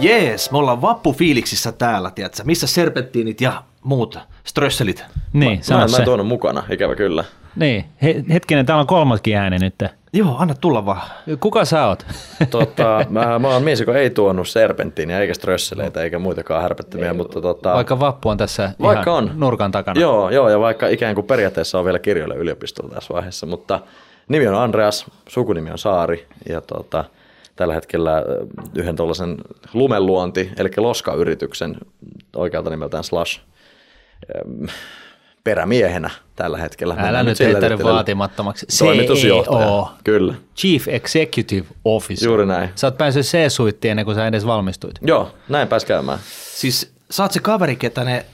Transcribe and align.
Jees, 0.00 0.50
me 0.50 0.58
ollaan 0.58 0.82
vappufiiliksissä 0.82 1.72
täällä, 1.72 2.10
tiedätkö? 2.10 2.42
Missä 2.44 2.66
serpenttiinit 2.66 3.40
ja 3.40 3.62
muut 3.82 4.18
strösselit? 4.44 5.04
Niin, 5.32 5.60
Mä, 5.70 5.76
mä 5.76 5.82
en 5.82 5.88
se. 5.88 6.02
tuonut 6.02 6.26
mukana, 6.26 6.62
ikävä 6.70 6.94
kyllä. 6.94 7.24
Niin, 7.56 7.84
He, 8.02 8.24
hetkinen, 8.32 8.66
täällä 8.66 8.80
on 8.80 8.86
kolmaskin 8.86 9.36
ääni 9.36 9.58
nyt. 9.58 9.74
Joo, 10.12 10.36
anna 10.38 10.54
tulla 10.54 10.86
vaan. 10.86 11.02
Kuka 11.40 11.64
sä 11.64 11.86
oot? 11.86 12.06
Tota, 12.50 13.04
mä, 13.10 13.38
mä 13.38 13.48
oon 13.48 13.62
mies, 13.62 13.80
joka 13.80 13.96
ei 13.96 14.10
tuonut 14.10 14.48
serpenttiiniä 14.48 15.20
eikä 15.20 15.34
strösseleitä 15.34 16.02
eikä 16.02 16.18
muitakaan 16.18 16.62
härpättimiä, 16.62 17.14
mutta 17.14 17.40
tota, 17.40 17.74
Vaikka 17.74 18.00
vappu 18.00 18.28
on 18.28 18.36
tässä 18.36 18.72
Vaikka 18.82 19.10
ihan 19.10 19.24
on. 19.24 19.40
nurkan 19.40 19.70
takana. 19.70 20.00
Joo, 20.00 20.30
joo, 20.30 20.48
ja 20.48 20.60
vaikka 20.60 20.88
ikään 20.88 21.14
kuin 21.14 21.26
periaatteessa 21.26 21.78
on 21.78 21.84
vielä 21.84 21.98
kirjoilla 21.98 22.34
yliopistolla 22.34 22.94
tässä 22.94 23.14
vaiheessa, 23.14 23.46
mutta 23.46 23.80
nimi 24.28 24.48
on 24.48 24.54
Andreas, 24.54 25.06
sukunimi 25.28 25.70
on 25.70 25.78
Saari, 25.78 26.26
ja 26.48 26.60
tota, 26.60 27.04
tällä 27.58 27.74
hetkellä 27.74 28.22
yhden 28.74 28.96
tuollaisen 28.96 29.36
lumenluonti, 29.72 30.50
eli 30.56 30.68
loskayrityksen 30.76 31.76
oikealta 32.36 32.70
nimeltään 32.70 33.04
Slash, 33.04 33.40
perämiehenä 35.44 36.10
tällä 36.36 36.58
hetkellä. 36.58 36.94
Älä 36.94 37.02
Mennään 37.02 37.26
nyt 37.26 37.40
heittänyt 37.40 37.84
vaatimattomaksi. 37.84 38.66
Toimitusjohtaja, 38.78 39.66
CEO, 39.66 39.90
kyllä. 40.04 40.34
Chief 40.56 40.88
Executive 40.88 41.66
Officer. 41.84 42.28
Juuri 42.28 42.46
näin. 42.46 42.70
Sä 42.74 42.86
oot 42.86 42.98
päässyt 42.98 43.26
C-suittiin 43.26 43.90
ennen 43.90 44.04
kuin 44.04 44.14
sä 44.14 44.26
edes 44.26 44.46
valmistuit. 44.46 44.98
Joo, 45.02 45.34
näin 45.48 45.68
pääs 45.68 45.84
käymään. 45.84 46.18
Siis 46.54 46.92
sä 47.10 47.22
oot 47.22 47.32
se 47.32 47.40
kaveri, 47.40 47.76
ketä 47.76 48.04
ne 48.04 48.24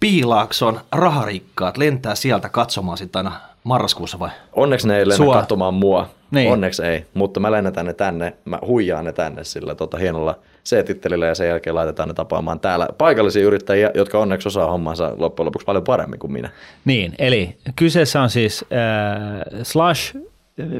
Piilaakson 0.00 0.80
raharikkaat 0.92 1.76
lentää 1.76 2.14
sieltä 2.14 2.48
katsomaan 2.48 2.98
sitten 2.98 3.26
aina 3.26 3.40
marraskuussa 3.64 4.18
vai? 4.18 4.30
Onneksi 4.52 4.88
ne 4.88 4.98
ei 4.98 5.08
lennä 5.08 5.16
Sua. 5.16 5.34
katsomaan 5.34 5.74
mua. 5.74 6.08
Niin. 6.30 6.52
Onneksi 6.52 6.82
ei, 6.82 7.04
mutta 7.14 7.40
mä 7.40 7.52
lennätän 7.52 7.86
ne 7.86 7.92
tänne, 7.92 8.36
mä 8.44 8.58
huijaan 8.66 9.04
ne 9.04 9.12
tänne 9.12 9.44
sillä 9.44 9.74
tota, 9.74 9.98
hienolla 9.98 10.38
C-tittelillä 10.64 11.26
ja 11.26 11.34
sen 11.34 11.48
jälkeen 11.48 11.74
laitetaan 11.74 12.08
ne 12.08 12.14
tapaamaan 12.14 12.60
täällä 12.60 12.88
paikallisia 12.98 13.44
yrittäjiä, 13.46 13.90
jotka 13.94 14.18
onneksi 14.18 14.48
osaa 14.48 14.70
hommansa 14.70 15.12
loppujen 15.16 15.46
lopuksi 15.46 15.64
paljon 15.64 15.84
paremmin 15.84 16.18
kuin 16.18 16.32
minä. 16.32 16.50
Niin, 16.84 17.14
eli 17.18 17.56
kyseessä 17.76 18.22
on 18.22 18.30
siis 18.30 18.64
äh, 18.72 19.62
Slash. 19.62 20.16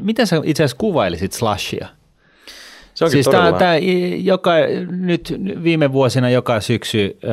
Miten 0.00 0.26
sä 0.26 0.40
itse 0.44 0.62
asiassa 0.62 0.76
kuvailisit 0.76 1.32
Slashia? 1.32 1.88
Se 2.94 3.08
Siis 3.08 3.26
todella... 3.26 3.58
tää, 3.58 3.76
joka, 4.22 4.52
nyt 4.90 5.34
viime 5.62 5.92
vuosina 5.92 6.30
joka 6.30 6.60
syksy 6.60 7.18
äh, 7.24 7.30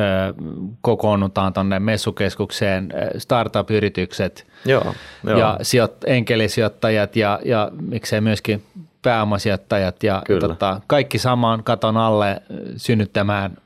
kokoonnutaan 0.80 1.52
tuonne 1.52 1.80
messukeskukseen 1.80 2.92
startup-yritykset 3.18 4.46
Joo, 4.64 4.94
joo. 5.24 5.38
ja 5.38 5.58
sijoit, 5.62 5.92
enkelisijoittajat 6.06 7.16
ja, 7.16 7.40
ja 7.44 7.70
miksei 7.80 8.20
myöskin 8.20 8.62
pääomasijoittajat 9.02 10.02
ja 10.02 10.22
Kyllä. 10.26 10.48
tota, 10.48 10.80
kaikki 10.86 11.18
samaan 11.18 11.64
katon 11.64 11.96
alle 11.96 12.42
synnyttämään 12.76 13.56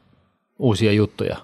uusia 0.58 0.92
juttuja. 0.92 1.36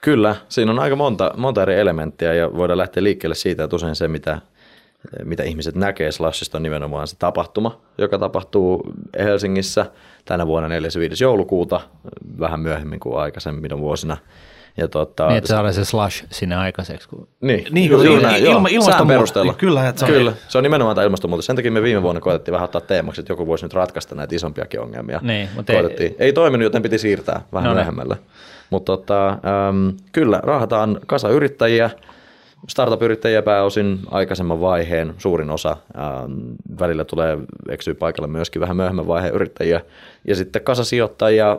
Kyllä, 0.00 0.36
siinä 0.48 0.72
on 0.72 0.78
aika 0.78 0.96
monta, 0.96 1.34
monta 1.36 1.62
eri 1.62 1.74
elementtiä 1.74 2.34
ja 2.34 2.56
voidaan 2.56 2.78
lähteä 2.78 3.02
liikkeelle 3.02 3.34
siitä, 3.34 3.64
että 3.64 3.76
usein 3.76 3.94
se, 3.94 4.08
mitä, 4.08 4.40
mitä 5.24 5.42
ihmiset 5.42 5.74
näkee 5.74 6.12
Slashista 6.12 6.58
on 6.58 6.62
nimenomaan 6.62 7.08
se 7.08 7.16
tapahtuma, 7.18 7.80
joka 7.98 8.18
tapahtuu 8.18 8.82
Helsingissä 9.18 9.86
tänä 10.24 10.46
vuonna 10.46 10.68
4. 10.68 10.88
5. 10.98 11.24
joulukuuta, 11.24 11.80
vähän 12.40 12.60
myöhemmin 12.60 13.00
kuin 13.00 13.18
aikaisemmin 13.18 13.78
vuosina. 13.80 14.16
Ja 14.76 14.88
tota, 14.88 15.26
Niin, 15.28 15.38
että 15.38 15.48
saadaan 15.48 15.74
se 15.74 15.84
slash 15.84 16.24
sinne 16.30 16.56
aikaiseksi. 16.56 17.08
Kun... 17.08 17.28
Niin, 17.40 17.66
Niin, 17.70 17.90
juuri 17.90 18.08
il- 18.08 18.22
näin, 18.22 18.44
ilma- 18.44 18.68
ilmastonmuutos- 18.68 19.06
perusteella. 19.06 19.54
kyllä, 19.54 19.88
että 19.88 19.98
se 20.00 20.04
on- 20.06 20.12
kyllä, 20.12 20.32
se 20.48 20.58
on 20.58 20.64
nimenomaan 20.64 20.94
tämä 20.96 21.04
ilmastonmuutos. 21.04 21.46
Sen 21.46 21.56
takia 21.56 21.70
me 21.72 21.82
viime 21.82 22.02
vuonna 22.02 22.20
koetettiin 22.20 22.52
vähän 22.52 22.64
ottaa 22.64 22.80
teemaksi, 22.80 23.20
että 23.20 23.32
joku 23.32 23.46
voisi 23.46 23.64
nyt 23.64 23.74
ratkaista 23.74 24.14
näitä 24.14 24.34
isompiakin 24.36 24.80
ongelmia. 24.80 25.20
Niin, 25.22 25.48
mutta 25.56 25.72
ei- 25.72 25.80
koetettiin. 25.80 26.10
Ei, 26.10 26.16
ei 26.26 26.32
toiminut, 26.32 26.64
joten 26.64 26.82
piti 26.82 26.98
siirtää 26.98 27.40
vähän 27.52 27.64
No 27.64 27.70
niin. 27.70 27.76
myöhemmälle. 27.76 28.16
Mutta 28.70 28.96
tota, 28.96 29.28
äm, 29.28 29.92
kyllä, 30.12 30.40
rahataan 30.42 31.00
kasa 31.06 31.28
yrittäjiä, 31.28 31.90
startup-yrittäjiä 32.68 33.42
pääosin 33.42 33.98
aikaisemman 34.10 34.60
vaiheen, 34.60 35.14
suurin 35.18 35.50
osa. 35.50 35.76
Välillä 36.80 37.04
tulee 37.04 37.38
eksyy 37.68 37.94
paikalle 37.94 38.28
myöskin 38.28 38.60
vähän 38.60 38.76
myöhemmän 38.76 39.06
vaiheen 39.06 39.34
yrittäjiä. 39.34 39.80
Ja 40.26 40.36
sitten 40.36 40.62
kasasijoittajia, 40.62 41.58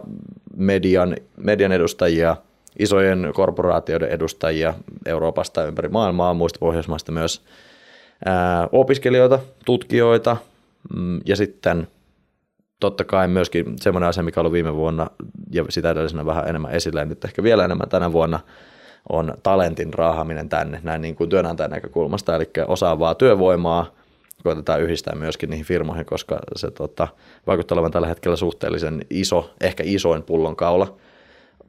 median, 0.57 1.15
median 1.37 1.71
edustajia, 1.71 2.37
isojen 2.79 3.31
korporaatioiden 3.33 4.09
edustajia 4.09 4.73
Euroopasta 5.05 5.65
ympäri 5.65 5.89
maailmaa, 5.89 6.33
muista 6.33 6.59
Pohjoismaista 6.59 7.11
myös 7.11 7.41
opiskelijoita, 8.71 9.39
tutkijoita 9.65 10.37
mm, 10.95 11.19
ja 11.25 11.35
sitten 11.35 11.87
totta 12.79 13.03
kai 13.03 13.27
myöskin 13.27 13.65
semmoinen 13.79 14.09
asia, 14.09 14.23
mikä 14.23 14.41
oli 14.41 14.51
viime 14.51 14.75
vuonna 14.75 15.07
ja 15.51 15.65
sitä 15.69 15.89
edellisenä 15.89 16.25
vähän 16.25 16.47
enemmän 16.47 16.71
esillä 16.71 16.99
ja 16.99 17.05
nyt 17.05 17.25
ehkä 17.25 17.43
vielä 17.43 17.65
enemmän 17.65 17.89
tänä 17.89 18.11
vuonna, 18.13 18.37
on 18.37 18.45
talentin 19.43 19.93
raahaminen 19.93 20.49
tänne 20.49 20.79
näin 20.83 21.01
niin 21.01 21.15
kuin 21.15 21.29
työnantajan 21.29 21.71
näkökulmasta, 21.71 22.35
eli 22.35 22.49
osaavaa 22.67 23.15
työvoimaa 23.15 23.85
koitetaan 24.43 24.81
yhdistää 24.81 25.15
myöskin 25.15 25.49
niihin 25.49 25.65
firmoihin, 25.65 26.05
koska 26.05 26.39
se 26.55 26.71
tota, 26.71 27.07
vaikuttaa 27.47 27.75
olevan 27.75 27.91
tällä 27.91 28.07
hetkellä 28.07 28.35
suhteellisen 28.35 29.05
iso, 29.09 29.53
ehkä 29.61 29.83
isoin 29.85 30.23
pullonkaula 30.23 30.97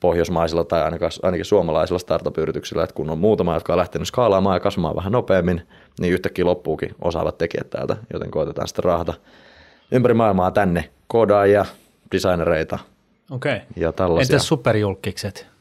pohjoismaisilla 0.00 0.64
tai 0.64 0.82
ainakin, 0.82 1.08
ainakin 1.22 1.44
suomalaisilla 1.44 1.98
startup-yrityksillä, 1.98 2.84
että 2.84 2.94
kun 2.94 3.10
on 3.10 3.18
muutama, 3.18 3.54
jotka 3.54 3.72
on 3.72 3.78
lähtenyt 3.78 4.08
skaalaamaan 4.08 4.56
ja 4.56 4.60
kasvamaan 4.60 4.96
vähän 4.96 5.12
nopeammin, 5.12 5.62
niin 6.00 6.12
yhtäkkiä 6.12 6.44
loppuukin 6.44 6.94
osaavat 7.02 7.38
tekijät 7.38 7.70
täältä, 7.70 7.96
joten 8.12 8.30
koitetaan 8.30 8.68
sitten 8.68 8.84
rahata 8.84 9.14
ympäri 9.92 10.14
maailmaa 10.14 10.50
tänne 10.50 10.90
koodaajia, 11.06 11.64
designereita 12.12 12.78
Okei. 13.30 13.60
ja 13.76 13.92
tällaisia. 13.92 14.34
Entäs 14.34 14.48
superjulkikset? 14.48 15.51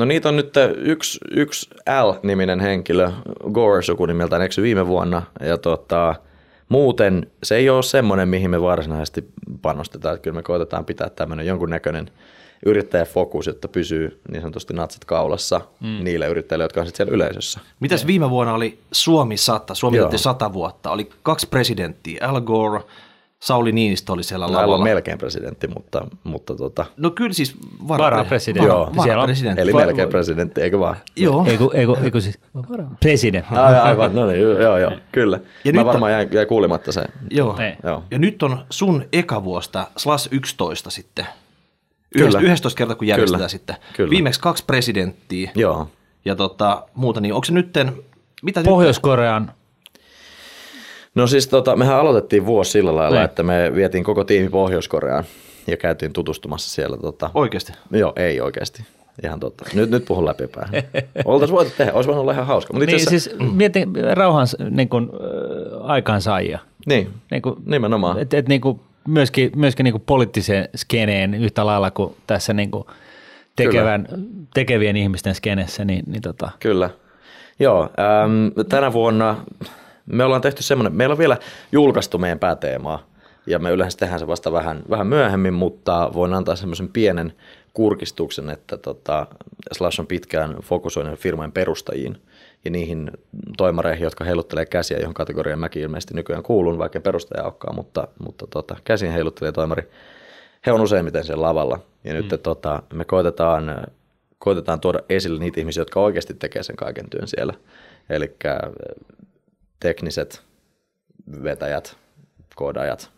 No 0.00 0.06
niitä 0.06 0.28
on 0.28 0.36
nyt 0.36 0.54
yksi, 0.76 1.18
yksi 1.30 1.70
L-niminen 2.04 2.60
henkilö, 2.60 3.10
Gore 3.52 3.82
sukunimeltään 3.82 4.42
eksy 4.42 4.62
viime 4.62 4.86
vuonna, 4.86 5.22
ja 5.40 5.58
tota, 5.58 6.14
muuten 6.68 7.30
se 7.42 7.56
ei 7.56 7.70
ole 7.70 7.82
semmoinen, 7.82 8.28
mihin 8.28 8.50
me 8.50 8.62
varsinaisesti 8.62 9.24
panostetaan, 9.62 10.14
että 10.14 10.22
kyllä 10.22 10.34
me 10.34 10.42
koitetaan 10.42 10.84
pitää 10.84 11.10
tämmöinen 11.10 11.46
jonkunnäköinen 11.46 12.10
yrittäjäfokus, 12.66 13.46
jotta 13.46 13.68
pysyy 13.68 14.20
niin 14.30 14.42
sanotusti 14.42 14.74
natsat 14.74 15.04
kaulassa 15.04 15.60
mm. 15.80 16.04
niille 16.04 16.26
yrittäjille, 16.26 16.64
jotka 16.64 16.80
on 16.80 16.86
sitten 16.86 17.06
siellä 17.06 17.16
yleisössä. 17.16 17.60
Mitäs 17.80 18.06
viime 18.06 18.30
vuonna 18.30 18.54
oli 18.54 18.78
Suomi 18.92 19.36
100, 19.36 19.74
Suomi 19.74 19.96
Joo. 19.96 20.04
täytti 20.04 20.18
100 20.18 20.52
vuotta, 20.52 20.90
oli 20.90 21.10
kaksi 21.22 21.46
presidenttiä, 21.46 22.28
Al 22.28 22.40
Gore, 22.40 22.80
Sauli 23.42 23.72
Niinistö 23.72 24.12
oli 24.12 24.22
siellä 24.22 24.46
Täällä 24.46 24.58
on 24.58 24.64
lavalla. 24.70 24.84
melkein 24.84 25.18
presidentti, 25.18 25.68
mutta, 25.68 26.06
mutta 26.24 26.54
tota, 26.54 26.86
No 26.96 27.10
kyllä 27.10 27.32
siis 27.32 27.56
Varapresidentti. 27.88 28.68
Vara, 28.68 28.78
Joo. 28.80 28.86
Siellä 28.92 29.02
on- 29.02 29.08
varapresidentti. 29.08 29.62
eli 29.62 29.72
melkein 29.72 30.08
presidentti, 30.08 30.60
eikö 30.60 30.78
vaan? 30.78 30.96
Joo. 31.16 31.44
Eiku, 31.48 31.70
eiku, 31.74 31.96
eiku 32.04 32.20
siis, 32.20 32.38
presidentti. 33.00 33.54
Aivan, 33.54 33.82
aivan, 33.82 34.14
no 34.14 34.26
niin, 34.26 34.40
joo, 34.40 34.78
joo, 34.78 34.92
kyllä. 35.12 35.36
Ja 35.36 35.42
Ja 35.64 35.72
nyt 35.72 35.80
Mä 35.80 35.84
varmaan 35.84 36.12
jäin, 36.12 36.28
jäin 36.32 36.48
kuulimatta 36.48 36.92
se. 36.92 37.04
Joo. 37.30 37.56
Niin. 37.58 37.76
Joo. 37.84 38.02
Ja 38.10 38.18
nyt 38.18 38.42
on 38.42 38.64
sun 38.70 39.04
eka 39.12 39.44
vuosta 39.44 39.86
slash 39.96 40.28
11 40.30 40.90
sitten. 40.90 41.26
Kyllä. 42.18 42.40
11 42.40 42.78
kertaa 42.78 42.96
kun 42.96 43.06
järjestetään 43.06 43.38
Kyllä. 43.38 43.48
sitten. 43.48 43.76
Kyllä. 43.96 44.10
Viimeksi 44.10 44.40
kaksi 44.40 44.64
presidenttiä 44.64 45.50
Joo. 45.54 45.88
ja 46.24 46.36
tota, 46.36 46.82
muuta, 46.94 47.20
niin 47.20 47.34
onko 47.34 47.44
se 47.44 47.52
nytten, 47.52 47.92
mitä 48.42 48.60
nyt? 48.60 48.64
Pohjois-Korean 48.68 49.52
No 51.14 51.26
siis 51.26 51.48
tota, 51.48 51.76
mehän 51.76 51.96
aloitettiin 51.96 52.46
vuosi 52.46 52.70
sillä 52.70 52.94
lailla, 52.96 53.16
Niin. 53.16 53.24
että 53.24 53.42
me 53.42 53.72
vietiin 53.74 54.04
koko 54.04 54.24
tiimi 54.24 54.48
Pohjois-Koreaan 54.48 55.24
ja 55.66 55.76
käytiin 55.76 56.12
tutustumassa 56.12 56.70
siellä. 56.70 56.96
Tota, 56.96 57.30
Oikeasti. 57.34 57.72
Joo, 57.90 58.12
ei 58.16 58.40
oikeasti. 58.40 58.82
Ihan 59.24 59.40
totta. 59.40 59.64
Nyt, 59.74 59.90
nyt 59.90 60.04
puhun 60.04 60.24
läpipäähän. 60.26 60.72
Oltaisiin 61.24 61.56
voitu 61.56 61.70
tehdä, 61.78 61.92
olisi 61.92 62.06
voinut 62.06 62.22
olla 62.22 62.32
ihan 62.32 62.46
hauska. 62.46 62.72
Mutta 62.72 62.84
itse 62.84 62.96
Niin 62.96 63.08
asiassa, 63.08 63.30
siis 63.30 63.52
mietin 63.52 63.88
rauhan 64.12 64.46
niin 64.70 64.88
kuin, 64.88 65.04
äh, 65.14 65.90
aikaansaajia. 65.90 66.58
niin, 66.86 67.08
Niin 67.30 67.42
kuin, 67.42 67.56
nimenomaan. 67.66 68.18
et, 68.18 68.34
et, 68.34 68.48
niin 68.48 68.60
kuin, 68.60 68.80
myöskin 69.08 69.50
myöskin 69.56 69.84
niin 69.84 69.92
kuin 69.92 70.02
poliittisen 70.06 70.68
skeneen 70.76 71.34
yhtä 71.34 71.66
lailla 71.66 71.90
kuin 71.90 72.16
tässä 72.26 72.52
niin 72.54 72.70
kuin 72.70 72.84
tekevän, 73.56 74.08
tekevien 74.54 74.96
ihmisten 74.96 75.34
skenessä. 75.34 75.84
Niin, 75.84 76.04
niin 76.06 76.22
tota, 76.22 76.50
Kyllä. 76.60 76.90
Joo, 77.58 77.82
äm, 77.82 78.64
tänä 78.68 78.92
vuonna 78.92 79.36
me 80.12 80.24
ollaan 80.24 80.42
tehty 80.42 80.62
semmoinen, 80.62 80.92
meillä 80.96 81.12
on 81.12 81.18
vielä 81.18 81.36
julkaistu 81.72 82.18
meidän 82.18 82.38
pääteemaa, 82.38 83.06
ja 83.46 83.58
me 83.58 83.70
yleensä 83.70 83.98
tehdään 83.98 84.20
se 84.20 84.26
vasta 84.26 84.52
vähän, 84.52 84.82
vähän 84.90 85.06
myöhemmin, 85.06 85.54
mutta 85.54 86.10
voin 86.14 86.34
antaa 86.34 86.56
semmoisen 86.56 86.88
pienen 86.88 87.32
kurkistuksen, 87.74 88.50
että 88.50 88.76
tota, 88.76 89.26
Slash 89.72 90.00
on 90.00 90.06
pitkään 90.06 90.56
fokusoinut 90.62 91.20
firmojen 91.20 91.52
perustajiin 91.52 92.16
ja 92.64 92.70
niihin 92.70 93.10
toimareihin, 93.56 94.04
jotka 94.04 94.24
heiluttelee 94.24 94.66
käsiä, 94.66 94.98
johon 94.98 95.14
kategoriaan 95.14 95.60
mäkin 95.60 95.82
ilmeisesti 95.82 96.14
nykyään 96.14 96.42
kuulun, 96.42 96.78
vaikka 96.78 97.00
perustaja 97.00 97.44
olekaan, 97.44 97.74
mutta, 97.74 98.08
mutta 98.18 98.46
tota, 98.46 98.76
käsin 98.84 99.12
heiluttelee 99.12 99.52
toimari. 99.52 99.90
He 100.66 100.72
on 100.72 100.80
useimmiten 100.80 101.24
siellä 101.24 101.46
lavalla. 101.46 101.78
Ja 102.04 102.14
nyt 102.14 102.42
tota, 102.42 102.82
me 102.92 103.04
koitetaan, 103.04 103.86
koitetaan 104.38 104.80
tuoda 104.80 104.98
esille 105.08 105.40
niitä 105.40 105.60
ihmisiä, 105.60 105.80
jotka 105.80 106.00
oikeasti 106.00 106.34
tekee 106.34 106.62
sen 106.62 106.76
kaiken 106.76 107.10
työn 107.10 107.28
siellä. 107.28 107.54
Eli 108.10 108.36
tekniset 109.80 110.42
vetäjät, 111.42 111.96
koodaajat, 112.54 113.10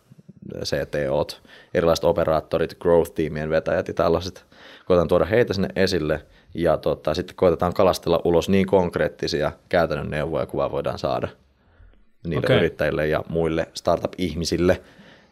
CTOt, 0.63 1.41
erilaiset 1.73 2.05
operaattorit, 2.05 2.73
growth-tiimien 2.73 3.49
vetäjät 3.49 3.87
ja 3.87 3.93
tällaiset. 3.93 4.45
Koitetaan 4.85 5.07
tuoda 5.07 5.25
heitä 5.25 5.53
sinne 5.53 5.69
esille 5.75 6.25
ja 6.53 6.77
tota, 6.77 7.13
sitten 7.13 7.35
koitetaan 7.35 7.73
kalastella 7.73 8.21
ulos 8.23 8.49
niin 8.49 8.67
konkreettisia 8.67 9.51
käytännön 9.69 10.09
neuvoja 10.09 10.45
kuin 10.45 10.71
voidaan 10.71 10.99
saada 10.99 11.27
niille 12.27 12.45
Okei. 12.45 12.57
yrittäjille 12.57 13.07
ja 13.07 13.23
muille 13.29 13.67
startup-ihmisille 13.73 14.81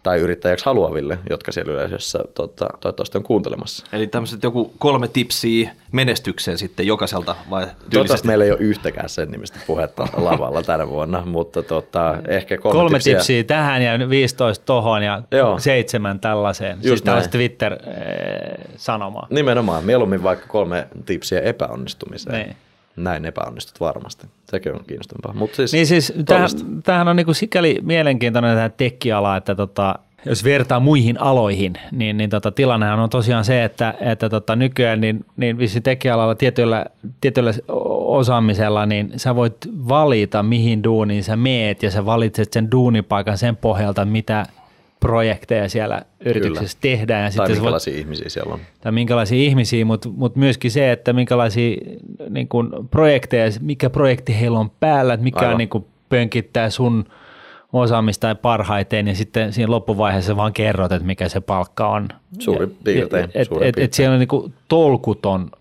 tai 0.04 0.20
yrittäjäksi 0.20 0.66
haluaville, 0.66 1.20
jotka 1.30 1.52
siellä 1.52 1.74
yleisössä 1.74 2.20
tota, 2.34 2.68
toivottavasti 2.80 3.18
on 3.18 3.24
kuuntelemassa. 3.24 3.86
Eli 3.94 4.08
tämmöiset 4.08 4.44
joku 4.44 4.74
kolme 4.80 5.08
tipsiä 5.08 5.72
menestykseen 5.92 6.58
sitten 6.58 6.88
jokaiselta 6.88 7.36
vai 7.50 7.68
Toivottavasti 7.94 8.28
meillä 8.28 8.46
ei 8.46 8.52
ole 8.52 8.60
yhtäkään 8.60 9.10
sen 9.10 9.32
nimistä 9.32 9.60
puhetta 9.68 10.08
lavalla 10.18 10.64
tänä 10.64 10.88
vuonna, 10.88 11.24
mutta 11.26 11.64
tota, 11.64 12.18
ehkä 12.28 12.58
kolme, 12.58 12.80
Kolme 12.80 12.98
tipsiä. 12.98 13.16
tipsiä 13.16 13.44
tähän 13.44 13.82
ja 13.82 14.10
15 14.10 14.66
tohon 14.66 15.04
ja 15.04 15.22
Joo. 15.32 15.60
seitsemän 15.60 16.20
tällaiseen. 16.20 16.72
Just 16.78 16.84
siis 16.84 17.02
tällaiset 17.02 17.34
näin. 17.34 17.40
Twitter-sanomaa. 17.50 19.28
Nimenomaan, 19.30 19.84
mieluummin 19.84 20.24
vaikka 20.24 20.48
kolme 20.48 20.88
tipsiä 21.06 21.40
epäonnistumiseen. 21.40 22.36
Niin. 22.46 22.56
Näin 22.96 23.26
epäonnistut 23.26 23.80
varmasti. 23.80 24.28
Sekin 24.50 24.74
on 24.74 24.80
kiinnostavampaa. 24.88 25.40
Mutta 25.40 25.56
siis, 25.56 25.74
Niin 25.74 25.88
siis 25.88 26.14
tämähän, 26.26 26.50
tämähän 26.84 27.08
on 27.08 27.16
niinku 27.16 27.34
sikäli 27.34 27.80
mielenkiintoinen 27.82 28.56
tämä 28.56 28.70
tekkiala, 28.70 29.38
että 29.38 29.56
tota, 29.56 29.96
jos 30.26 30.44
vertaa 30.44 30.80
muihin 30.80 31.22
aloihin, 31.22 31.74
niin, 31.92 32.18
niin 32.18 32.30
tota, 32.30 32.52
tilannehan 32.52 33.00
on 33.00 33.10
tosiaan 33.10 33.46
se, 33.46 33.64
että, 33.64 33.94
että 34.00 34.30
tota, 34.30 34.56
nykyään 34.56 35.02
niin, 35.02 35.26
niin 35.38 35.58
vissi 35.58 35.82
tekkialalla 35.82 36.36
tietyllä, 36.36 36.86
tietyllä 37.22 37.54
osaamisella, 38.08 38.86
niin 38.86 39.12
sä 39.16 39.36
voit 39.36 39.56
valita, 39.88 40.44
mihin 40.44 40.84
duuniin 40.84 41.24
sä 41.24 41.36
meet, 41.36 41.84
ja 41.84 41.92
sä 41.92 42.06
valitset 42.06 42.54
sen 42.54 42.72
duunipaikan 42.72 43.38
sen 43.38 43.58
pohjalta, 43.58 44.06
mitä 44.06 44.46
projekteja 45.02 45.70
siellä 45.70 46.02
yrityksessä 46.26 46.78
tehdään. 46.82 47.24
Ja 47.24 47.30
tai 47.30 47.32
sitten 47.32 47.46
sä 47.48 47.50
voit, 47.50 47.60
minkälaisia 47.62 47.98
ihmisiä 47.98 48.30
siellä 48.30 48.54
on. 48.54 48.60
tai 48.82 48.92
minkälaisia 48.92 49.38
ihmisiä, 49.38 49.86
mutta 49.86 50.10
mut 50.10 50.36
myöskin 50.36 50.72
se, 50.72 50.92
että 50.92 51.14
minkälaisia 51.14 51.78
niin 52.30 52.48
kun 52.48 52.88
projekteja, 52.92 53.52
mikä 53.62 53.90
projekti 53.90 54.40
heillä 54.40 54.60
on 54.60 54.70
päällä, 54.70 55.14
että 55.14 55.24
mikä 55.24 55.40
Aivan. 55.40 55.52
on, 55.52 55.58
niin 55.58 55.70
kun 55.70 55.86
pönkittää 56.10 56.70
sun 56.70 57.06
osaamista 57.74 58.22
tai 58.28 58.36
parhaiten, 58.36 59.08
ja 59.08 59.16
sitten 59.16 59.54
siinä 59.54 59.72
loppuvaiheessa 59.72 60.36
vaan 60.38 60.54
kerrot, 60.54 60.92
että 60.92 61.06
mikä 61.08 61.30
se 61.30 61.42
palkka 61.42 61.88
on. 61.90 62.08
Suurin 62.40 62.78
piirtein, 62.84 63.26
Et, 63.26 63.32
et, 63.36 63.48
suurin 63.48 63.64
et, 63.64 63.70
et 63.70 63.76
piirtein. 63.76 63.96
siellä 63.96 64.14
on 64.14 64.20
niin 64.20 64.28
kuin 64.28 64.54
tolkuton 64.68 65.52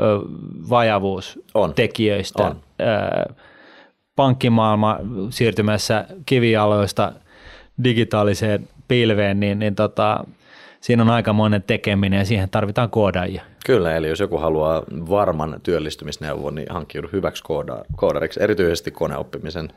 ö, 0.00 0.04
vajavuus 0.70 1.38
On. 1.54 1.74
tekijöistä. 1.74 2.42
On. 2.42 2.56
Ö, 2.80 3.32
pankkimaailma 4.16 4.98
siirtymässä 5.30 6.04
kivialoista 6.26 7.12
digitaaliseen 7.84 8.68
pilveen, 8.88 9.40
niin, 9.40 9.58
niin 9.58 9.74
tota, 9.74 10.24
siinä 10.80 11.02
on 11.02 11.10
aika 11.10 11.32
monen 11.32 11.62
tekeminen 11.62 12.18
ja 12.18 12.24
siihen 12.24 12.48
tarvitaan 12.50 12.90
koodaajia. 12.90 13.42
Kyllä, 13.66 13.96
eli 13.96 14.08
jos 14.08 14.20
joku 14.20 14.38
haluaa 14.38 14.82
varman 15.10 15.60
työllistymisneuvon, 15.62 16.54
niin 16.54 16.66
hankkiudu 16.70 17.08
hyväksi 17.12 17.42
kooda- 17.42 17.84
koodariksi, 17.96 18.42
erityisesti 18.42 18.90
koneoppimisen 18.90 19.72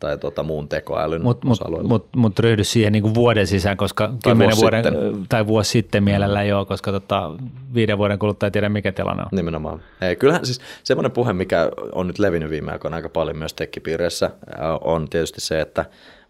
tai 0.00 0.18
tota, 0.18 0.42
muun 0.42 0.68
tekoälyn 0.68 1.22
Mutta 1.22 1.46
mut, 1.46 1.60
mut, 1.82 2.08
mut 2.16 2.38
ryhdy 2.38 2.64
siihen 2.64 2.92
niinku 2.92 3.14
vuoden 3.14 3.46
sisään, 3.46 3.76
koska 3.76 4.12
kymmenen 4.24 4.48
vuosi 4.48 4.60
vuoden, 4.60 4.84
sitten. 4.84 5.26
tai 5.28 5.46
vuosi 5.46 5.70
sitten 5.70 6.04
mielellään 6.04 6.48
joo, 6.48 6.64
koska 6.64 6.92
tota, 6.92 7.30
viiden 7.74 7.98
vuoden 7.98 8.18
kuluttua 8.18 8.46
ei 8.46 8.50
tiedä 8.50 8.68
mikä 8.68 8.92
tilanne 8.92 9.22
on. 9.22 9.28
Nimenomaan. 9.32 9.82
Ei, 10.00 10.16
kyllähän 10.16 10.46
siis 10.46 10.60
semmoinen 10.84 11.12
puhe, 11.12 11.32
mikä 11.32 11.70
on 11.92 12.06
nyt 12.06 12.18
levinnyt 12.18 12.50
viime 12.50 12.72
aikoina 12.72 12.96
aika 12.96 13.08
paljon 13.08 13.36
myös 13.36 13.54
tekkipiireissä, 13.54 14.30
ää, 14.58 14.76
on 14.76 15.08
tietysti 15.08 15.40
se, 15.40 15.60
että 15.60 15.84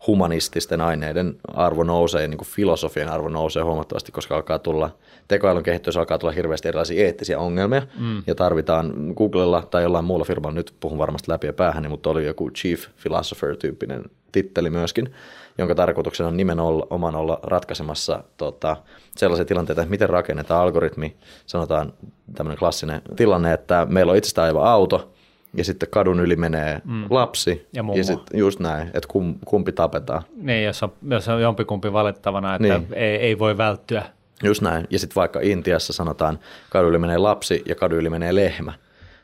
humanististen 0.06 0.80
aineiden 0.80 1.34
arvo 1.54 1.82
nousee, 1.82 2.28
niin 2.28 2.38
kuin 2.38 2.48
filosofian 2.48 3.08
arvo 3.08 3.28
nousee 3.28 3.62
huomattavasti, 3.62 4.12
koska 4.12 4.36
alkaa 4.36 4.58
tulla, 4.58 4.90
tekoälyn 5.28 5.62
kehittyessä 5.62 6.00
alkaa 6.00 6.18
tulla 6.18 6.32
hirveästi 6.32 6.68
erilaisia 6.68 7.04
eettisiä 7.04 7.38
ongelmia, 7.38 7.82
mm. 7.98 8.22
ja 8.26 8.34
tarvitaan 8.34 8.94
Googlella 9.16 9.62
tai 9.70 9.82
jollain 9.82 10.04
muulla 10.04 10.24
firmalla, 10.24 10.54
nyt 10.54 10.74
puhun 10.80 10.98
varmasti 10.98 11.30
läpi 11.30 11.46
ja 11.46 11.52
päähän, 11.52 11.90
mutta 11.90 12.10
oli 12.10 12.26
joku 12.26 12.50
chief 12.50 12.86
philosopher-tyyppinen 13.02 14.02
titteli 14.32 14.70
myöskin, 14.70 15.14
jonka 15.58 15.74
tarkoituksena 15.74 16.28
on 16.28 16.36
nimenomaan 16.36 17.14
olla 17.14 17.40
ratkaisemassa 17.42 18.24
tota, 18.36 18.76
sellaisia 19.16 19.44
tilanteita, 19.44 19.82
että 19.82 19.90
miten 19.90 20.10
rakennetaan 20.10 20.62
algoritmi, 20.62 21.16
sanotaan 21.46 21.92
tämmöinen 22.34 22.58
klassinen 22.58 23.02
tilanne, 23.16 23.52
että 23.52 23.86
meillä 23.90 24.10
on 24.10 24.16
itsestään 24.16 24.46
aivan 24.46 24.66
auto, 24.66 25.12
ja 25.56 25.64
sitten 25.64 25.88
kadun 25.90 26.20
yli 26.20 26.36
menee 26.36 26.80
mm. 26.84 27.04
lapsi, 27.10 27.66
Ja 27.72 27.82
mummo. 27.82 27.98
ja 27.98 28.04
sitten 28.04 28.38
just 28.38 28.60
näin, 28.60 28.86
että 28.86 29.08
kum, 29.08 29.34
kumpi 29.44 29.72
tapetaan. 29.72 30.22
Niin, 30.36 30.64
jos 30.64 30.82
on, 30.82 30.92
jos 31.10 31.28
on 31.28 31.42
jompikumpi 31.42 31.92
valittavana, 31.92 32.54
että 32.54 32.68
Niin. 32.68 32.86
ei, 32.92 33.16
ei 33.16 33.38
voi 33.38 33.58
välttyä. 33.58 34.02
Just 34.42 34.62
näin. 34.62 34.86
Ja 34.90 34.98
sitten 34.98 35.14
vaikka 35.16 35.40
Intiassa 35.42 35.92
sanotaan, 35.92 36.38
kadun 36.70 36.90
yli 36.90 36.98
menee 36.98 37.18
lapsi 37.18 37.62
ja 37.66 37.74
kadun 37.74 37.98
yli 37.98 38.10
menee 38.10 38.34
lehmä. 38.34 38.72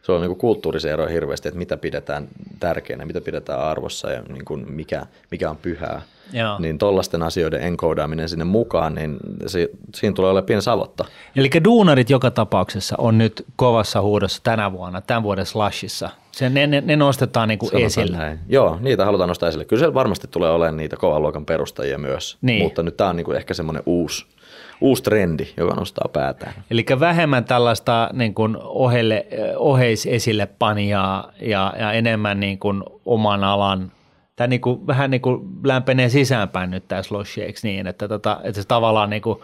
Se 0.02 0.12
on 0.12 0.20
niin 0.20 0.36
kulttuurisia 0.36 0.92
eroja 0.92 1.08
hirveästi, 1.08 1.48
että 1.48 1.58
mitä 1.58 1.76
pidetään 1.76 2.28
tärkeänä, 2.60 3.04
mitä 3.04 3.20
pidetään 3.20 3.60
arvossa 3.60 4.10
ja 4.10 4.22
niin 4.22 4.44
kuin 4.44 4.72
mikä, 4.72 5.06
mikä 5.30 5.50
on 5.50 5.56
pyhää. 5.56 6.02
Joo. 6.32 6.58
Niin 6.58 6.78
tollaisten 6.78 7.22
asioiden 7.22 7.62
enkoodaaminen 7.62 8.28
sinne 8.28 8.44
mukaan, 8.44 8.94
niin 8.94 9.16
se, 9.46 9.68
siinä 9.94 10.14
tulee 10.14 10.30
olemaan 10.30 10.46
pieni 10.46 10.62
savotta. 10.62 11.04
Eli 11.36 11.50
duunarit 11.64 12.10
joka 12.10 12.30
tapauksessa 12.30 12.94
on 12.98 13.18
nyt 13.18 13.44
kovassa 13.56 14.00
huudossa 14.00 14.40
tänä 14.42 14.72
vuonna, 14.72 15.00
tämän 15.00 15.22
vuoden 15.22 15.46
slashissa. 15.46 16.10
Se, 16.32 16.48
ne, 16.48 16.66
ne, 16.66 16.80
ne 16.80 16.96
nostetaan 16.96 17.48
niin 17.48 17.58
kuin 17.58 17.76
esille. 17.76 18.16
Näin. 18.16 18.38
Joo, 18.48 18.78
niitä 18.80 19.04
halutaan 19.04 19.28
nostaa 19.28 19.48
esille. 19.48 19.64
Kyllä 19.64 19.80
siellä 19.80 19.94
varmasti 19.94 20.28
tulee 20.30 20.50
olemaan 20.50 20.76
niitä 20.76 20.96
kovan 20.96 21.22
luokan 21.22 21.44
perustajia 21.44 21.98
myös, 21.98 22.38
Niin. 22.42 22.62
mutta 22.62 22.82
nyt 22.82 22.96
tämä 22.96 23.10
on 23.10 23.16
niin 23.16 23.24
kuin 23.24 23.36
ehkä 23.36 23.54
semmoinen 23.54 23.82
uusi, 23.86 24.26
uusi 24.80 25.02
trendi, 25.02 25.46
joka 25.56 25.74
nostaa 25.74 26.08
päätään. 26.12 26.52
Eli 26.70 26.84
vähemmän 27.00 27.44
tällaista 27.44 28.10
niin 28.12 28.34
kuin 28.34 28.56
ohelle, 28.60 29.26
oheisesille 29.56 30.48
panijaa 30.58 31.32
ja, 31.40 31.74
ja 31.78 31.92
enemmän 31.92 32.40
niin 32.40 32.58
kuin 32.58 32.82
oman 33.06 33.44
alan, 33.44 33.92
tämä 34.38 34.48
niin 34.48 34.60
kuin, 34.60 34.86
vähän 34.86 35.10
niin 35.10 35.20
kuin 35.20 35.48
lämpenee 35.64 36.08
sisäänpäin 36.08 36.70
nyt 36.70 36.88
tämä 36.88 37.02
sloshi, 37.02 37.42
eikö 37.42 37.60
niin, 37.62 37.86
että, 37.86 38.08
tota, 38.08 38.40
että 38.44 38.62
se 38.62 38.68
tavallaan 38.68 39.10
niin 39.10 39.22
kuin 39.22 39.38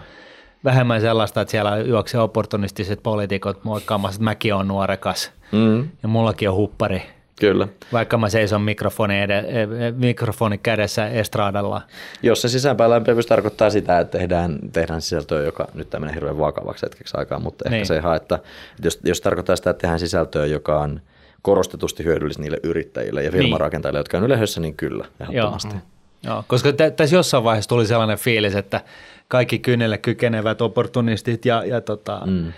vähemmän 0.65 1.01
sellaista, 1.01 1.41
että 1.41 1.51
siellä 1.51 1.79
juoksee 1.79 2.21
opportunistiset 2.21 3.03
poliitikot 3.03 3.65
moikkaamassa, 3.65 4.17
että 4.17 4.25
mäkin 4.25 4.55
olen 4.55 4.69
nuorekas 4.69 5.33
Mm, 5.53 5.89
ja 6.03 6.09
mullakin 6.09 6.49
on 6.49 6.55
huppari, 6.55 7.03
kyllä. 7.41 7.69
vaikka 7.93 8.19
mä 8.19 8.29
seison 8.29 8.63
mikrofoni, 8.63 9.23
ed- 9.23 9.31
eh, 9.31 9.69
mikrofoni 9.97 10.59
kädessä 10.59 11.09
estraadalla. 11.09 11.81
Jos 12.23 12.43
se 12.43 12.49
sisäänpäin 12.49 12.91
lämpimävyys 12.91 13.27
tarkoittaa 13.27 13.71
sitä, 13.71 13.99
että 13.99 14.19
tehdään, 14.19 14.59
tehdään 14.73 15.01
sisältöä, 15.03 15.43
joka 15.43 15.69
nyt 15.75 15.91
tämä 15.91 16.01
menee 16.01 16.15
hirveän 16.15 16.39
vakavaksi 16.39 16.87
hetkeksi 16.87 17.17
aikaa, 17.17 17.39
mutta 17.39 17.65
ehkä 17.65 17.77
Niin. 17.77 17.87
se 17.87 17.97
että 17.97 18.15
että 18.17 18.39
jos, 18.83 19.01
jos 19.05 19.21
tarkoittaa 19.21 19.57
sitä, 19.57 19.71
että 19.71 19.81
tehdään 19.81 20.01
sisältöä, 20.01 20.47
joka 20.47 20.81
on 20.81 21.01
korostetusti 21.45 22.05
hyödyllistä 22.05 22.43
niille 22.43 22.61
yrittäjille 22.63 23.23
ja 23.23 23.31
firmarakentajille, 23.31 23.99
jotka 23.99 24.19
on 24.19 24.25
yleisössä, 24.25 24.61
niin 24.61 24.77
kyllä, 24.77 25.05
ehdottomasti. 25.21 25.75
Joo, 26.23 26.45
koska 26.49 26.73
tä- 26.73 26.91
tässä 26.91 27.17
jossain 27.17 27.45
vaiheessa 27.45 27.69
tuli 27.69 27.87
sellainen 27.87 28.19
fiilis, 28.19 28.55
että 28.55 28.81
kaikki 29.29 29.59
kynnelle 29.59 29.99
kykenevät 29.99 30.61
opportunistit 30.61 31.45
ja, 31.45 31.65
ja 31.65 31.81
tota, 31.81 32.23
mm. 32.27 32.53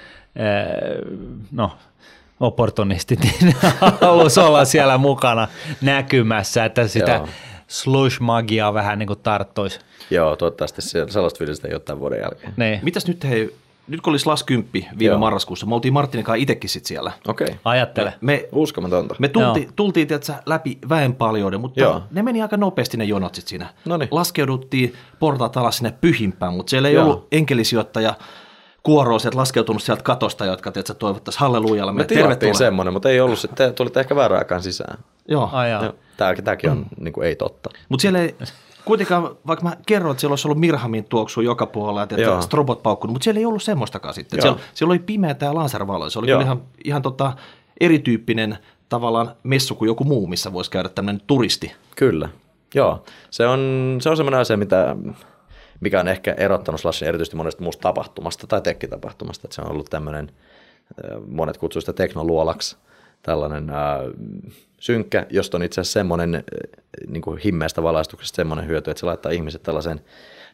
no, 1.52 1.72
opportunistit 2.40 3.20
niin 3.40 3.56
halusi 4.00 4.40
olla 4.40 4.64
siellä 4.64 4.98
mukana 4.98 5.48
näkymässä, 5.80 6.64
että 6.64 6.88
sitä 6.88 7.12
Joo. 7.12 7.28
slush-magiaa 7.68 8.74
vähän 8.74 8.98
niin 8.98 9.06
kuin 9.06 9.18
tarttuisi. 9.22 9.80
Joo, 10.10 10.36
toivottavasti 10.36 10.82
se, 10.82 11.06
sellaista 11.08 11.38
fiilistä 11.38 11.68
ei 11.68 11.74
ole 11.74 11.80
tämän 11.80 12.00
vuoden 12.00 12.20
jälkeen. 12.20 12.52
Niin. 12.56 12.80
Mitäs 12.82 13.06
nyt 13.06 13.24
hei, 13.24 13.54
nyt 13.88 14.00
kun 14.00 14.10
oli 14.10 14.18
Slas 14.18 14.42
10 14.42 14.70
viime 14.98 15.12
Joo. 15.12 15.18
marraskuussa, 15.18 15.66
me 15.66 15.74
oltiin 15.74 15.94
Martinin 15.94 16.24
kanssa 16.24 16.42
itsekin 16.42 16.70
sit 16.70 16.86
siellä. 16.86 17.12
Okei, 17.28 17.46
Ajattele. 17.64 18.14
Me, 18.20 18.48
uskomatonta. 18.52 19.14
me 19.18 19.28
tultiin, 19.28 19.68
tultiin 19.76 20.08
tiedätkö, 20.08 20.32
läpi 20.46 20.78
väen 20.88 21.14
paljouden, 21.14 21.60
mutta 21.60 21.80
Joo. 21.80 22.02
Ne 22.10 22.22
meni 22.22 22.42
aika 22.42 22.56
nopeasti 22.56 22.96
ne 22.96 23.04
jonot 23.04 23.34
sit 23.34 23.48
siinä. 23.48 23.66
Noniin. 23.84 24.08
Laskeuduttiin 24.10 24.94
portaat 25.18 25.56
alas 25.56 25.76
sinne 25.76 25.94
pyhimpään, 26.00 26.54
mutta 26.54 26.70
siellä 26.70 26.88
ei 26.88 26.94
Joo. 26.94 27.04
ollut 27.04 27.26
enkelisijoittaja 27.32 28.14
kuoroa 28.82 29.18
sieltä 29.18 29.38
laskeutunut 29.38 29.82
sieltä 29.82 30.02
katosta, 30.02 30.44
jotka 30.44 30.72
tiedätkö, 30.72 30.94
toivottaisiin 30.94 31.40
hallelujalle. 31.40 31.92
Me 31.92 32.04
tilattiin 32.04 32.54
semmoinen, 32.54 32.92
mutta 32.92 33.10
ei 33.10 33.20
ollut 33.20 33.38
sitten, 33.38 33.74
tulitte 33.74 34.00
ehkä 34.00 34.16
väärään 34.16 34.38
aikaan 34.38 34.62
sisään. 34.62 34.98
Joo. 35.28 35.50
Ai 35.52 35.70
jaa. 35.70 35.84
Joo, 35.84 35.94
Tämäkin, 36.16 36.44
tämäkin 36.44 36.70
on 36.70 36.86
niin 37.00 37.12
kuin, 37.12 37.26
ei 37.26 37.36
totta. 37.36 37.70
Mutta 37.88 38.02
siellä 38.02 38.18
ei, 38.18 38.34
kuitenkaan, 38.86 39.36
vaikka 39.46 39.64
mä 39.64 39.76
kerroin, 39.86 40.12
että 40.12 40.20
siellä 40.20 40.32
olisi 40.32 40.48
ollut 40.48 40.60
Mirhamin 40.60 41.04
tuoksua 41.04 41.42
joka 41.42 41.66
puolella, 41.66 42.02
että 42.02 42.20
Joo. 42.20 42.42
strobot 42.42 42.82
paukkunut, 42.82 43.12
mutta 43.12 43.24
siellä 43.24 43.38
ei 43.38 43.46
ollut 43.46 43.62
semmoistakaan 43.62 44.14
sitten. 44.14 44.36
Joo. 44.36 44.42
Siellä, 44.42 44.60
siellä 44.74 44.92
oli 44.92 44.98
pimeätä 44.98 45.46
ja 45.46 45.54
laservaloa. 45.54 46.10
Se 46.10 46.18
oli 46.18 46.26
ihan, 46.30 46.62
ihan 46.84 47.02
tota, 47.02 47.32
erityyppinen 47.80 48.58
tavallaan 48.88 49.32
messu 49.42 49.74
kuin 49.74 49.86
joku 49.86 50.04
muu, 50.04 50.26
missä 50.26 50.52
voisi 50.52 50.70
käydä 50.70 50.88
tämmöinen 50.88 51.22
turisti. 51.26 51.72
Kyllä, 51.96 52.28
joo. 52.74 53.04
Se 53.30 53.46
on, 53.46 53.60
se 54.00 54.10
on 54.10 54.16
semmoinen 54.16 54.40
asia, 54.40 54.56
mitä, 54.56 54.96
mikä 55.80 56.00
on 56.00 56.08
ehkä 56.08 56.32
erottanut 56.32 56.80
Slashin 56.80 57.08
erityisesti 57.08 57.36
monesta 57.36 57.62
muusta 57.62 57.82
tapahtumasta 57.82 58.46
tai 58.46 58.60
tekkitapahtumasta, 58.60 59.46
että 59.46 59.54
se 59.54 59.62
on 59.62 59.70
ollut 59.70 59.90
tämmöinen, 59.90 60.30
monet 61.28 61.56
kutsuu 61.56 61.80
sitä 61.80 61.92
teknoluolaksi, 61.92 62.76
tällainen 63.22 63.70
äh, 63.70 63.76
synkkä, 64.86 65.26
josta 65.30 65.56
on 65.56 65.62
itse 65.62 65.80
asiassa 65.80 65.98
semmoinen 65.98 66.34
äh, 66.34 66.42
niin 67.08 67.22
kuin 67.22 67.38
himmeästä 67.38 67.82
valaistuksesta 67.82 68.36
semmoinen 68.36 68.66
hyöty, 68.66 68.90
että 68.90 69.00
se 69.00 69.06
laittaa 69.06 69.32
ihmiset 69.32 69.62
tällaiseen 69.62 70.00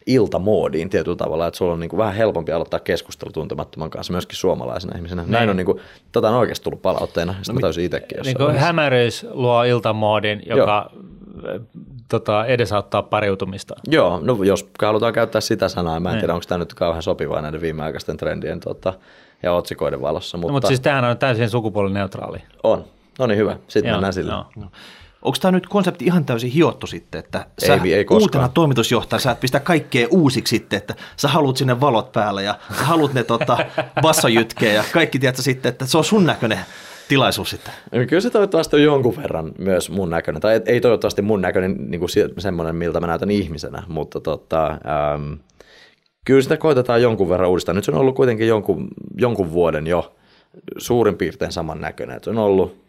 iltamoodiin 0.07 0.91
tietyllä 0.91 1.17
tavalla, 1.17 1.47
että 1.47 1.59
sulla 1.59 1.73
on 1.73 1.81
niin 1.81 1.91
kuin 1.91 1.99
vähän 1.99 2.15
helpompi 2.15 2.53
aloittaa 2.53 2.81
keskustelu 2.81 3.33
tuntemattoman 3.33 3.91
kanssa 3.91 4.13
myöskin 4.13 4.37
suomalaisena 4.37 4.97
ihmisenä. 4.97 5.25
Näin 5.27 5.51
on, 5.51 5.57
niin 5.57 5.67
kuin, 5.67 5.81
tota 6.13 6.29
on 6.29 6.35
oikeasti 6.35 6.65
tullut 6.65 6.83
palautteena, 6.83 7.35
sitä 7.43 7.53
no, 7.53 7.61
täysin 7.61 7.85
itsekin 7.85 8.19
niin 8.25 8.37
kuin 8.37 8.57
hämäryys 8.57 9.27
luo 9.31 9.65
iltamoodin, 9.65 10.43
joka 10.47 10.91
Joo. 10.95 11.61
tota, 12.09 12.47
edesauttaa 12.47 13.03
pariutumista. 13.03 13.75
Joo, 13.91 14.21
no 14.23 14.43
jos 14.43 14.71
halutaan 14.83 15.13
käyttää 15.13 15.41
sitä 15.41 15.69
sanaa, 15.69 16.01
mä 16.01 16.09
en 16.09 16.13
niin. 16.13 16.21
tiedä, 16.21 16.35
onko 16.35 16.45
tämä 16.49 16.59
nyt 16.59 16.75
kauhean 16.75 17.03
sopivaa 17.03 17.41
näiden 17.41 17.61
viimeaikaisten 17.61 18.17
trendien 18.17 18.61
tota, 18.61 18.95
ja 19.43 19.53
otsikoiden 19.53 20.01
valossa. 20.01 20.39
Mutta, 20.39 20.49
no, 20.49 20.53
mutta 20.53 20.69
siis 20.69 20.81
tämähän 20.81 21.05
on 21.05 21.19
täysin 21.19 21.51
sukupuolineutraali. 21.51 22.39
On. 22.63 22.85
No 23.19 23.27
niin 23.27 23.39
hyvä, 23.39 23.57
sitten 23.69 23.89
Joo, 23.89 23.97
mennään 23.97 24.13
sille. 24.13 24.33
No. 24.33 24.47
Onko 25.23 25.39
tämä 25.41 25.53
nyt 25.53 25.67
konsepti 25.67 26.05
ihan 26.05 26.25
täysin 26.25 26.51
hiottu 26.51 26.87
sitten, 26.87 27.19
että 27.19 27.47
sä 27.67 27.75
ei, 27.85 27.95
ei 27.95 28.07
uutena 28.11 28.49
toimitusjohtajana 28.49 29.23
sä 29.23 29.31
et 29.31 29.41
pistä 29.41 29.61
kaikkea 29.61 30.07
uusiksi 30.11 30.57
sitten, 30.57 30.77
että 30.77 30.95
sä 31.17 31.29
haluat 31.29 31.57
sinne 31.57 31.81
valot 31.81 32.13
päälle 32.13 32.43
ja 32.43 32.59
sä 32.79 32.85
haluat 32.85 33.15
ne 33.15 33.25
tota, 33.25 33.59
bassojytkeä 34.03 34.73
ja 34.73 34.85
kaikki 34.93 35.19
tiedätkö 35.19 35.43
sitten, 35.43 35.71
että 35.71 35.87
se 35.87 35.99
on 35.99 36.05
sun 36.05 36.27
näköinen 36.27 36.59
tilaisuus 37.09 37.51
sitten. 37.51 37.75
Kyllä 38.09 38.21
se 38.21 38.31
toivottavasti 38.31 38.77
on 38.77 38.83
jonkun 38.83 39.17
verran 39.17 39.53
myös 39.59 39.91
mun 39.91 40.11
näköinen, 40.11 40.41
tai 40.43 40.61
ei 40.67 40.81
toivottavasti 40.81 41.23
mun 41.23 41.41
näköinen 41.41 41.77
niin 41.91 41.99
kuin 41.99 42.11
semmoinen, 42.39 42.77
miltä 42.77 43.01
mä 43.01 43.07
näytän 43.07 43.31
ihmisenä, 43.31 43.83
mutta 43.89 44.21
tota, 44.21 44.67
ähm, 44.67 45.33
kyllä 46.25 46.43
sitä 46.43 46.57
koitetaan 46.57 47.03
jonkun 47.03 47.29
verran 47.29 47.51
uudistaa. 47.51 47.75
Nyt 47.75 47.85
se 47.85 47.91
on 47.91 47.99
ollut 47.99 48.17
kuitenkin 48.17 48.49
jonkun, 48.49 48.89
jonkun 49.17 49.53
vuoden 49.53 49.87
jo 49.87 50.15
suurin 50.79 51.17
piirtein 51.17 51.53
saman 51.53 51.81
näköinen. 51.81 52.21
Se 52.23 52.31
on 52.31 52.39
ollut 52.39 52.82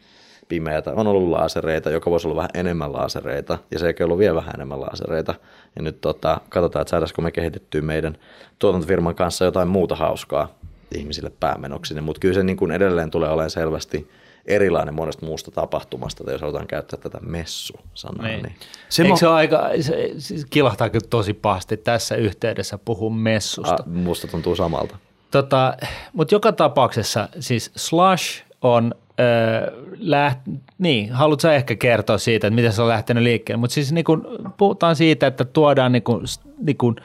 pimeätä, 0.54 0.92
on 0.96 1.08
ollut 1.08 1.30
laasereita, 1.30 1.90
joka 1.90 2.12
voisi 2.12 2.28
olla 2.28 2.36
vähän 2.36 2.50
enemmän 2.54 2.94
laasereita, 2.94 3.58
ja 3.72 3.80
se 3.80 3.88
ei 3.88 4.04
ollut 4.04 4.18
vielä 4.18 4.36
vähän 4.36 4.56
enemmän 4.56 4.82
laasereita. 4.82 5.36
Ja 5.76 5.82
nyt 5.82 6.02
tota, 6.02 6.42
katsotaan, 6.50 6.82
että 6.82 6.90
saadaanko 6.90 7.22
me 7.22 7.32
kehitettyä 7.32 7.82
meidän 7.82 8.18
tuotantofirman 8.60 9.16
kanssa 9.16 9.46
jotain 9.46 9.68
muuta 9.68 9.96
hauskaa 9.96 10.50
ihmisille 10.96 11.32
päämenoksi. 11.40 12.02
Mutta 12.02 12.20
kyllä 12.20 12.34
se 12.34 12.44
niin 12.44 12.58
kuin 12.58 12.72
edelleen 12.72 13.12
tulee 13.12 13.30
olemaan 13.30 13.50
selvästi 13.50 14.10
erilainen 14.46 14.94
monesta 14.94 15.26
muusta 15.26 15.52
tapahtumasta, 15.52 16.32
jos 16.32 16.42
halutaan 16.42 16.68
käyttää 16.68 17.00
tätä 17.00 17.20
messu-sanaa. 17.22 18.28
Niin. 18.28 18.44
Niin. 18.44 18.56
Se 18.90 19.04
Eikö 19.04 19.18
se 19.18 19.28
ole 19.28 19.36
aika, 19.36 19.70
se, 19.82 20.12
siis 20.18 20.46
kilahtaa 20.46 20.90
kyllä 20.90 21.08
tosi 21.10 21.34
pahasti 21.34 21.78
tässä 21.78 22.16
yhteydessä 22.16 22.78
puhua 22.78 23.10
messusta. 23.10 23.84
A, 23.84 23.90
musta 23.90 24.28
tuntuu 24.28 24.56
samalta. 24.56 24.98
Tota, 25.32 25.78
Mutta 26.14 26.36
joka 26.36 26.52
tapauksessa 26.52 27.30
siis 27.40 27.72
Slush 27.76 28.44
on 28.62 28.96
Öö, 29.20 29.72
läht, 30.00 30.40
niin, 30.78 31.12
haluatko 31.12 31.48
ehkä 31.48 31.76
kertoa 31.76 32.18
siitä, 32.18 32.48
että 32.48 32.56
miten 32.56 32.74
se 32.74 32.82
on 32.82 32.88
lähtenyt 32.88 33.24
liikkeelle, 33.24 33.60
mutta 33.60 33.74
siis 33.74 33.92
niin 33.92 34.06
kun 34.06 34.28
puhutaan 34.58 34.96
siitä, 34.96 35.28
että 35.28 35.46
tuodaan 35.46 35.92
niin 35.92 36.04
kun, 36.04 36.24
niin 36.62 36.78
kun, 36.78 36.96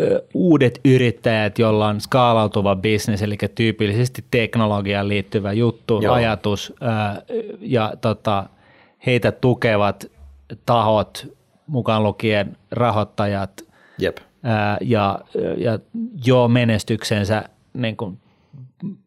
ö, 0.00 0.24
uudet 0.34 0.80
yrittäjät, 0.84 1.58
joilla 1.58 1.86
on 1.86 2.00
skaalautuva 2.00 2.76
bisnes, 2.76 3.22
eli 3.22 3.36
tyypillisesti 3.54 4.24
teknologiaan 4.30 5.08
liittyvä 5.08 5.52
juttu, 5.52 6.00
Joo. 6.02 6.14
ajatus 6.14 6.72
ö, 6.82 6.86
ja 7.60 7.92
tota, 8.00 8.44
heitä 9.06 9.32
tukevat 9.32 10.06
tahot, 10.66 11.26
mukaan 11.66 12.02
lukien 12.02 12.56
rahoittajat 12.70 13.64
Jep. 13.98 14.16
Ö, 14.18 14.20
ja, 14.80 15.20
ja 15.56 15.78
jo 16.26 16.48
menestyksensä 16.48 17.44
niin 17.74 17.96
kuin 17.96 18.18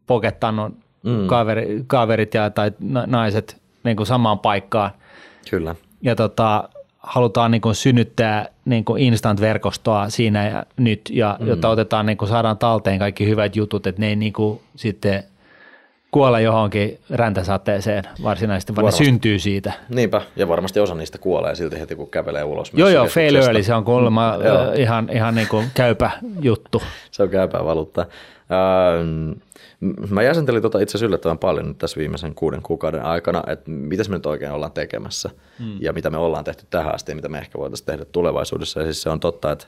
pokettanut 0.07 0.73
mm. 1.03 1.27
kaveri, 1.27 1.83
kaverit 1.87 2.33
ja, 2.33 2.49
tai 2.49 2.71
naiset 3.05 3.57
niin 3.83 3.97
kuin 3.97 4.07
samaan 4.07 4.39
paikkaan. 4.39 4.91
Kyllä. 5.49 5.75
Ja 6.01 6.15
tota, 6.15 6.69
halutaan 6.99 7.51
niin 7.51 7.61
kuin 7.61 7.75
synnyttää 7.75 8.45
niin 8.65 8.85
kuin 8.85 9.01
instant-verkostoa 9.03 10.09
siinä 10.09 10.47
ja 10.47 10.63
nyt, 10.77 11.01
ja, 11.09 11.37
mm. 11.39 11.47
jotta 11.47 11.69
otetaan, 11.69 12.05
niin 12.05 12.17
kuin 12.17 12.29
saadaan 12.29 12.57
talteen 12.57 12.99
kaikki 12.99 13.27
hyvät 13.27 13.55
jutut, 13.55 13.87
että 13.87 14.01
ne 14.01 14.07
ei 14.07 14.15
niin 14.15 14.33
kuin 14.33 14.59
sitten 14.75 15.23
kuole 16.11 16.41
johonkin 16.41 16.99
räntäsateeseen 17.09 18.03
varsinaisesti, 18.23 18.75
vaan 18.75 18.83
varmasti. 18.83 19.03
ne 19.03 19.05
syntyy 19.05 19.39
siitä. 19.39 19.73
Niinpä, 19.89 20.21
ja 20.35 20.47
varmasti 20.47 20.79
osa 20.79 20.95
niistä 20.95 21.17
kuolee 21.17 21.55
silti 21.55 21.79
heti, 21.79 21.95
kun 21.95 22.09
kävelee 22.09 22.43
ulos. 22.43 22.71
Joo, 22.73 22.89
joo, 22.89 23.05
fail 23.05 23.35
early, 23.35 23.63
se 23.63 23.73
on 23.73 23.83
kuulemma 23.83 24.33
mm, 24.37 24.81
ihan, 24.81 25.09
ihan 25.11 25.35
niin 25.35 25.47
kuin 25.47 25.65
käypä 25.73 26.11
juttu. 26.41 26.81
se 27.11 27.23
on 27.23 27.29
käypää 27.29 27.65
valuutta. 27.65 28.01
Ähm, 28.01 29.31
Mä 30.09 30.23
jäsentelin 30.23 30.61
tota 30.61 30.79
itse 30.79 30.91
asiassa 30.91 31.05
yllättävän 31.05 31.37
paljon 31.37 31.67
nyt 31.67 31.77
tässä 31.77 31.97
viimeisen 31.97 32.35
kuuden 32.35 32.61
kuukauden 32.61 33.03
aikana, 33.03 33.43
että 33.47 33.71
mitä 33.71 34.03
me 34.09 34.15
nyt 34.15 34.25
oikein 34.25 34.51
ollaan 34.51 34.71
tekemässä 34.71 35.29
mm. 35.59 35.77
ja 35.79 35.93
mitä 35.93 36.09
me 36.09 36.17
ollaan 36.17 36.43
tehty 36.43 36.65
tähän 36.69 36.95
asti 36.95 37.11
ja 37.11 37.15
mitä 37.15 37.29
me 37.29 37.37
ehkä 37.37 37.59
voitaisiin 37.59 37.85
tehdä 37.85 38.05
tulevaisuudessa. 38.05 38.79
Ja 38.79 38.85
siis 38.85 39.01
se 39.01 39.09
on 39.09 39.19
totta, 39.19 39.51
että 39.51 39.65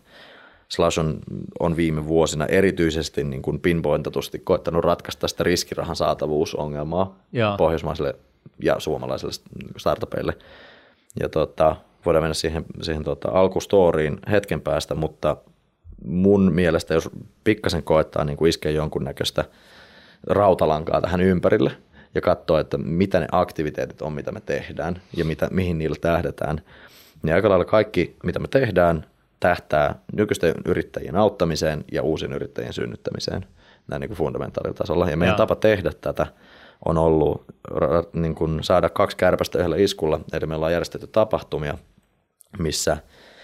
Slash 0.70 1.00
on, 1.00 1.20
on 1.60 1.77
viime 1.77 2.08
vuosina 2.08 2.46
erityisesti 2.46 3.24
niin 3.24 3.41
kuin 3.41 3.60
pinpointatusti 3.60 4.39
koettanut 4.39 4.84
ratkaista 4.84 5.27
sitä 5.27 5.44
riskirahan 5.44 5.96
saatavuusongelmaa 5.96 7.15
ja. 7.32 7.56
pohjoismaisille 7.58 8.15
ja 8.63 8.80
suomalaisille 8.80 9.34
startupeille. 9.77 10.38
Ja 11.20 11.30
tota, 11.30 11.75
voidaan 12.06 12.24
mennä 12.24 12.34
siihen, 12.34 12.65
siihen 12.82 13.03
tota 13.03 13.30
alkustoriin 13.32 14.20
hetken 14.32 14.62
päästä, 14.62 14.96
mutta 14.96 15.38
mun 16.06 16.51
mielestä, 16.53 16.94
jos 16.94 17.10
pikkasen 17.44 17.84
koettaa 17.84 18.24
niin 18.24 18.38
kuin 18.38 18.50
iskeä 18.50 18.72
jonkunnäköistä– 18.72 19.46
rautalankaa 20.28 21.01
tähän 21.01 21.22
ympärille 21.22 21.72
ja 22.16 22.22
katsoa, 22.22 22.60
että 22.60 22.78
mitä 22.78 23.20
ne 23.20 23.28
aktiviteetit 23.32 24.01
on, 24.01 24.13
mitä 24.13 24.32
me 24.32 24.42
tehdään 24.42 25.01
ja 25.18 25.25
mitä, 25.25 25.48
mihin 25.51 25.78
niillä 25.78 25.96
tähdetään. 26.01 26.62
Niin 27.24 27.36
aika 27.36 27.50
lailla 27.50 27.66
kaikki, 27.66 28.16
mitä 28.24 28.40
me 28.40 28.48
tehdään, 28.48 29.06
tähtää 29.40 29.96
nykyisten 30.13 30.54
yrittäjien 30.66 31.16
auttamiseen 31.16 31.86
ja 31.92 32.04
uusien 32.04 32.34
yrittäjien 32.34 32.74
synnyttämiseen 32.74 33.46
näin 33.88 34.00
niin 34.00 34.10
kuin 34.10 34.18
fundamentaalitasolla. 34.18 35.10
Ja 35.10 35.18
meidän 35.18 35.34
ja. 35.34 35.38
tapa 35.38 35.56
tehdä 35.56 35.92
tätä 36.01 36.28
on 36.86 36.98
ollut 36.98 37.46
niin 38.13 38.36
kuin 38.36 38.63
saada 38.63 38.90
kaksi 38.90 39.18
kärpästä 39.18 39.60
yhdellä 39.60 39.78
iskulla. 39.78 40.20
Eli 40.34 40.46
me 40.46 40.56
ollaan 40.56 40.72
järjestetty 40.72 41.08
tapahtumia, 41.08 41.78
missä 42.60 42.98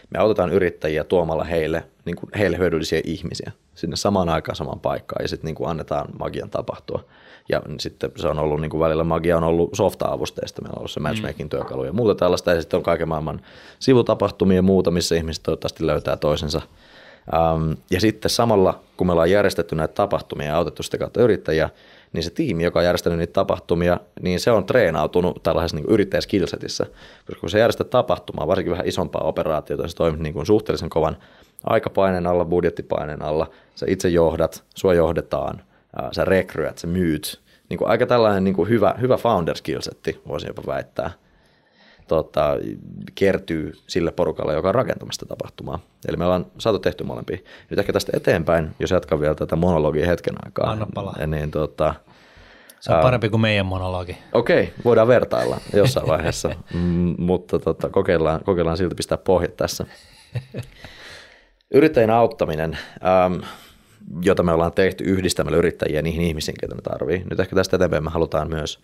me 0.09 0.19
autetaan 0.19 0.51
yrittäjiä 0.51 1.03
tuomalla 1.03 1.43
heille, 1.43 1.83
niin 2.05 2.15
kuin 2.15 2.29
heille 2.37 2.57
hyödyllisiä 2.57 3.01
ihmisiä 3.03 3.51
sinne 3.75 3.95
samaan 3.95 4.29
aikaan 4.29 4.55
samaan 4.55 4.79
paikkaan 4.79 5.23
ja 5.23 5.27
sitten 5.27 5.47
niin 5.47 5.55
kuin 5.55 5.69
annetaan 5.69 6.07
magian 6.19 6.49
tapahtua. 6.49 7.03
Ja 7.49 7.61
sitten 7.79 8.11
se 8.15 8.27
on 8.27 8.39
ollut 8.39 8.61
niin 8.61 8.69
kuin 8.69 8.81
välillä 8.81 9.03
magia 9.03 9.37
on 9.37 9.43
ollut 9.43 9.69
softa-avusteista, 9.73 10.61
meillä 10.61 10.73
on 10.73 10.79
ollut 10.79 10.91
se 10.91 10.99
matchmaking-työkalu 10.99 11.83
ja 11.83 11.93
muuta 11.93 12.15
tällaista 12.15 12.51
ja 12.51 12.61
sitten 12.61 12.77
on 12.77 12.83
kaiken 12.83 13.07
maailman 13.07 13.41
sivutapahtumia 13.79 14.55
ja 14.55 14.61
muuta, 14.61 14.91
missä 14.91 15.15
ihmiset 15.15 15.43
toivottavasti 15.43 15.87
löytää 15.87 16.17
toisensa. 16.17 16.61
Ja 17.91 17.99
sitten 17.99 18.29
samalla, 18.29 18.79
kun 18.97 19.07
me 19.07 19.13
ollaan 19.13 19.31
järjestetty 19.31 19.75
näitä 19.75 19.93
tapahtumia 19.93 20.47
ja 20.47 20.57
autettu 20.57 20.83
sitä 20.83 20.97
kautta 20.97 21.21
yrittäjiä, 21.21 21.69
niin 22.17 22.23
se 22.23 22.29
tiimi, 22.29 22.63
joka 22.63 22.79
on 22.79 22.85
järjestänyt 22.85 23.19
niitä 23.19 23.33
tapahtumia, 23.33 23.99
niin 24.21 24.39
se 24.39 24.51
on 24.51 24.65
treenautunut 24.65 25.43
tällaisessa 25.43 25.77
niin 25.77 25.89
yrittäjäskillsetissä. 25.89 26.85
Koska 27.25 27.39
kun 27.39 27.49
se 27.49 27.59
järjestää 27.59 27.87
tapahtumaa, 27.87 28.47
varsinkin 28.47 28.71
vähän 28.71 28.87
isompaa 28.87 29.21
operaatiota, 29.21 29.87
se 29.87 29.95
toimii 29.95 30.23
niin 30.23 30.33
kuin 30.33 30.45
suhteellisen 30.45 30.89
kovan 30.89 31.17
aikapaineen 31.63 32.27
alla, 32.27 32.45
budjettipaineen 32.45 33.21
alla, 33.21 33.49
sä 33.75 33.85
itse 33.89 34.09
johdat, 34.09 34.63
sua 34.75 34.93
johdetaan, 34.93 35.61
sä 36.11 36.25
rekryät, 36.25 36.77
sä 36.77 36.87
myyt. 36.87 37.39
Niin 37.69 37.77
kuin 37.77 37.89
aika 37.89 38.05
tällainen 38.05 38.43
niin 38.43 38.55
kuin 38.55 38.69
hyvä, 38.69 38.95
hyvä 39.01 39.17
founder 39.17 39.57
skillsetti, 39.57 40.21
voisin 40.27 40.47
jopa 40.47 40.63
väittää, 40.67 41.11
tota, 42.07 42.55
kertyy 43.15 43.73
sille 43.87 44.11
porukalle, 44.11 44.53
joka 44.53 44.67
on 44.69 44.75
rakentamassa 44.75 45.25
tapahtumaa. 45.25 45.79
Eli 46.07 46.17
me 46.17 46.25
ollaan 46.25 46.45
saatu 46.57 46.79
tehty 46.79 47.03
molempia. 47.03 47.37
Nyt 47.69 47.79
ehkä 47.79 47.93
tästä 47.93 48.17
eteenpäin, 48.17 48.69
jos 48.79 48.91
jatkan 48.91 49.19
vielä 49.19 49.35
tätä 49.35 49.55
monologia 49.55 50.07
hetken 50.07 50.35
aikaa. 50.45 50.71
Anna 50.71 50.87
palaa. 50.93 51.27
Niin, 51.27 51.51
tota, 51.51 51.93
se 52.79 52.93
on 52.93 53.01
parempi 53.01 53.29
kuin 53.29 53.41
meidän 53.41 53.65
monologi. 53.65 54.17
Okei, 54.33 54.63
okay, 54.63 54.73
voidaan 54.85 55.07
vertailla 55.07 55.57
jossain 55.73 56.07
vaiheessa, 56.07 56.49
mm, 56.73 57.15
mutta 57.17 57.59
tota, 57.59 57.89
kokeillaan, 57.89 58.43
kokeillaan 58.43 58.77
silti 58.77 58.95
pistää 58.95 59.17
pohjat 59.17 59.57
tässä. 59.57 59.85
Yrittäjän 61.73 62.09
auttaminen, 62.09 62.77
ähm, 63.05 63.43
jota 64.21 64.43
me 64.43 64.51
ollaan 64.51 64.73
tehty 64.73 65.03
yhdistämällä 65.03 65.57
yrittäjiä 65.57 66.01
niihin 66.01 66.21
ihmisiin, 66.21 66.57
ketä 66.59 66.75
ne 66.75 66.81
tarvii. 66.81 67.23
Nyt 67.29 67.39
ehkä 67.39 67.55
tästä 67.55 67.75
eteenpäin 67.75 68.03
me 68.03 68.09
halutaan 68.09 68.49
myös 68.49 68.79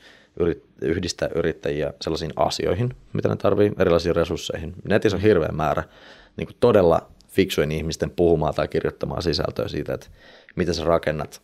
yhdistää 0.81 1.29
yrittäjiä 1.35 1.93
sellaisiin 2.01 2.33
asioihin, 2.35 2.95
mitä 3.13 3.29
ne 3.29 3.35
tarvii, 3.35 3.71
erilaisiin 3.79 4.15
resursseihin. 4.15 4.73
Netissä 4.89 5.17
on 5.17 5.21
hirveä 5.21 5.49
määrä 5.51 5.83
niin 6.37 6.47
kuin 6.47 6.57
todella 6.59 7.09
fiksujen 7.27 7.71
ihmisten 7.71 8.09
puhumaan 8.09 8.53
tai 8.53 8.67
kirjoittamaan 8.67 9.23
sisältöä 9.23 9.67
siitä, 9.67 9.93
että 9.93 10.07
miten 10.55 10.73
sä 10.73 10.83
rakennat 10.83 11.41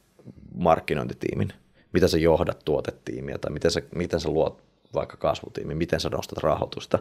markkinointitiimin, 0.55 1.53
miten 1.93 2.09
sä 2.09 2.17
johdat 2.17 2.59
tuotetiimiä 2.65 3.37
tai 3.37 3.51
miten 3.51 3.71
sä, 3.71 3.81
miten 3.95 4.19
sä 4.19 4.29
luot 4.29 4.61
vaikka 4.93 5.17
kasvutiimi, 5.17 5.75
miten 5.75 5.99
sä 5.99 6.09
nostat 6.09 6.37
rahoitusta. 6.37 6.99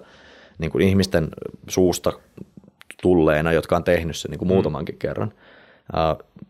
Niin 0.59 0.71
kuin 0.71 0.89
ihmisten 0.89 1.29
suusta 1.69 2.13
tulleena, 3.03 3.53
jotka 3.53 3.77
on 3.77 3.85
tehnyt 3.85 4.17
sen 4.17 4.31
niin 4.31 4.39
kuin 4.39 4.49
mm. 4.49 4.53
muutamankin 4.55 4.99
kerran. 4.99 5.33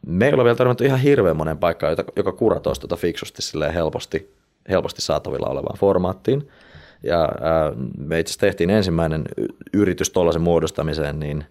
Meillä 0.06 0.40
on 0.40 0.44
vielä 0.44 0.56
tarvittu 0.56 0.84
ihan 0.84 1.00
hirveän 1.00 1.36
monen 1.36 1.58
paikka, 1.58 1.86
joka 2.16 2.32
kuratoisi 2.32 2.80
tuota 2.80 2.96
fiksusti 2.96 3.42
helposti, 3.74 4.37
helposti 4.68 5.02
saatavilla 5.02 5.48
olevaan 5.48 5.78
formaattiin. 5.78 6.48
Ja 7.02 7.28
me 7.98 8.20
itse 8.20 8.30
asiassa 8.30 8.40
tehtiin 8.40 8.70
ensimmäinen 8.70 9.24
yritys 9.72 10.10
tuollaisen 10.10 10.42
muodostamiseen, 10.42 11.20
niin 11.20 11.44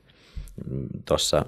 tuossa 1.06 1.46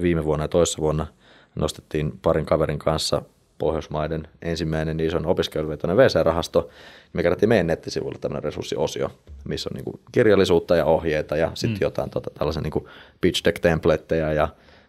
viime 0.00 0.24
vuonna 0.24 0.44
ja 0.44 0.48
toissa 0.48 0.78
vuonna 0.82 1.06
nostettiin 1.54 2.18
parin 2.22 2.46
kaverin 2.46 2.78
kanssa 2.78 3.22
Pohjoismaiden 3.58 4.28
ensimmäinen 4.42 5.00
ison 5.00 5.26
opiskeluvetoinen 5.26 5.96
VC-rahasto. 5.96 6.68
Me 7.12 7.22
kerättiin 7.22 7.48
meidän 7.48 7.66
nettisivuille 7.66 8.18
tämmöinen 8.18 8.44
resurssiosio, 8.44 9.10
missä 9.44 9.70
on 9.72 9.76
niin 9.76 10.00
kirjallisuutta 10.12 10.76
ja 10.76 10.84
ohjeita 10.84 11.36
ja 11.36 11.50
sitten 11.54 11.78
mm. 11.78 11.82
jotain 11.84 12.10
tota, 12.10 12.30
tällaisen 12.38 12.62
niin 12.62 12.86
pitch 13.20 13.44
deck 13.44 13.58
templetteja 13.58 14.32
ja 14.32 14.48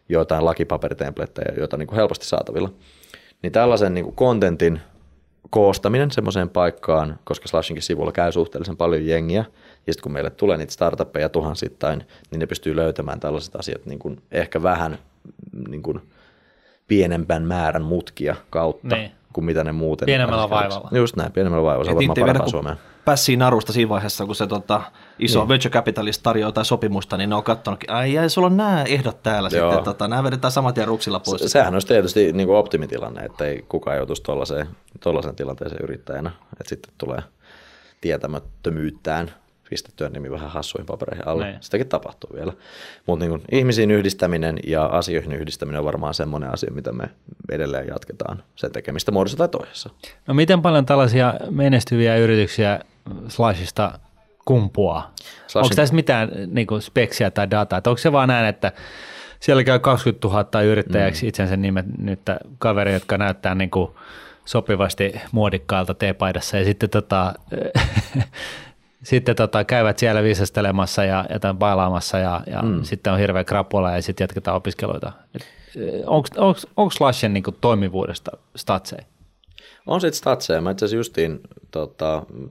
jotain 0.10 0.46
lakipaperitempletteja, 0.46 1.54
joita 1.58 1.76
on 1.76 1.80
niin 1.80 1.96
helposti 1.96 2.26
saatavilla. 2.26 2.72
Niin 3.42 3.52
tällaisen 3.52 3.94
niin 3.94 4.14
kontentin 4.14 4.80
koostaminen 5.50 6.12
semmoiseen 6.12 6.50
paikkaan, 6.50 7.20
koska 7.24 7.48
Slashinkin 7.48 7.84
sivulla 7.84 8.12
käy 8.12 8.32
suhteellisen 8.32 8.78
paljon 8.78 9.06
jengiä, 9.06 9.46
ja 9.88 9.94
sitten 9.94 10.04
kun 10.04 10.12
meille 10.12 10.30
tulee 10.30 10.58
niitä 10.58 10.74
startuppeja 10.74 11.30
tuhansittain, 11.30 12.04
niin 12.32 12.40
ne 12.40 12.46
pystyy 12.46 12.76
löytämään 12.76 13.20
tällaiset 13.20 13.56
asiat 13.56 13.86
niin 13.86 14.00
kuin 14.00 14.22
ehkä 14.32 14.64
vähän 14.64 14.98
niin 15.68 15.84
kuin 15.84 16.02
pienempän 16.88 17.44
määrän 17.44 17.84
mutkia 17.84 18.36
kautta 18.50 18.96
niin. 18.96 19.12
kuin 19.34 19.46
mitä 19.46 19.64
ne 19.64 19.72
muuten. 19.72 20.06
Pienemmällä 20.06 20.50
vaivalla. 20.50 20.90
Just 20.92 21.16
näin, 21.16 21.32
pienemmällä 21.32 21.64
vaivalla. 21.64 21.86
Se 21.86 21.92
on 21.92 21.98
varmaan 21.98 22.20
parempaa 22.20 22.48
Suomea 22.48 22.76
pässii 23.10 23.38
narusta 23.38 23.74
siinä 23.74 23.90
vaiheessa, 23.90 24.26
kun 24.26 24.36
se 24.36 24.48
tota, 24.48 24.82
iso 25.20 25.40
niin. 25.40 25.48
venture 25.48 25.74
capitalist 25.74 26.24
tarjoaa 26.24 26.48
jotain 26.48 26.66
sopimusta, 26.66 27.18
niin 27.18 27.30
ne 27.30 27.36
on 27.36 27.44
katsonut, 27.44 27.84
ai 27.88 28.14
jäi, 28.14 28.30
sulla 28.30 28.46
on 28.46 28.58
nämä 28.58 28.84
ehdot 28.84 29.24
täällä 29.24 29.50
Joo. 29.54 29.70
sitten, 29.70 29.84
tota, 29.84 30.08
nämä 30.08 30.24
vedetään 30.24 30.52
samat 30.52 30.76
tien 30.76 30.88
ruksilla 30.88 31.20
pois. 31.20 31.42
Se, 31.42 31.50
sehän 31.50 31.74
olisi 31.74 31.88
tietysti 31.88 32.34
niin 32.34 32.48
kuin 32.48 32.58
optimitilanne, 32.58 33.22
että 33.22 33.46
ei 33.46 33.66
kukaan 33.70 33.98
joutuisi 33.98 34.24
tuollaiseen 34.24 35.36
tilanteeseen 35.36 35.84
yrittäjänä, 35.84 36.32
että 36.52 36.70
sitten 36.70 36.94
tulee 36.98 37.22
tietämättömyyttään 38.02 39.32
pistettyä 39.70 40.10
nimi 40.10 40.32
vähän 40.32 40.50
hassuihin 40.50 40.86
papereihin 40.86 41.28
alle. 41.28 41.44
Näin. 41.44 41.58
Sitäkin 41.62 41.88
tapahtuu 41.88 42.30
vielä. 42.36 42.54
Mutta 43.06 43.26
niin 43.26 43.42
ihmisiin 43.52 43.92
yhdistäminen 43.92 44.60
ja 44.68 44.86
asioihin 44.86 45.34
yhdistäminen 45.34 45.80
on 45.80 45.86
varmaan 45.86 46.14
semmoinen 46.14 46.54
asia, 46.54 46.72
mitä 46.72 46.92
me 46.92 47.10
edelleen 47.52 47.88
jatketaan 47.88 48.44
sen 48.56 48.72
tekemistä 48.72 49.12
muodossa 49.12 49.38
tai 49.38 49.50
toisessa. 49.50 49.90
No 50.28 50.34
miten 50.34 50.62
paljon 50.62 50.86
tällaisia 50.86 51.34
menestyviä 51.50 52.18
yrityksiä 52.18 52.80
Slashista 53.28 54.00
kumpuaa? 54.46 55.14
Slashin... 55.48 55.66
Onko 55.66 55.76
tässä 55.76 55.96
mitään 55.96 56.32
niin 56.48 56.68
kuin 56.68 56.82
speksiä 56.82 57.32
tai 57.32 57.52
dataa? 57.52 57.78
Että 57.78 57.90
onko 57.90 57.98
se 57.98 58.12
vaan 58.12 58.28
näin, 58.28 58.46
että 58.46 58.72
siellä 59.40 59.64
käy 59.64 59.80
20 59.80 60.28
000 60.28 60.62
yrittäjäksi 60.62 61.26
mm. 61.26 61.30
itsensä 61.30 61.58
nimet 61.58 61.86
nyt 61.98 62.22
kaveri, 62.58 62.94
jotka 62.94 63.18
näyttää 63.18 63.56
niin 63.56 63.70
kuin 63.70 63.92
sopivasti 64.46 65.22
muodikkailta 65.32 65.94
teepaidassa 65.94 66.58
ja 66.58 66.66
sitten 66.66 66.90
tota, 66.90 67.34
sitten 69.04 69.36
tota, 69.36 69.64
käyvät 69.64 70.00
siellä 70.00 70.24
viisastelemassa 70.24 71.04
ja, 71.04 71.26
ja 71.30 71.54
bailaamassa 71.54 72.18
ja, 72.18 72.42
ja 72.48 72.62
mm. 72.62 72.84
sitten 72.84 73.14
on 73.14 73.20
hirveä 73.20 73.44
krapula 73.44 73.92
ja 73.92 74.02
sitten 74.02 74.24
jatketaan 74.24 74.58
opiskeluita. 74.58 75.12
Onko 76.76 76.90
Slashen 76.90 77.34
niin 77.34 77.44
toimivuudesta 77.62 78.32
statseja? 78.56 79.04
On 79.88 80.02
sitten 80.02 80.18
statseja. 80.18 80.62
Mä 80.62 80.72
itse 80.72 80.86
asiassa 80.86 81.00
justiin 81.00 81.42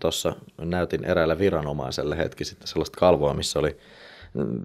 tuossa 0.00 0.30
tota, 0.30 0.64
näytin 0.64 1.04
eräälle 1.04 1.38
viranomaiselle 1.38 2.18
hetki 2.18 2.44
sitten 2.44 2.68
sellaista 2.68 3.00
kalvoa, 3.00 3.34
missä 3.34 3.58
oli 3.58 3.76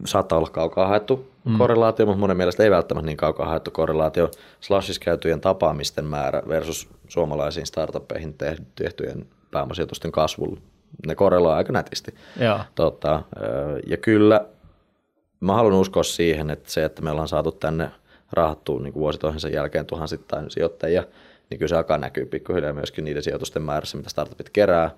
saattaa 0.06 0.38
olla 0.38 0.50
kaukaa 0.50 0.88
haettu 0.88 1.32
mm. 1.46 1.58
korrelaatio, 1.58 2.06
mutta 2.06 2.20
monen 2.20 2.38
mielestä 2.38 2.64
ei 2.64 2.72
välttämättä 2.72 3.06
niin 3.06 3.18
kaukaa 3.18 3.48
haettu 3.48 3.72
korrelaatio. 3.72 4.32
Slashissa 4.60 5.02
käytyjen 5.06 5.42
tapaamisten 5.42 6.06
määrä 6.06 6.42
versus 6.48 6.90
suomalaisiin 7.08 7.66
startuppeihin 7.66 8.36
tehtyjen 8.76 9.26
pääomasijoitusten 9.52 10.12
kasvulla 10.12 10.62
ne 11.08 11.16
korreloi 11.16 11.54
aika 11.54 11.74
nätisti. 11.74 12.16
Joo. 12.40 12.60
Tota, 12.76 13.24
ja 13.88 13.98
kyllä 13.98 14.46
mä 15.40 15.54
haluan 15.54 15.74
uskoa 15.74 16.04
siihen, 16.04 16.50
että 16.50 16.72
se, 16.72 16.86
että 16.86 17.02
me 17.02 17.12
ollaan 17.12 17.28
saatu 17.28 17.52
tänne 17.52 17.92
rahattua 18.32 18.80
niin 18.80 18.94
vuosi 18.94 19.20
toisensa 19.20 19.50
jälkeen 19.50 19.86
tuhansittain 19.86 20.52
sijoittajia, 20.52 21.04
niin 21.50 21.60
kyllä 21.60 21.70
se 21.70 21.76
alkaa 21.76 21.98
näkyy 21.98 22.26
pikkuhiljaa 22.26 22.74
myöskin 22.74 23.06
niiden 23.06 23.24
sijoitusten 23.24 23.62
määrässä, 23.62 23.98
mitä 23.98 24.10
startupit 24.10 24.50
kerää, 24.50 24.92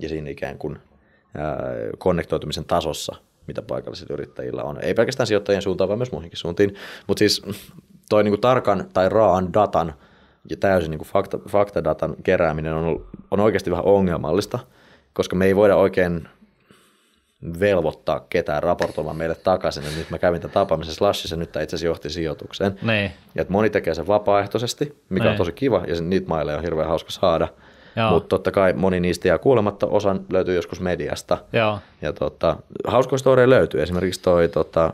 ja 0.00 0.08
siinä 0.08 0.30
ikään 0.30 0.58
kuin 0.58 0.78
konnektoitumisen 1.98 2.64
tasossa, 2.64 3.16
mitä 3.46 3.62
paikallisilla 3.62 4.14
yrittäjillä 4.14 4.62
on. 4.62 4.78
Ei 4.82 4.94
pelkästään 4.94 5.26
sijoittajien 5.26 5.62
suuntaan, 5.62 5.88
vaan 5.88 5.98
myös 5.98 6.12
muihinkin 6.12 6.38
suuntiin. 6.38 6.74
Mutta 7.06 7.18
siis 7.18 7.42
toi 8.08 8.24
niin 8.24 8.32
kuin 8.32 8.40
tarkan 8.40 8.88
tai 8.92 9.08
raan 9.08 9.52
datan 9.52 9.94
ja 10.50 10.56
täysin 10.56 10.90
niin 10.90 10.98
kuin 10.98 11.08
fakta, 11.08 11.38
faktadatan 11.48 12.16
kerääminen 12.22 12.74
on, 12.74 13.06
on 13.30 13.40
oikeasti 13.40 13.70
vähän 13.70 13.84
ongelmallista– 13.84 14.58
koska 15.12 15.36
me 15.36 15.46
ei 15.46 15.56
voida 15.56 15.76
oikein 15.76 16.28
velvoittaa 17.60 18.26
ketään 18.30 18.62
raportoimaan 18.62 19.16
meille 19.16 19.34
takaisin, 19.34 19.82
että 19.82 19.98
nyt 19.98 20.10
mä 20.10 20.18
kävin 20.18 20.40
tämän 20.40 20.54
tapaamisen 20.54 20.94
slashissa, 20.94 21.36
nyt 21.36 21.52
tämä 21.52 21.62
itse 21.62 21.76
asiassa 21.76 21.86
johti 21.86 22.10
sijoitukseen. 22.10 22.78
Niin. 22.82 23.10
Ja 23.34 23.44
moni 23.48 23.70
tekee 23.70 23.94
sen 23.94 24.06
vapaaehtoisesti, 24.06 24.96
mikä 25.08 25.24
niin. 25.24 25.30
on 25.30 25.36
tosi 25.36 25.52
kiva, 25.52 25.84
ja 25.88 26.00
niitä 26.00 26.28
maille 26.28 26.56
on 26.56 26.62
hirveän 26.62 26.88
hauska 26.88 27.10
saada. 27.10 27.48
Mutta 28.10 28.28
totta 28.28 28.50
kai 28.50 28.72
moni 28.72 29.00
niistä 29.00 29.28
jää 29.28 29.38
kuulematta, 29.38 29.86
osa 29.86 30.16
löytyy 30.30 30.54
joskus 30.54 30.80
mediasta. 30.80 31.38
Joo. 31.52 31.78
Ja 32.02 32.12
tota, 32.12 32.56
hauskoja 32.86 33.18
storeja 33.18 33.50
löytyy. 33.50 33.82
Esimerkiksi 33.82 34.22
toi, 34.22 34.48
tota, 34.48 34.92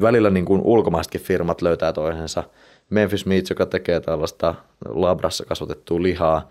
välillä 0.00 0.30
niin 0.30 0.44
kuin 0.44 0.60
ulkomaisetkin 0.64 1.20
firmat 1.20 1.62
löytää 1.62 1.92
toisensa. 1.92 2.44
Memphis 2.90 3.26
Meats, 3.26 3.50
joka 3.50 3.66
tekee 3.66 4.00
tällaista 4.00 4.54
labrassa 4.88 5.44
kasvatettua 5.44 6.02
lihaa, 6.02 6.48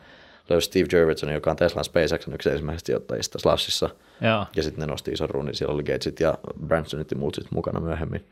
löysi 0.49 0.65
Steve 0.65 0.87
Jurvetson, 0.93 1.33
joka 1.33 1.51
on 1.51 1.57
Teslan 1.57 1.85
SpaceXn 1.85 2.33
yksi 2.33 2.49
ensimmäisistä 2.49 2.85
sijoittajista 2.85 3.39
Slashissa. 3.39 3.89
Joo. 4.21 4.45
Ja 4.55 4.63
sitten 4.63 4.81
ne 4.81 4.91
nosti 4.91 5.11
ison 5.11 5.29
runin, 5.29 5.55
siellä 5.55 5.73
oli 5.73 5.83
Gatesit 5.83 6.19
ja 6.19 6.37
Bransonit 6.67 7.11
ja 7.11 7.17
muut 7.17 7.35
sit 7.35 7.51
mukana 7.51 7.79
myöhemmin. 7.79 8.25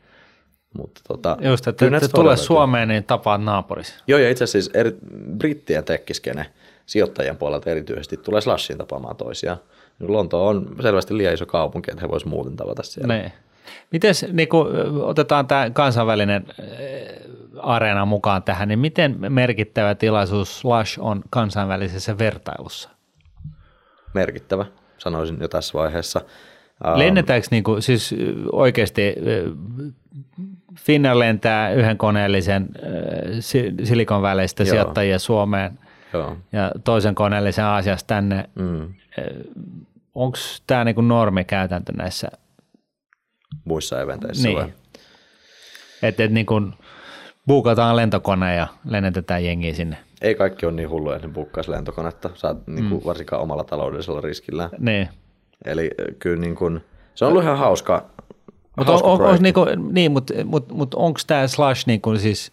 Mutta 0.78 1.00
tota, 1.08 1.36
Just, 1.40 1.66
että 1.66 1.90
te 2.00 2.08
tulee 2.08 2.36
Suomeen, 2.36 2.88
niin 2.88 3.04
tapaat 3.04 3.44
naapurissa. 3.44 3.94
Joo, 4.06 4.18
ja 4.18 4.30
itse 4.30 4.44
asiassa 4.44 4.70
eri, 4.74 4.96
brittien 5.38 5.84
tekkiskene 5.84 6.46
sijoittajien 6.86 7.36
puolelta 7.36 7.70
erityisesti 7.70 8.16
tulee 8.16 8.40
Slashiin 8.40 8.78
tapaamaan 8.78 9.16
toisiaan. 9.16 9.58
Lonto 10.00 10.46
on 10.46 10.76
selvästi 10.82 11.16
liian 11.16 11.34
iso 11.34 11.46
kaupunki, 11.46 11.90
että 11.90 12.00
he 12.00 12.08
voisivat 12.08 12.30
muuten 12.30 12.56
tavata 12.56 12.82
siellä. 12.82 13.14
Ne. 13.14 13.32
Miten 13.92 14.14
niin 14.32 14.48
kun 14.48 14.66
otetaan 15.02 15.46
tämä 15.46 15.70
kansainvälinen 15.70 16.46
areena 17.62 18.04
mukaan 18.04 18.42
tähän, 18.42 18.68
niin 18.68 18.78
miten 18.78 19.16
merkittävä 19.28 19.94
tilaisuus 19.94 20.60
Slash 20.60 20.98
on 21.00 21.22
kansainvälisessä 21.30 22.18
vertailussa? 22.18 22.90
Merkittävä, 24.14 24.66
sanoisin 24.98 25.36
jo 25.40 25.48
tässä 25.48 25.78
vaiheessa. 25.78 26.20
Lennetäänkö 26.94 27.48
niin 27.50 27.64
kuin, 27.64 27.82
siis 27.82 28.14
oikeasti 28.52 29.14
Finnair 30.76 31.18
lentää 31.18 31.72
yhden 31.72 31.98
koneellisen 31.98 32.68
Silikon 33.84 34.22
väleistä 34.22 34.64
sijoittajia 34.64 35.18
Suomeen 35.18 35.78
Joo. 36.12 36.36
ja 36.52 36.72
toisen 36.84 37.14
koneellisen 37.14 37.64
Aasiasta 37.64 38.06
tänne. 38.06 38.50
Mm. 38.54 38.94
Onko 40.14 40.38
tämä 40.66 40.84
niin 40.84 41.08
normi 41.08 41.44
käytäntö 41.44 41.92
näissä 41.96 42.28
muissa 43.64 44.00
eventeissä? 44.00 44.48
Niin. 44.48 44.74
Että 46.02 46.24
et 46.24 46.32
niin 46.32 46.46
kuin 46.46 46.74
buukataan 47.48 47.96
lentokone 47.96 48.54
ja 48.54 48.66
lennetetään 48.84 49.44
jengiä 49.44 49.74
sinne. 49.74 49.96
Ei 50.20 50.34
kaikki 50.34 50.66
ole 50.66 50.74
niin 50.74 50.90
hulluja, 50.90 51.16
että 51.16 51.28
ne 51.28 51.34
lentokonetta, 51.68 52.30
saat 52.34 52.66
niin 52.66 52.88
kuin 52.88 53.00
mm. 53.00 53.06
varsinkaan 53.06 53.42
omalla 53.42 53.64
taloudellisella 53.64 54.20
riskillä. 54.20 54.70
Niin. 54.78 55.08
Eli 55.64 55.90
kyllä 56.18 56.40
niin 56.40 56.54
kuin, 56.54 56.80
se 57.14 57.24
on 57.24 57.28
ollut 57.28 57.42
ihan 57.42 57.58
hauska, 57.58 58.06
mutta 58.76 58.92
on, 58.92 59.02
on, 59.02 59.20
on, 59.20 59.38
niin, 59.42 59.54
kuin, 59.54 59.94
niin, 59.94 60.12
mutta 60.12 60.34
mut, 60.44 60.72
mut 60.72 60.94
onko 60.94 61.20
tämä 61.26 61.46
Slash 61.46 61.86
niin 61.86 62.00
kuin 62.00 62.18
siis, 62.18 62.52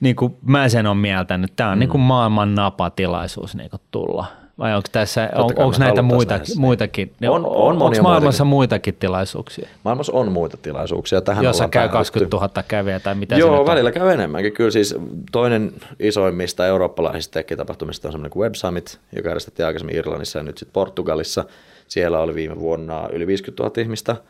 niin 0.00 0.16
kuin 0.16 0.36
mä 0.46 0.68
sen 0.68 0.86
on 0.86 0.96
mieltänyt, 0.96 1.52
tämä 1.56 1.70
on 1.70 1.78
mm. 1.78 1.80
niin 1.80 1.90
kuin 1.90 2.00
maailman 2.00 2.54
napatilaisuus 2.54 3.54
niin 3.54 3.70
kuin 3.70 3.82
tulla– 3.90 4.26
vai 4.58 4.74
onko 4.74 4.88
tässä, 4.92 5.30
on, 5.34 5.44
onko 5.44 5.78
näitä 5.78 6.02
muita, 6.02 6.40
muitakin? 6.56 7.12
On, 7.28 7.46
on 7.46 7.82
onko 7.82 8.02
maailmassa 8.02 8.44
muitakin. 8.44 8.46
muitakin 8.46 8.94
tilaisuuksia? 8.94 9.68
Maailmassa 9.84 10.12
on 10.12 10.32
muita 10.32 10.56
tilaisuuksia. 10.56 11.20
Tähän 11.20 11.44
Jossa 11.44 11.68
käy 11.68 11.88
20 11.88 12.36
000 12.36 12.62
kävijää 12.68 13.00
tai 13.00 13.14
mitä 13.14 13.36
Joo, 13.36 13.66
välillä 13.66 13.92
käy 13.92 14.10
enemmänkin. 14.10 14.52
Kyllä 14.52 14.70
siis 14.70 14.94
toinen 15.32 15.72
isoimmista 16.00 16.66
eurooppalaisista 16.66 17.32
tekkitapahtumista 17.32 18.08
on 18.08 18.12
semmoinen 18.12 18.30
kuin 18.30 18.44
Web 18.44 18.54
Summit, 18.54 18.98
joka 19.16 19.28
järjestettiin 19.28 19.66
aikaisemmin 19.66 19.96
Irlannissa 19.96 20.38
ja 20.38 20.42
nyt 20.42 20.58
sitten 20.58 20.72
Portugalissa. 20.72 21.44
Siellä 21.88 22.20
oli 22.20 22.34
viime 22.34 22.60
vuonna 22.60 23.08
yli 23.12 23.26
50 23.26 23.62
000 23.62 23.74
ihmistä– 23.78 24.16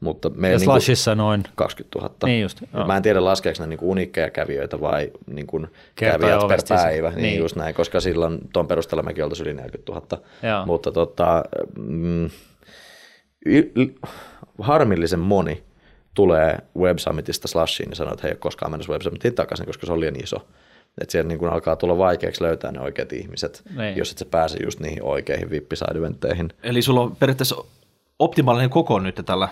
mutta 0.00 0.30
meillä 0.30 0.54
ja 0.54 0.58
niin 0.58 0.64
Slashissa 0.64 1.14
noin 1.14 1.42
20 1.54 1.98
000. 1.98 2.14
Niin 2.24 2.42
just, 2.42 2.62
Mä 2.86 2.96
en 2.96 3.02
tiedä 3.02 3.24
laskeeko 3.24 3.62
ne 3.62 3.66
niin 3.66 3.78
unikkeja 3.82 4.30
kävijöitä 4.30 4.80
vai 4.80 5.10
niin 5.26 5.46
kuin 5.46 5.66
kävijät 5.94 6.48
per 6.48 6.60
päivä, 6.68 7.10
niin, 7.10 7.22
niin 7.22 7.38
just 7.38 7.56
näin, 7.56 7.74
koska 7.74 8.00
silloin 8.00 8.38
tuon 8.52 8.66
perusteella 8.66 9.02
mekin 9.02 9.24
oltaisiin 9.24 9.46
yli 9.46 9.56
40 9.56 9.92
000. 9.92 10.06
Joo. 10.42 10.66
Mutta 10.66 10.92
tota, 10.92 11.44
mm, 11.78 12.30
harmillisen 14.58 15.20
moni 15.20 15.62
tulee 16.14 16.58
Web 16.78 16.98
Summitista 16.98 17.48
Slashiin 17.48 17.90
ja 17.90 17.96
sanoo, 17.96 18.12
että 18.12 18.22
he 18.22 18.28
ei 18.28 18.32
ole 18.32 18.38
koskaan 18.38 18.72
mennessä 18.72 18.92
Web 18.92 19.02
Summitiin 19.02 19.34
takaisin, 19.34 19.66
koska 19.66 19.86
se 19.86 19.92
on 19.92 20.00
liian 20.00 20.22
iso. 20.22 20.36
Että 21.00 21.12
siellä 21.12 21.28
niin 21.28 21.38
kuin 21.38 21.52
alkaa 21.52 21.76
tulla 21.76 21.98
vaikeaksi 21.98 22.42
löytää 22.42 22.72
ne 22.72 22.80
oikeat 22.80 23.12
ihmiset, 23.12 23.62
niin. 23.76 23.96
jos 23.96 24.10
et 24.10 24.18
sä 24.18 24.24
pääse 24.24 24.58
just 24.64 24.80
niihin 24.80 25.02
oikeihin 25.02 25.50
vippiside 25.50 26.48
Eli 26.62 26.82
sulla 26.82 27.00
on 27.00 27.16
periaatteessa 27.16 27.64
optimaalinen 28.18 28.70
koko 28.70 28.98
nyt 28.98 29.20
tällä 29.26 29.48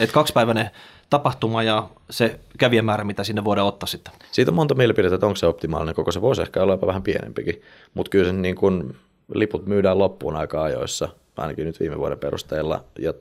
Et 0.00 0.12
kaksipäiväinen 0.12 0.70
tapahtuma 1.10 1.62
ja 1.62 1.88
se 2.10 2.40
kävijämäärä, 2.58 3.04
mitä 3.04 3.24
sinne 3.24 3.44
voidaan 3.44 3.68
ottaa 3.68 3.86
sitten. 3.86 4.14
Siitä 4.32 4.50
on 4.50 4.54
monta 4.54 4.74
mielipidettä, 4.74 5.14
että 5.14 5.26
onko 5.26 5.36
se 5.36 5.46
optimaalinen 5.46 5.94
koko. 5.94 6.12
Se 6.12 6.20
voisi 6.20 6.42
ehkä 6.42 6.62
olla 6.62 6.72
jopa 6.72 6.86
vähän 6.86 7.02
pienempikin, 7.02 7.62
mutta 7.94 8.10
kyllä 8.10 8.24
sen 8.24 8.42
niin 8.42 8.56
kun, 8.56 8.96
liput 9.34 9.66
myydään 9.66 9.98
loppuun 9.98 10.36
aika 10.36 10.62
ajoissa, 10.62 11.08
ainakin 11.36 11.66
nyt 11.66 11.80
viime 11.80 11.98
vuoden 11.98 12.18
perusteella. 12.18 12.84
Ja 12.98 13.14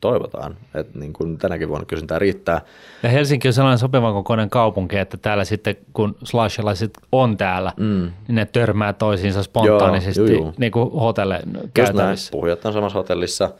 toivotaan, 0.00 0.56
että 0.74 0.98
niin 0.98 1.12
kuin 1.12 1.38
tänäkin 1.38 1.68
vuonna 1.68 1.86
kysyntää 1.86 2.18
riittää. 2.18 2.60
Ja 3.02 3.08
Helsinki 3.08 3.48
on 3.48 3.54
sellainen 3.54 3.78
sopivan 3.78 4.12
kokoinen 4.12 4.50
kaupunki, 4.50 4.98
että 4.98 5.16
täällä 5.16 5.44
sitten 5.44 5.76
kun 5.92 6.16
slashalaiset 6.24 6.90
on 7.12 7.36
täällä, 7.36 7.72
mm. 7.76 8.12
niin 8.28 8.34
ne 8.34 8.44
törmää 8.44 8.92
toisiinsa 8.92 9.42
spontaanisesti 9.42 10.20
joo, 10.20 10.30
joo, 10.30 10.42
joo. 10.42 10.52
niin 10.58 10.72
kuin 10.72 10.92
hotelle 10.92 11.40
käytävissä. 11.74 12.30
Puhujat 12.30 12.64
on 12.64 12.72
samassa 12.72 12.98
hotellissa, 12.98 13.50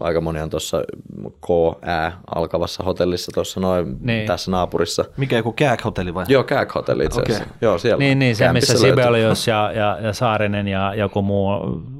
aika 0.00 0.20
moni 0.20 0.40
on 0.40 0.50
tuossa 0.50 0.82
KÄ 1.46 2.12
alkavassa 2.34 2.84
hotellissa 2.84 3.32
tuossa 3.34 3.60
noin 3.60 3.96
niin. 4.00 4.26
tässä 4.26 4.50
naapurissa. 4.50 5.04
Mikä 5.16 5.36
joku 5.36 5.52
Kääk-hotelli 5.52 6.14
vai? 6.14 6.24
Joo, 6.28 6.44
Kääk-hotelli 6.44 7.04
itse 7.04 7.20
asiassa. 7.22 7.44
Okay. 7.44 7.56
Joo, 7.60 7.78
siellä. 7.78 7.98
Niin, 7.98 8.18
niin 8.18 8.36
se 8.36 8.52
missä 8.52 8.78
Sibelius 8.78 9.46
ja, 9.46 9.72
ja, 9.72 9.98
ja 10.02 10.12
Saarinen 10.12 10.68
ja 10.68 10.94
joku 10.94 11.22
muu 11.22 11.48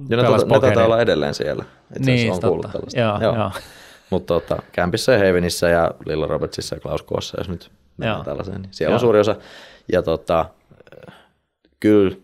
Ja 0.09 0.17
ne, 0.17 0.23
tota, 0.23 0.47
ne 0.47 0.61
taitaa 0.61 0.85
olla 0.85 1.01
edelleen 1.01 1.35
siellä. 1.35 1.65
Itse 1.97 2.11
niin, 2.11 2.33
on 2.33 2.41
kuullut 2.41 2.73
tällaista. 2.73 3.01
Joo, 3.01 3.21
joo. 3.21 3.35
joo. 3.35 3.51
Mutta 4.11 4.35
tota, 4.35 4.63
Kämpissä 4.73 5.13
ja 5.13 5.19
Havenissä 5.19 5.69
ja 5.69 5.91
Lilla 6.07 6.27
Robertsissa 6.27 6.77
ja 6.77 6.81
Klaus 6.81 7.03
Koossa, 7.03 7.41
jos 7.41 7.49
nyt 7.49 7.71
mennään 7.97 8.25
tällaiseen, 8.25 8.63
niin 8.63 8.73
siellä 8.73 8.91
Joo. 8.91 8.97
on 8.97 9.01
suuri 9.01 9.21
osa. 9.21 9.37
Ja 9.93 10.03
tota, 10.03 10.47
kyllä 11.81 12.17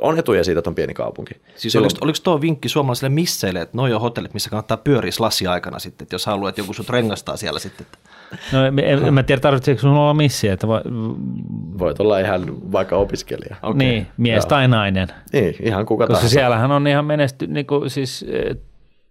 on 0.00 0.18
etuja 0.18 0.44
siitä, 0.44 0.58
että 0.58 0.70
on 0.70 0.74
pieni 0.74 0.94
kaupunki. 0.94 1.34
Siis 1.56 1.72
Silloin... 1.72 1.92
oliko, 1.92 2.04
oliko 2.04 2.18
tuo 2.22 2.40
vinkki 2.40 2.68
suomalaisille 2.68 3.08
misseille, 3.08 3.60
että 3.60 3.76
noin 3.76 3.94
on 3.94 4.00
hotellit, 4.00 4.34
missä 4.34 4.50
kannattaa 4.50 4.76
pyöriä 4.76 5.12
slassi 5.12 5.46
aikana 5.46 5.78
sitten, 5.78 6.04
että 6.04 6.14
jos 6.14 6.26
haluat, 6.26 6.48
että 6.48 6.60
joku 6.60 6.72
sut 6.72 6.90
rengastaa 6.90 7.36
siellä 7.36 7.58
sitten? 7.58 7.86
No 8.52 8.66
en, 8.66 8.78
en 8.78 9.14
mä 9.14 9.22
tiedä, 9.22 9.40
tarvitseeko 9.40 9.80
sun 9.80 9.90
olla 9.90 10.14
missi, 10.14 10.48
että 10.48 10.66
voi... 10.66 10.80
Voit 11.78 12.00
olla 12.00 12.18
ihan 12.18 12.72
vaikka 12.72 12.96
opiskelija. 12.96 13.56
Okay. 13.62 13.78
Niin, 13.78 14.06
mies 14.16 14.36
Joo. 14.44 14.48
tai 14.48 14.68
nainen. 14.68 15.08
Niin, 15.32 15.56
ihan 15.60 15.86
kuka 15.86 16.06
Koska 16.06 16.14
tahansa. 16.14 16.34
siellähän 16.34 16.72
on 16.72 16.86
ihan 16.86 17.04
menesty, 17.04 17.46
niin 17.46 17.66
kuin, 17.66 17.90
siis 17.90 18.26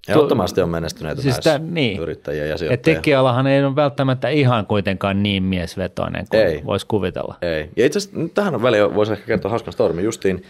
Ehdottomasti 0.08 0.62
on 0.62 0.70
menestyneitä 0.70 1.22
siis 1.22 1.40
tämä, 1.40 1.58
niin, 1.58 2.02
yrittäjiä 2.02 2.46
ja 2.46 2.58
sijoittajia. 2.58 2.96
Tekijäalahan 2.96 3.48
ei 3.48 3.64
ole 3.66 3.76
välttämättä 3.76 4.30
ihan 4.30 4.66
kuitenkaan 4.66 5.24
niin 5.24 5.44
miesvetoinen 5.44 6.26
kuin 6.30 6.66
voisi 6.66 6.86
kuvitella. 6.88 7.36
Ei. 7.42 7.70
Ja 7.78 7.86
itse 7.86 8.00
asiassa 8.00 8.20
tähän 8.34 8.56
on 8.56 8.64
väliin, 8.64 8.96
voisi 8.96 9.12
ehkä 9.12 9.26
kertoa 9.26 9.50
hauskan 9.50 9.74
stormin. 9.74 10.06
Justiin 10.06 10.44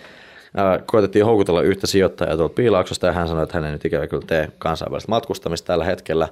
äh, 0.60 0.86
koetettiin 0.86 1.26
houkutella 1.26 1.62
yhtä 1.62 1.88
sijoittajaa 1.88 2.38
tuolta 2.38 2.54
Piilaaksosta 2.54 3.08
ja 3.08 3.14
hän 3.14 3.28
sanoi, 3.28 3.44
että 3.44 3.58
hän 3.58 3.66
ei 3.66 3.72
nyt 3.72 3.86
ikävä 3.86 4.08
kyllä 4.08 4.26
tee 4.28 4.50
kansainvälistä 4.58 5.10
matkustamista 5.10 5.68
tällä 5.68 5.86
hetkellä. 5.86 6.28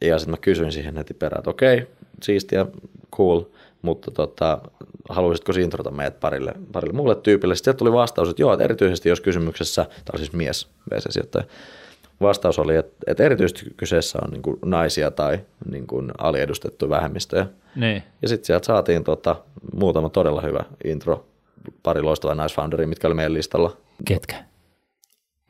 Ja 0.00 0.18
sitten 0.18 0.32
mä 0.32 0.36
kysyin 0.36 0.72
siihen 0.72 0.96
heti 0.96 1.14
perään, 1.14 1.40
että 1.40 1.50
okei, 1.50 1.74
okay, 1.74 1.86
siistiä, 2.22 2.66
cool, 3.16 3.42
mutta 3.82 4.10
tota, 4.10 4.58
haluaisitko 5.08 5.52
introta 5.52 5.90
meidät 5.90 6.20
parille, 6.20 6.52
parille 6.72 6.96
muulle 6.96 7.14
tyypille. 7.14 7.54
Sitten 7.56 7.76
tuli 7.76 7.92
vastaus, 7.92 8.28
että 8.28 8.42
joo, 8.42 8.52
että 8.52 8.64
erityisesti 8.64 9.08
jos 9.08 9.20
kysymyksessä, 9.20 9.84
tämä 9.84 10.12
on 10.12 10.18
siis 10.18 10.32
mies, 10.32 10.68
VC-sijoittaja, 10.90 11.44
vastaus 12.22 12.58
oli, 12.58 12.76
että, 12.76 12.96
että 13.06 13.22
erityisesti 13.22 13.70
kyseessä 13.76 14.18
on 14.24 14.30
niin 14.30 14.42
kuin 14.42 14.58
naisia 14.64 15.10
tai 15.10 15.40
niin 15.70 15.86
kuin 15.86 16.10
aliedustettuja 16.18 16.90
vähemmistöjä. 16.90 17.46
Niin. 17.76 18.02
Ja 18.22 18.28
sitten 18.28 18.46
sieltä 18.46 18.66
saatiin 18.66 19.04
tota, 19.04 19.36
muutama 19.74 20.08
todella 20.08 20.40
hyvä 20.40 20.64
intro, 20.84 21.26
pari 21.82 22.02
loistavaa 22.02 22.34
naisfounderia, 22.34 22.86
mitkä 22.86 23.06
oli 23.06 23.14
meidän 23.14 23.34
listalla. 23.34 23.76
Ketkä? 24.04 24.36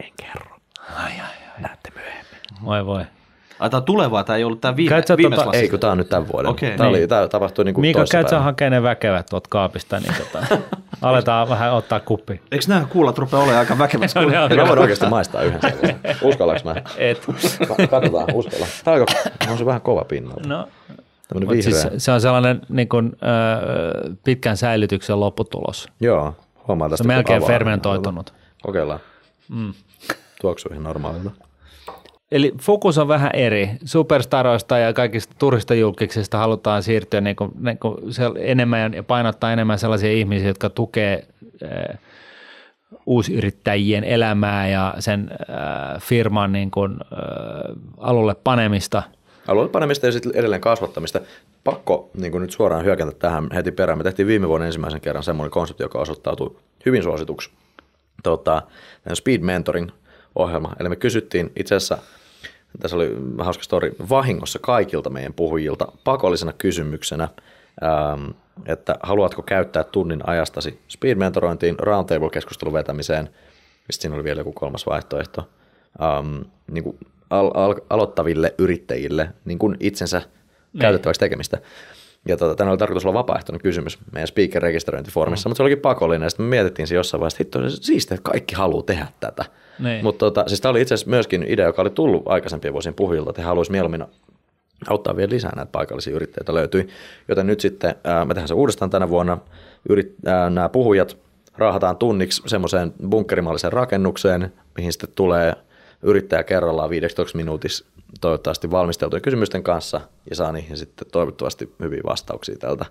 En 0.00 0.12
kerro. 0.16 0.56
Ai, 0.96 1.12
ai, 1.12 1.20
ai. 1.20 1.60
Näette 1.62 1.90
myöhemmin. 1.94 2.64
Voi 2.64 2.86
voi. 2.86 3.02
Ai 3.58 3.70
tämä 3.70 3.78
on 3.78 3.84
tulevaa, 3.84 4.24
tämä 4.24 4.36
ei 4.36 4.44
ollut 4.44 4.60
tämä 4.60 4.76
viime, 4.76 5.02
viime 5.16 5.36
tota, 5.36 5.50
Ei, 5.52 5.68
kun 5.68 5.80
tämä 5.80 5.90
on 5.90 5.98
nyt 5.98 6.08
tämän 6.08 6.28
vuoden. 6.32 6.50
Okay. 6.50 6.70
Tämä, 6.70 6.88
niin. 6.88 6.88
oli, 6.88 7.08
tämä 7.08 7.28
tapahtui 7.28 7.64
niin 7.64 7.74
kuin 7.74 7.82
Miika, 7.82 8.04
käyt 8.10 8.28
sä 8.28 8.40
hakee 8.40 8.70
ne 8.70 8.82
väkevät 8.82 9.26
tuolta 9.30 9.48
kaapista, 9.50 10.00
niin 10.00 10.14
tota, 10.14 10.46
aletaan 11.02 11.48
vähän 11.48 11.72
ottaa 11.72 12.00
kuppi. 12.00 12.40
Eikö 12.52 12.64
nämä 12.68 12.86
kuulat 12.90 13.18
rupea 13.18 13.38
olemaan 13.38 13.58
aika 13.58 13.78
väkevät? 13.78 14.10
no, 14.14 14.56
mä 14.56 14.68
voin 14.68 14.78
oikeasti 14.78 15.06
maistaa 15.06 15.42
yhden 15.42 15.60
sellaisen. 15.60 16.00
Uskallanko 16.22 16.62
mä? 16.64 16.74
Et. 16.96 17.26
Katsotaan, 17.90 18.34
uskalla. 18.34 18.66
Tämä 18.84 18.96
on, 18.96 19.06
on 19.50 19.58
se 19.58 19.66
vähän 19.66 19.80
kova 19.80 20.04
pinnalla. 20.04 20.42
No. 20.46 20.68
Siis 21.60 21.86
se 21.96 22.12
on 22.12 22.20
sellainen 22.20 22.60
niin 22.68 22.88
kuin, 22.88 23.06
äh, 23.06 24.16
pitkän 24.24 24.56
säilytyksen 24.56 25.20
lopputulos. 25.20 25.88
Joo, 26.00 26.34
huomaa 26.68 26.88
tästä. 26.88 27.02
Se 27.02 27.08
on 27.08 27.14
melkein 27.14 27.42
fermentoitunut. 27.42 28.34
Kokeillaan. 28.62 29.00
Mm. 29.48 29.74
Tuoksuu 30.40 30.72
ihan 30.72 30.84
normaalilta. 30.84 31.30
Eli 32.32 32.52
fokus 32.60 32.98
on 32.98 33.08
vähän 33.08 33.30
eri. 33.34 33.70
Superstaroista 33.84 34.78
ja 34.78 34.92
kaikista 34.92 35.34
turistajulkiksista 35.38 36.38
halutaan 36.38 36.82
siirtyä 36.82 37.20
niin 37.20 37.36
kuin, 37.36 37.50
niin 37.60 37.78
kuin 37.78 37.96
enemmän 38.38 38.94
ja 38.94 39.02
painottaa 39.02 39.52
enemmän 39.52 39.78
sellaisia 39.78 40.12
ihmisiä, 40.12 40.48
jotka 40.48 40.70
tukee 40.70 41.26
äh, 41.62 41.98
uusyrittäjien 43.06 44.04
elämää 44.04 44.68
ja 44.68 44.94
sen 44.98 45.30
äh, 45.30 46.00
firman 46.02 46.52
niin 46.52 46.70
kuin, 46.70 46.92
äh, 46.92 47.76
alulle 47.98 48.34
panemista. 48.34 49.02
Alulle 49.48 49.68
panemista 49.68 50.06
ja 50.06 50.12
sitten 50.12 50.32
edelleen 50.34 50.60
kasvattamista. 50.60 51.20
Pakko 51.64 52.10
niin 52.14 52.40
nyt 52.40 52.50
suoraan 52.50 52.84
hyökätä 52.84 53.12
tähän 53.12 53.48
heti 53.54 53.72
perään. 53.72 53.98
Me 53.98 54.04
tehtiin 54.04 54.26
viime 54.26 54.48
vuonna 54.48 54.66
ensimmäisen 54.66 55.00
kerran 55.00 55.24
semmoinen 55.24 55.50
konsepti, 55.50 55.82
joka 55.82 55.98
osoittautui 55.98 56.56
hyvin 56.86 57.02
suosituksi. 57.02 57.50
Tota, 58.22 58.62
speed 59.14 59.40
mentoring 59.40 59.90
ohjelma. 60.34 60.72
Eli 60.80 60.88
me 60.88 60.96
kysyttiin 60.96 61.52
itse 61.56 61.74
asiassa– 61.74 61.98
tässä 62.80 62.96
oli 62.96 63.16
hauska 63.38 63.64
story, 63.64 63.92
vahingossa 64.10 64.58
kaikilta 64.58 65.10
meidän 65.10 65.34
puhujilta 65.34 65.92
pakollisena 66.04 66.52
kysymyksenä, 66.52 67.28
ähm, 67.84 68.30
että 68.66 68.96
haluatko 69.02 69.42
käyttää 69.42 69.84
tunnin 69.84 70.28
ajastasi 70.28 70.80
speed 70.88 71.14
mentorointiin, 71.14 71.76
roundtable-keskustelun 71.78 72.72
vetämiseen, 72.72 73.28
mistä 73.88 74.02
siinä 74.02 74.14
oli 74.14 74.24
vielä 74.24 74.40
joku 74.40 74.52
kolmas 74.52 74.86
vaihtoehto, 74.86 75.48
ähm, 76.02 76.40
niin 76.70 76.84
kuin 76.84 76.98
al- 77.30 77.50
al- 77.54 77.80
aloittaville 77.90 78.54
yrittäjille 78.58 79.30
niin 79.44 79.58
kuin 79.58 79.76
itsensä 79.80 80.18
niin. 80.18 80.80
käytettäväksi 80.80 81.20
tekemistä. 81.20 81.58
Ja 82.28 82.36
tota, 82.36 82.54
tänne 82.54 82.70
oli 82.70 82.78
tarkoitus 82.78 83.04
olla 83.04 83.18
vapaaehtoinen 83.18 83.60
kysymys 83.60 83.98
meidän 84.12 84.28
speaker-rekisteröintiformissa, 84.28 85.48
mm. 85.48 85.50
mutta 85.50 85.56
se 85.56 85.62
olikin 85.62 85.80
pakollinen. 85.80 86.30
Sitten 86.30 86.46
me 86.46 86.50
mietittiin 86.50 86.88
se 86.88 86.94
jossain 86.94 87.20
vaiheessa, 87.20 87.42
että 87.42 87.58
hitto, 87.58 87.76
siistiä, 87.82 88.14
että 88.14 88.30
kaikki 88.30 88.54
haluaa 88.54 88.82
tehdä 88.82 89.06
tätä. 89.20 89.44
Niin. 89.78 90.04
Mutta 90.04 90.18
tota, 90.18 90.44
siis 90.46 90.60
tämä 90.60 90.70
oli 90.70 90.80
itse 90.80 90.94
asiassa 90.94 91.10
myöskin 91.10 91.44
idea, 91.48 91.66
joka 91.66 91.82
oli 91.82 91.90
tullut 91.90 92.22
aikaisempien 92.26 92.72
vuosien 92.72 92.94
puhujilta, 92.94 93.30
että 93.30 93.42
he 93.42 93.46
haluaisivat 93.46 93.72
mieluummin 93.72 94.04
auttaa 94.88 95.16
vielä 95.16 95.30
lisää 95.30 95.52
näitä 95.56 95.72
paikallisia 95.72 96.14
yrittäjiä 96.14 96.54
löytyi. 96.54 96.88
Joten 97.28 97.46
nyt 97.46 97.60
sitten 97.60 97.94
ää, 98.04 98.24
me 98.24 98.34
tehdään 98.34 98.48
se 98.48 98.54
uudestaan 98.54 98.90
tänä 98.90 99.08
vuonna. 99.08 99.38
Yrit, 99.88 100.14
ää, 100.26 100.50
nämä 100.50 100.68
puhujat 100.68 101.18
raahataan 101.58 101.96
tunniksi 101.96 102.42
semmoiseen 102.46 102.94
bunkkerimalliseen 103.08 103.72
rakennukseen, 103.72 104.52
mihin 104.76 104.92
sitten 104.92 105.10
tulee 105.14 105.54
yrittäjä 106.02 106.42
kerrallaan 106.42 106.90
15 106.90 107.36
minuutissa 107.36 107.84
toivottavasti 108.20 108.70
valmisteltujen 108.70 109.22
kysymysten 109.22 109.62
kanssa 109.62 110.00
ja 110.30 110.36
saa 110.36 110.52
niihin 110.52 110.76
sitten 110.76 111.08
toivottavasti 111.12 111.74
hyviä 111.80 112.00
vastauksia 112.06 112.56
tältä 112.58 112.84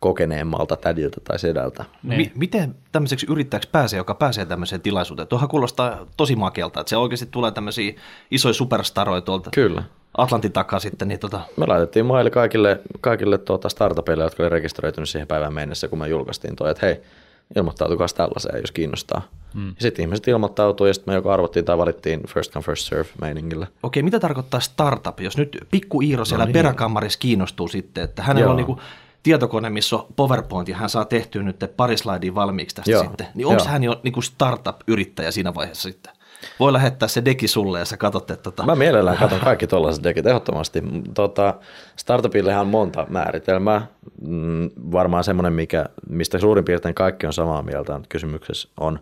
kokeneemmalta 0.00 0.76
tädiltä 0.76 1.20
tai 1.20 1.38
sedältä. 1.38 1.84
Niin. 2.02 2.32
miten 2.34 2.74
tämmöiseksi 2.92 3.26
yrittäjäksi 3.30 3.68
pääsee, 3.72 3.96
joka 3.96 4.14
pääsee 4.14 4.46
tämmöiseen 4.46 4.80
tilaisuuteen? 4.80 5.28
Tuohan 5.28 5.48
kuulostaa 5.48 6.06
tosi 6.16 6.36
makealta, 6.36 6.80
että 6.80 6.90
se 6.90 6.96
oikeasti 6.96 7.26
tulee 7.30 7.50
tämmöisiä 7.50 7.92
isoja 8.30 8.52
superstaroja 8.52 9.20
tuolta 9.20 9.50
Kyllä. 9.50 9.82
Atlantin 10.16 10.52
takaa 10.52 10.80
sitten. 10.80 11.08
Niin 11.08 11.20
tota... 11.20 11.40
Me 11.56 11.66
laitettiin 11.66 12.06
maille 12.06 12.30
kaikille, 12.30 12.80
kaikille 13.00 13.38
tuota 13.38 13.68
startupeille, 13.68 14.24
jotka 14.24 14.42
oli 14.42 14.50
rekisteröitynyt 14.50 15.08
siihen 15.08 15.28
päivään 15.28 15.54
mennessä, 15.54 15.88
kun 15.88 15.98
me 15.98 16.08
julkaistiin 16.08 16.56
toi, 16.56 16.70
että 16.70 16.86
hei, 16.86 17.00
ilmoittautukaa 17.56 18.06
tällaiseen, 18.16 18.60
jos 18.60 18.72
kiinnostaa. 18.72 19.22
Hmm. 19.54 19.74
Sitten 19.78 20.02
ihmiset 20.02 20.28
ilmoittautui 20.28 20.88
ja 20.88 20.94
sitten 20.94 21.12
me 21.12 21.16
joko 21.16 21.30
arvottiin 21.30 21.64
tai 21.64 21.78
valittiin 21.78 22.20
first 22.28 22.52
come 22.52 22.64
first 22.64 22.88
serve 22.88 23.08
meiningillä. 23.20 23.66
Okei, 23.82 24.02
mitä 24.02 24.20
tarkoittaa 24.20 24.60
startup? 24.60 25.20
Jos 25.20 25.36
nyt 25.36 25.58
pikku 25.70 26.00
Iiro 26.00 26.24
siellä 26.24 26.44
no 26.44 26.46
niin. 26.46 26.52
peräkammarissa 26.52 27.18
kiinnostuu 27.18 27.68
sitten, 27.68 28.04
että 28.04 28.22
hänellä 28.22 28.44
Joo. 28.44 28.50
on 28.50 28.56
niinku 28.56 28.80
tietokone, 29.22 29.70
missä 29.70 29.96
on 29.96 30.06
PowerPoint 30.16 30.68
ja 30.68 30.76
hän 30.76 30.88
saa 30.88 31.04
tehtyä 31.04 31.42
nyt 31.42 31.64
pari 31.76 31.96
slaidia 31.96 32.34
valmiiksi 32.34 32.76
tästä 32.76 32.90
Joo. 32.90 33.02
sitten, 33.02 33.26
niin 33.34 33.46
onko 33.46 33.64
hän 33.64 33.84
jo 33.84 34.00
niinku 34.02 34.22
startup-yrittäjä 34.22 35.30
siinä 35.30 35.54
vaiheessa 35.54 35.82
sitten? 35.82 36.12
Voi 36.60 36.72
lähettää 36.72 37.08
se 37.08 37.24
deki 37.24 37.48
sulle 37.48 37.78
ja 37.78 37.84
sä 37.84 37.96
katsot, 37.96 38.30
että... 38.30 38.42
Tota... 38.42 38.66
Mä 38.66 38.74
mielellään 38.74 39.16
katson 39.16 39.40
kaikki 39.40 39.66
tuollaiset 39.66 40.04
dekit 40.04 40.26
ehdottomasti. 40.26 40.82
Tota, 41.14 41.54
startupillehan 41.96 42.60
on 42.60 42.66
monta 42.66 43.06
määritelmää. 43.08 43.86
Mm, 44.26 44.70
varmaan 44.92 45.24
semmoinen, 45.24 45.52
mikä, 45.52 45.86
mistä 46.08 46.38
suurin 46.38 46.64
piirtein 46.64 46.94
kaikki 46.94 47.26
on 47.26 47.32
samaa 47.32 47.62
mieltä 47.62 48.00
kysymyksessä, 48.08 48.68
on 48.80 48.98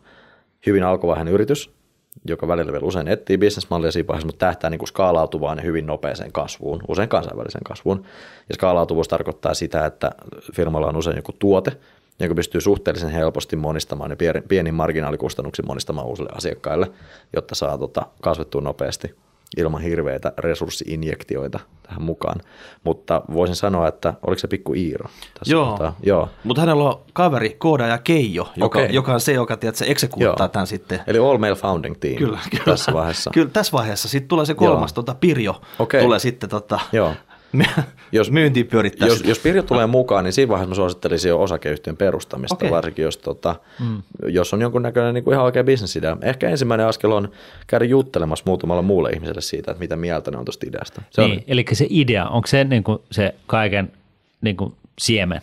hyvin 0.66 0.84
alkuvaiheen 0.84 1.28
yritys, 1.28 1.75
joka 2.24 2.48
välillä 2.48 2.72
vielä 2.72 2.86
usein 2.86 3.08
etsii 3.08 3.38
bisnesmallia 3.38 3.92
siinä 3.92 4.06
vaiheessa, 4.06 4.26
mutta 4.26 4.46
tähtää 4.46 4.70
niin 4.70 4.78
kuin 4.78 4.88
skaalautuvaan 4.88 5.58
ja 5.58 5.64
hyvin 5.64 5.86
nopeeseen 5.86 6.32
kasvuun, 6.32 6.80
usein 6.88 7.08
kansainväliseen 7.08 7.64
kasvuun. 7.64 8.04
Ja 8.48 8.54
skaalautuvuus 8.54 9.08
tarkoittaa 9.08 9.54
sitä, 9.54 9.86
että 9.86 10.10
firmalla 10.52 10.86
on 10.86 10.96
usein 10.96 11.16
joku 11.16 11.32
tuote, 11.38 11.72
joka 12.20 12.34
pystyy 12.34 12.60
suhteellisen 12.60 13.10
helposti 13.10 13.56
monistamaan 13.56 14.10
ja 14.10 14.16
pienin 14.48 14.74
marginaalikustannuksin 14.74 15.66
monistamaan 15.66 16.06
uusille 16.06 16.30
asiakkaille, 16.32 16.90
jotta 17.32 17.54
saa 17.54 17.78
tota, 17.78 18.06
kasvettua 18.20 18.60
nopeasti. 18.60 19.14
Ilman 19.56 19.82
hirveitä 19.82 20.32
resurssiinjektioita 20.38 21.60
tähän 21.82 22.02
mukaan. 22.02 22.40
Mutta 22.84 23.22
voisin 23.32 23.56
sanoa, 23.56 23.88
että 23.88 24.14
oliko 24.26 24.38
se 24.38 24.48
pikku 24.48 24.74
Iiro 24.74 25.08
tässä 25.38 25.52
Joo, 25.54 25.66
kohtaa? 25.66 25.96
Joo. 26.02 26.28
mutta 26.44 26.60
hänellä 26.60 26.84
on 26.84 27.00
kaveri, 27.12 27.50
koodaaja 27.58 27.98
Keijo, 27.98 28.48
joka, 28.56 28.78
okay. 28.78 28.94
joka 28.94 29.14
on 29.14 29.20
se, 29.20 29.32
joka 29.32 29.56
tiedät, 29.56 29.76
se 29.76 29.84
eksekuuttaa 29.88 30.48
tämän 30.48 30.66
sitten. 30.66 31.00
Eli 31.06 31.18
all 31.18 31.38
male 31.38 31.54
founding 31.54 31.94
team 32.00 32.16
kyllä, 32.16 32.38
kyllä. 32.50 32.64
tässä 32.64 32.92
vaiheessa. 32.92 33.30
Kyllä, 33.34 33.50
tässä 33.52 33.72
vaiheessa. 33.72 34.08
Sitten 34.08 34.28
tulee 34.28 34.46
se 34.46 34.54
kolmas, 34.54 34.92
tota, 34.92 35.14
Pirjo, 35.14 35.60
okay. 35.78 36.00
tulee 36.00 36.18
sitten 36.18 36.50
tota, 36.50 36.80
Joo 36.92 37.12
jos, 38.12 38.30
myyntiin 38.30 38.68
Jos, 39.00 39.24
jos 39.24 39.38
Pirjo 39.38 39.62
tulee 39.62 39.86
mukaan, 39.86 40.24
niin 40.24 40.32
siinä 40.32 40.48
vaiheessa 40.48 40.68
mä 40.68 40.74
suosittelisin 40.74 41.28
jo 41.28 41.42
osakeyhtiön 41.42 41.96
perustamista, 41.96 42.54
okay. 42.54 42.70
varsinkin 42.70 43.02
jos, 43.02 43.18
tota, 43.18 43.56
mm. 43.80 44.02
jos 44.26 44.54
on 44.54 44.60
jonkunnäköinen 44.60 45.14
niin 45.14 45.24
kuin 45.24 45.34
ihan 45.34 45.44
oikea 45.44 45.64
bisnesidea. 45.64 46.16
Ehkä 46.22 46.48
ensimmäinen 46.48 46.86
askel 46.86 47.12
on 47.12 47.28
käydä 47.66 47.84
juttelemassa 47.84 48.44
muutamalla 48.46 48.82
muulle 48.82 49.10
ihmiselle 49.10 49.40
siitä, 49.40 49.70
että 49.70 49.80
mitä 49.80 49.96
mieltä 49.96 50.30
ne 50.30 50.36
on 50.36 50.44
tuosta 50.44 50.66
ideasta. 50.68 51.02
Se 51.10 51.22
niin, 51.22 51.38
on, 51.38 51.44
eli 51.46 51.64
se 51.72 51.86
idea, 51.90 52.28
onko 52.28 52.46
se 52.46 52.64
niin 52.64 52.84
kuin 52.84 52.98
se 53.10 53.34
kaiken 53.46 53.92
niin 54.40 54.56
kuin 54.56 54.74
siemen? 54.98 55.40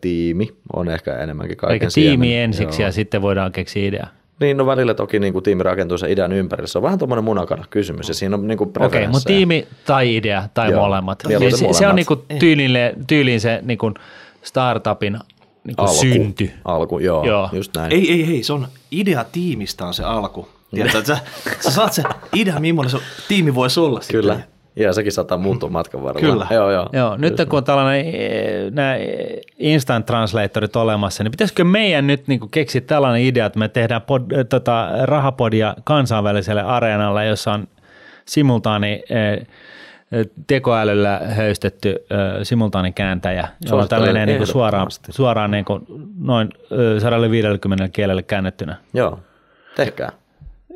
tiimi 0.00 0.48
on 0.72 0.88
ehkä 0.88 1.16
enemmänkin 1.16 1.56
kaiken 1.56 1.74
Eikä 1.74 1.86
tiimi 1.94 2.26
siemen. 2.26 2.44
ensiksi 2.44 2.82
Joo. 2.82 2.88
ja 2.88 2.92
sitten 2.92 3.22
voidaan 3.22 3.52
keksiä 3.52 3.88
idea. 3.88 4.06
Niin, 4.40 4.56
no 4.56 4.66
välillä 4.66 4.94
toki 4.94 5.18
niin 5.18 5.32
kuin 5.32 5.42
tiimi 5.42 5.62
rakentuu 5.62 5.98
sen 5.98 6.10
idean 6.10 6.32
ympärillä. 6.32 6.66
Se 6.66 6.78
on 6.78 6.82
vähän 6.82 6.98
tuommoinen 6.98 7.24
munakana 7.24 7.64
kysymys 7.70 8.08
ja 8.08 8.14
siinä 8.14 8.36
on 8.36 8.48
niin 8.48 8.62
Okei, 8.62 8.86
okay, 8.86 9.06
mutta 9.06 9.26
tiimi 9.26 9.68
tai 9.86 10.16
idea 10.16 10.48
tai 10.54 10.70
Joo, 10.70 10.80
molemmat. 10.80 11.22
Ja 11.28 11.38
se, 11.38 11.44
molemmat. 11.44 11.76
se 11.76 11.86
on 11.86 11.96
niin 11.96 12.06
kuin 12.06 12.20
tyyliin, 12.38 12.72
tyyliin 13.06 13.40
se 13.40 13.60
niin 13.62 13.78
kuin 13.78 13.94
startupin 14.42 15.18
niin 15.64 15.76
kuin 15.76 15.88
alku, 15.88 16.00
synty. 16.00 16.50
Alku, 16.64 16.98
joo, 16.98 17.26
joo, 17.26 17.48
just 17.52 17.76
näin. 17.76 17.92
Ei, 17.92 18.12
ei, 18.12 18.24
ei, 18.34 18.42
se 18.42 18.52
on 18.52 18.68
idea 18.90 19.24
tiimistä 19.24 19.86
on 19.86 19.94
se 19.94 20.04
alku. 20.04 20.48
Tiedätkö, 20.70 21.04
sä, 21.04 21.18
sä 21.60 21.70
saat 21.70 21.92
se 21.92 22.02
idea, 22.34 22.60
millainen 22.60 22.90
se 22.90 22.98
tiimi 23.28 23.54
voisi 23.54 23.80
olla 23.80 24.00
Kyllä. 24.10 24.34
Sitten. 24.34 24.59
Ja 24.76 24.92
sekin 24.92 25.12
saattaa 25.12 25.38
muuttua 25.38 25.68
matkan 25.78 26.02
varrella. 26.02 26.32
Kyllä. 26.32 26.46
Joo, 26.50 26.70
joo. 26.70 26.88
joo 26.92 27.16
nyt 27.16 27.36
kun 27.48 27.56
on 27.56 27.64
tällainen 27.64 28.06
eh, 28.06 28.70
nämä 28.70 28.94
instant 29.58 30.06
translatorit 30.06 30.76
olemassa, 30.76 31.24
niin 31.24 31.30
pitäisikö 31.30 31.64
meidän 31.64 32.06
nyt 32.06 32.28
niin 32.28 32.40
kuin 32.40 32.50
keksiä 32.50 32.80
tällainen 32.80 33.22
idea, 33.22 33.46
että 33.46 33.58
me 33.58 33.68
tehdään 33.68 34.02
pod, 34.02 34.30
eh, 34.30 34.46
tota, 34.48 34.88
rahapodia 35.02 35.74
kansainväliselle 35.84 36.62
areenalle, 36.62 37.26
jossa 37.26 37.52
on 37.52 37.68
simultaani 38.24 39.02
eh, 39.10 39.46
tekoälyllä 40.46 41.20
höystetty 41.24 41.96
simultaanikääntäjä, 42.42 43.48
jolla 43.68 43.82
on 43.82 43.88
tällainen 43.88 44.28
niin 44.28 44.38
kuin 44.38 44.46
suoraan, 44.46 44.86
suoraan 45.10 45.50
niin 45.50 45.64
kuin 45.64 45.86
noin 46.18 46.48
150 46.98 47.88
kielelle 47.88 48.22
käännettynä. 48.22 48.76
Joo, 48.94 49.18
tehkää. 49.76 50.12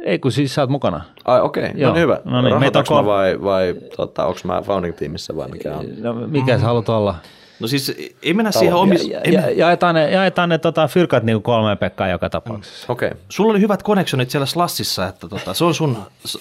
Ei 0.04 0.18
kun 0.18 0.32
siis 0.32 0.54
sä 0.54 0.62
oot 0.62 0.70
mukana. 0.70 1.00
Ai 1.24 1.40
okei, 1.40 1.64
okay. 1.64 1.80
no 1.80 1.92
niin 1.92 2.02
hyvä. 2.02 2.20
No 2.24 2.42
niin, 2.42 2.60
meitä 2.60 2.84
on... 2.88 3.06
vai, 3.06 3.42
vai 3.42 3.74
tota, 3.96 4.26
onko 4.26 4.40
mä 4.44 4.62
founding-tiimissä 4.62 5.36
vai 5.36 5.48
mikä 5.48 5.76
on? 5.76 5.86
No, 5.98 6.14
mikä 6.14 6.58
sä 6.58 6.64
haluat 6.64 6.88
olla? 6.88 7.14
No 7.60 7.68
siis 7.68 8.16
ei 8.22 8.34
mennä 8.34 8.52
Talo. 8.52 8.60
siihen 8.60 8.74
omis... 8.74 9.08
Ja, 9.08 9.20
ja, 9.32 9.50
jaetaan 9.50 9.94
ne, 9.94 10.10
jaetaan 10.10 10.48
ne 10.48 10.58
tota, 10.58 10.88
fyrkat 10.88 11.22
niin 11.22 11.42
kolme 11.42 11.76
pekkaa 11.76 12.08
joka 12.08 12.30
tapauksessa. 12.30 12.86
Mm. 12.88 12.92
Okei. 12.92 13.06
Okay. 13.06 13.18
Sulla 13.28 13.50
oli 13.50 13.60
hyvät 13.60 13.82
connectionit 13.82 14.30
siellä 14.30 14.46
Slassissa, 14.46 15.08
että 15.08 15.28
tota, 15.28 15.54
se 15.54 15.64
on 15.64 15.74
sun 15.74 15.96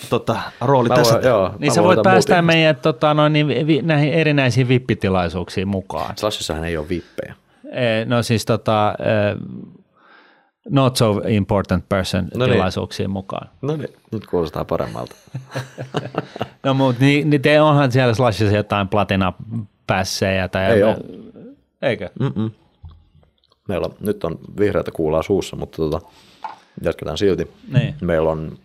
tota, 0.10 0.40
rooli 0.62 0.90
mä 0.90 0.96
tässä. 0.96 1.14
Voin, 1.14 1.26
joo, 1.26 1.52
niin 1.60 1.72
sä 1.72 1.84
voit 1.84 2.00
päästä 2.04 2.42
meidät 2.42 2.82
tota, 2.82 3.14
noin, 3.14 3.34
niin, 3.34 3.48
vi, 3.48 3.82
näihin 3.82 4.14
erinäisiin 4.14 4.68
vippitilaisuuksiin 4.68 5.68
mukaan. 5.68 6.18
Slassissahan 6.18 6.66
ei 6.66 6.78
ole 6.78 6.90
vippejä. 6.90 7.36
No 8.06 8.24
siis 8.24 8.46
tota, 8.46 8.96
not 10.70 10.98
so 10.98 11.22
important 11.28 11.90
person 11.90 12.28
no 12.36 12.46
niin. 12.46 12.54
tilaisuuksiin 12.54 13.10
mukaan. 13.10 13.50
No 13.62 13.76
niin, 13.76 13.90
nyt 14.12 14.26
kuulostaa 14.26 14.66
paremmalta. 14.66 15.16
no 16.64 16.74
mutta 16.74 17.04
niin, 17.06 17.30
niin 17.30 17.42
te 17.42 17.62
onhan 17.62 17.92
siellä 17.92 18.14
Slashissa 18.14 18.56
jotain 18.56 18.88
platina-pässejä 18.88 20.48
tai... 20.48 20.66
Ei 20.66 20.84
ole. 20.84 20.98
Eikö? 21.82 22.10
Mm-mm. 22.20 22.52
Meillä 23.68 23.86
on, 23.86 23.94
nyt 24.00 24.24
on 24.24 24.40
vihreätä 24.60 24.92
kuulaa 24.92 25.24
suussa, 25.24 25.56
mutta 25.56 25.78
tota, 25.78 26.02
jatketaan 26.82 27.18
silti. 27.18 27.52
Niin. 27.74 27.96
Meillä 28.02 28.30
on 28.30 28.58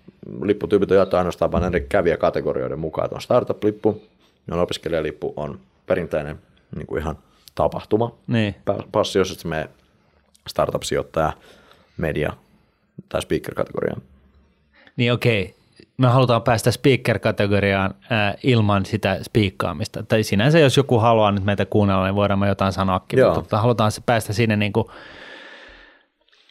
lipputyypit 0.42 0.90
on 0.90 0.96
jaettu 0.96 1.16
ainoastaan 1.16 1.52
vain 1.52 1.64
eri 1.64 1.86
kävijäkategorioiden 1.88 2.78
mukaan. 2.78 3.08
On 3.12 3.20
startup-lippu, 3.20 4.02
on 4.50 4.58
opiskelijalippu, 4.58 5.32
on 5.36 5.60
perinteinen 5.86 6.38
niin 6.76 6.86
kuin 6.86 7.02
ihan 7.02 7.18
tapahtuma. 7.54 8.12
Niin. 8.26 8.54
Passi, 8.92 9.18
jos 9.18 9.44
me 9.44 9.70
startup-sijoittaja– 10.48 11.32
media- 11.98 12.32
tai 13.08 13.22
speaker-kategoriaan. 13.22 14.02
Niin 14.96 15.12
okei, 15.12 15.54
me 15.96 16.06
halutaan 16.06 16.42
päästä 16.42 16.70
speaker-kategoriaan 16.70 17.94
äh, 18.12 18.36
ilman 18.42 18.86
sitä 18.86 19.18
spiikkaamista. 19.22 20.02
Tai 20.02 20.22
sinänsä 20.22 20.58
jos 20.58 20.76
joku 20.76 20.98
haluaa 20.98 21.32
nyt 21.32 21.44
meitä 21.44 21.66
kuunnella, 21.66 22.04
niin 22.04 22.14
voidaan 22.14 22.38
me 22.38 22.48
jotain 22.48 22.72
sanoakin, 22.72 23.18
Joo. 23.18 23.34
mutta 23.34 23.58
halutaan 23.58 23.92
se 23.92 24.02
päästä 24.06 24.32
sinne 24.32 24.56
niin 24.56 24.72
kuin 24.72 24.86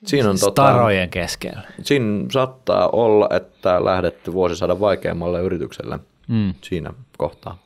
Siinä 0.06 0.30
on 0.30 0.38
starojen 0.38 1.10
tota, 1.10 1.14
keskellä. 1.20 1.62
Siinä 1.82 2.26
saattaa 2.32 2.90
olla, 2.90 3.30
että 3.32 3.86
lähdetty 3.86 4.34
vuosisadan 4.34 4.80
vaikeammalle 4.80 5.42
yritykselle 5.42 6.00
mm. 6.28 6.54
siinä 6.62 6.94
kohtaa. 7.18 7.58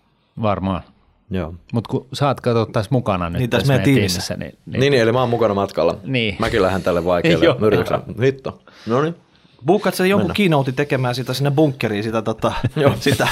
Varmaan. 0.42 0.82
Joo. 1.32 1.54
Mutta 1.74 1.90
kun 1.90 2.08
sä 2.14 2.28
oot 2.28 2.42
katsot 2.42 2.72
tässä 2.72 2.90
mukana 2.92 3.30
nyt 3.30 3.40
niin, 3.40 3.50
tässä 3.50 3.68
meidän 3.68 3.84
tiimissä. 3.84 4.36
tiimissä 4.36 4.36
niin, 4.38 4.58
niin, 4.66 4.80
niin, 4.80 4.92
niin, 4.92 5.04
eli 5.04 5.12
mä 5.12 5.20
oon 5.20 5.30
mukana 5.30 5.54
matkalla. 5.54 5.98
Niin. 6.04 6.36
Mäkin 6.40 6.62
lähden 6.62 6.84
tälle 6.84 7.06
vaikealle 7.06 7.46
yritykselle. 7.66 8.04
Hitto. 8.22 8.62
No 8.88 9.02
niin. 9.02 9.16
Buukkaat 9.66 9.96
sä 9.96 10.06
jonkun 10.06 10.32
keynote 10.34 10.72
tekemään 10.72 11.16
sitä 11.16 11.34
sinne 11.34 11.52
bunkkeriin, 11.52 12.04
sitä, 12.04 12.22
tota, 12.22 12.52
sitä 13.00 13.28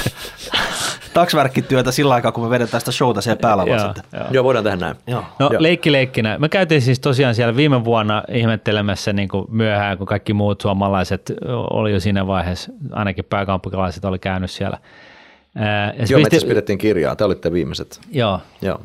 taksvärkkityötä 1.14 1.92
sillä 1.92 2.14
aikaa, 2.14 2.32
kun 2.32 2.44
me 2.44 2.50
vedetään 2.50 2.80
sitä 2.80 2.92
showta 2.92 3.20
siellä 3.20 3.40
päällä 3.40 3.64
joo, 3.64 3.78
sitten. 3.78 4.04
Joo. 4.12 4.26
joo, 4.30 4.44
voidaan 4.44 4.64
tehdä 4.64 4.76
näin. 4.76 4.96
Joo. 5.06 5.24
No 5.38 5.48
joo. 5.52 5.62
leikki 5.62 5.92
leikkinä. 5.92 6.38
Me 6.38 6.48
käytiin 6.48 6.82
siis 6.82 7.00
tosiaan 7.00 7.34
siellä 7.34 7.56
viime 7.56 7.84
vuonna 7.84 8.22
ihmettelemässä 8.28 9.12
niin 9.12 9.28
kuin 9.28 9.44
myöhään, 9.48 9.98
kun 9.98 10.06
kaikki 10.06 10.32
muut 10.32 10.60
suomalaiset 10.60 11.32
oli 11.70 11.92
jo 11.92 12.00
siinä 12.00 12.26
vaiheessa, 12.26 12.72
ainakin 12.90 13.24
pääkaupunkilaiset 13.24 14.04
oli 14.04 14.18
käynyt 14.18 14.50
siellä– 14.50 14.78
ja 15.54 16.04
Joo, 16.10 16.20
pisti... 16.30 16.48
pidettiin 16.48 16.78
kirjaa, 16.78 17.16
te 17.16 17.24
olitte 17.24 17.52
viimeiset. 17.52 18.00
Joo. 18.12 18.40
Joo. 18.62 18.80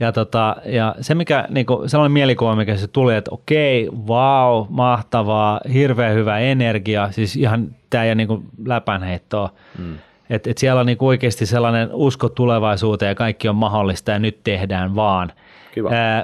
Ja, 0.00 0.12
tota, 0.12 0.56
ja 0.64 0.94
se, 1.00 1.14
mikä, 1.14 1.46
niin 1.48 1.66
kuin, 1.66 1.88
sellainen 1.88 2.12
mielikuva, 2.12 2.56
mikä 2.56 2.76
se 2.76 2.86
tuli, 2.86 3.16
että 3.16 3.30
okei, 3.34 3.88
vau, 3.92 4.66
mahtavaa, 4.68 5.60
hirveän 5.72 6.14
hyvä 6.14 6.38
energia, 6.38 7.12
siis 7.12 7.36
ihan 7.36 7.68
tämä 7.90 8.04
ja 8.04 8.14
niin 8.14 8.42
läpänheittoa. 8.66 9.50
Mm. 9.78 9.98
Että 10.30 10.50
et 10.50 10.58
siellä 10.58 10.80
on 10.80 10.86
niin 10.86 10.98
oikeasti 11.00 11.46
sellainen 11.46 11.88
usko 11.92 12.28
tulevaisuuteen 12.28 13.08
ja 13.08 13.14
kaikki 13.14 13.48
on 13.48 13.56
mahdollista 13.56 14.10
ja 14.10 14.18
nyt 14.18 14.38
tehdään 14.44 14.94
vaan– 14.94 15.32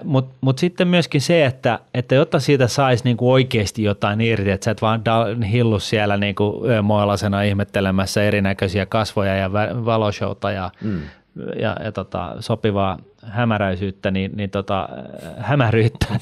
mutta 0.04 0.35
mut 0.40 0.59
sitten 0.59 0.88
myöskin 0.88 1.20
se, 1.20 1.44
että, 1.44 1.78
että 1.94 2.14
jotta 2.14 2.40
siitä 2.40 2.68
saisi 2.68 3.04
niinku 3.04 3.33
oikeasti 3.33 3.83
jotain 3.83 4.20
irti, 4.20 4.50
että 4.50 4.64
sä 4.64 4.70
et 4.70 4.83
vaan 4.83 5.02
hillu 5.42 5.78
siellä 5.78 6.16
niinku 6.16 6.62
moilasena 6.83 7.42
ihmettelemässä 7.42 8.22
erinäköisiä 8.22 8.87
kasvoja 8.87 9.37
ja 9.37 9.52
valoshowta 9.85 10.50
ja, 10.50 10.70
mm. 10.80 11.00
ja, 11.57 11.76
ja 11.85 11.92
tota, 11.92 12.37
sopivaa 12.40 12.98
hämäräisyyttä, 13.22 14.11
niin, 14.11 14.33
niin 14.35 14.50
tota, 14.50 14.88
hämäryyttä, 15.38 16.07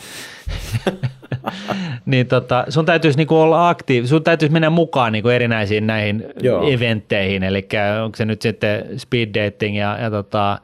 niin 2.06 2.26
tota, 2.26 2.64
sun 2.68 2.86
täytyisi 2.86 3.18
niinku 3.18 3.40
olla 3.40 3.68
aktiivi, 3.68 4.06
sun 4.06 4.22
täytyisi 4.22 4.52
mennä 4.52 4.70
mukaan 4.70 5.12
niinku 5.12 5.28
erinäisiin 5.28 5.86
näihin 5.86 6.24
Joo. 6.40 6.68
eventteihin, 6.68 7.42
eli 7.42 7.68
onko 8.04 8.16
se 8.16 8.24
nyt 8.24 8.42
sitten 8.42 8.84
speed 8.96 9.28
dating 9.34 9.78
ja, 9.78 9.98
ja 10.00 10.10
tota, 10.10 10.58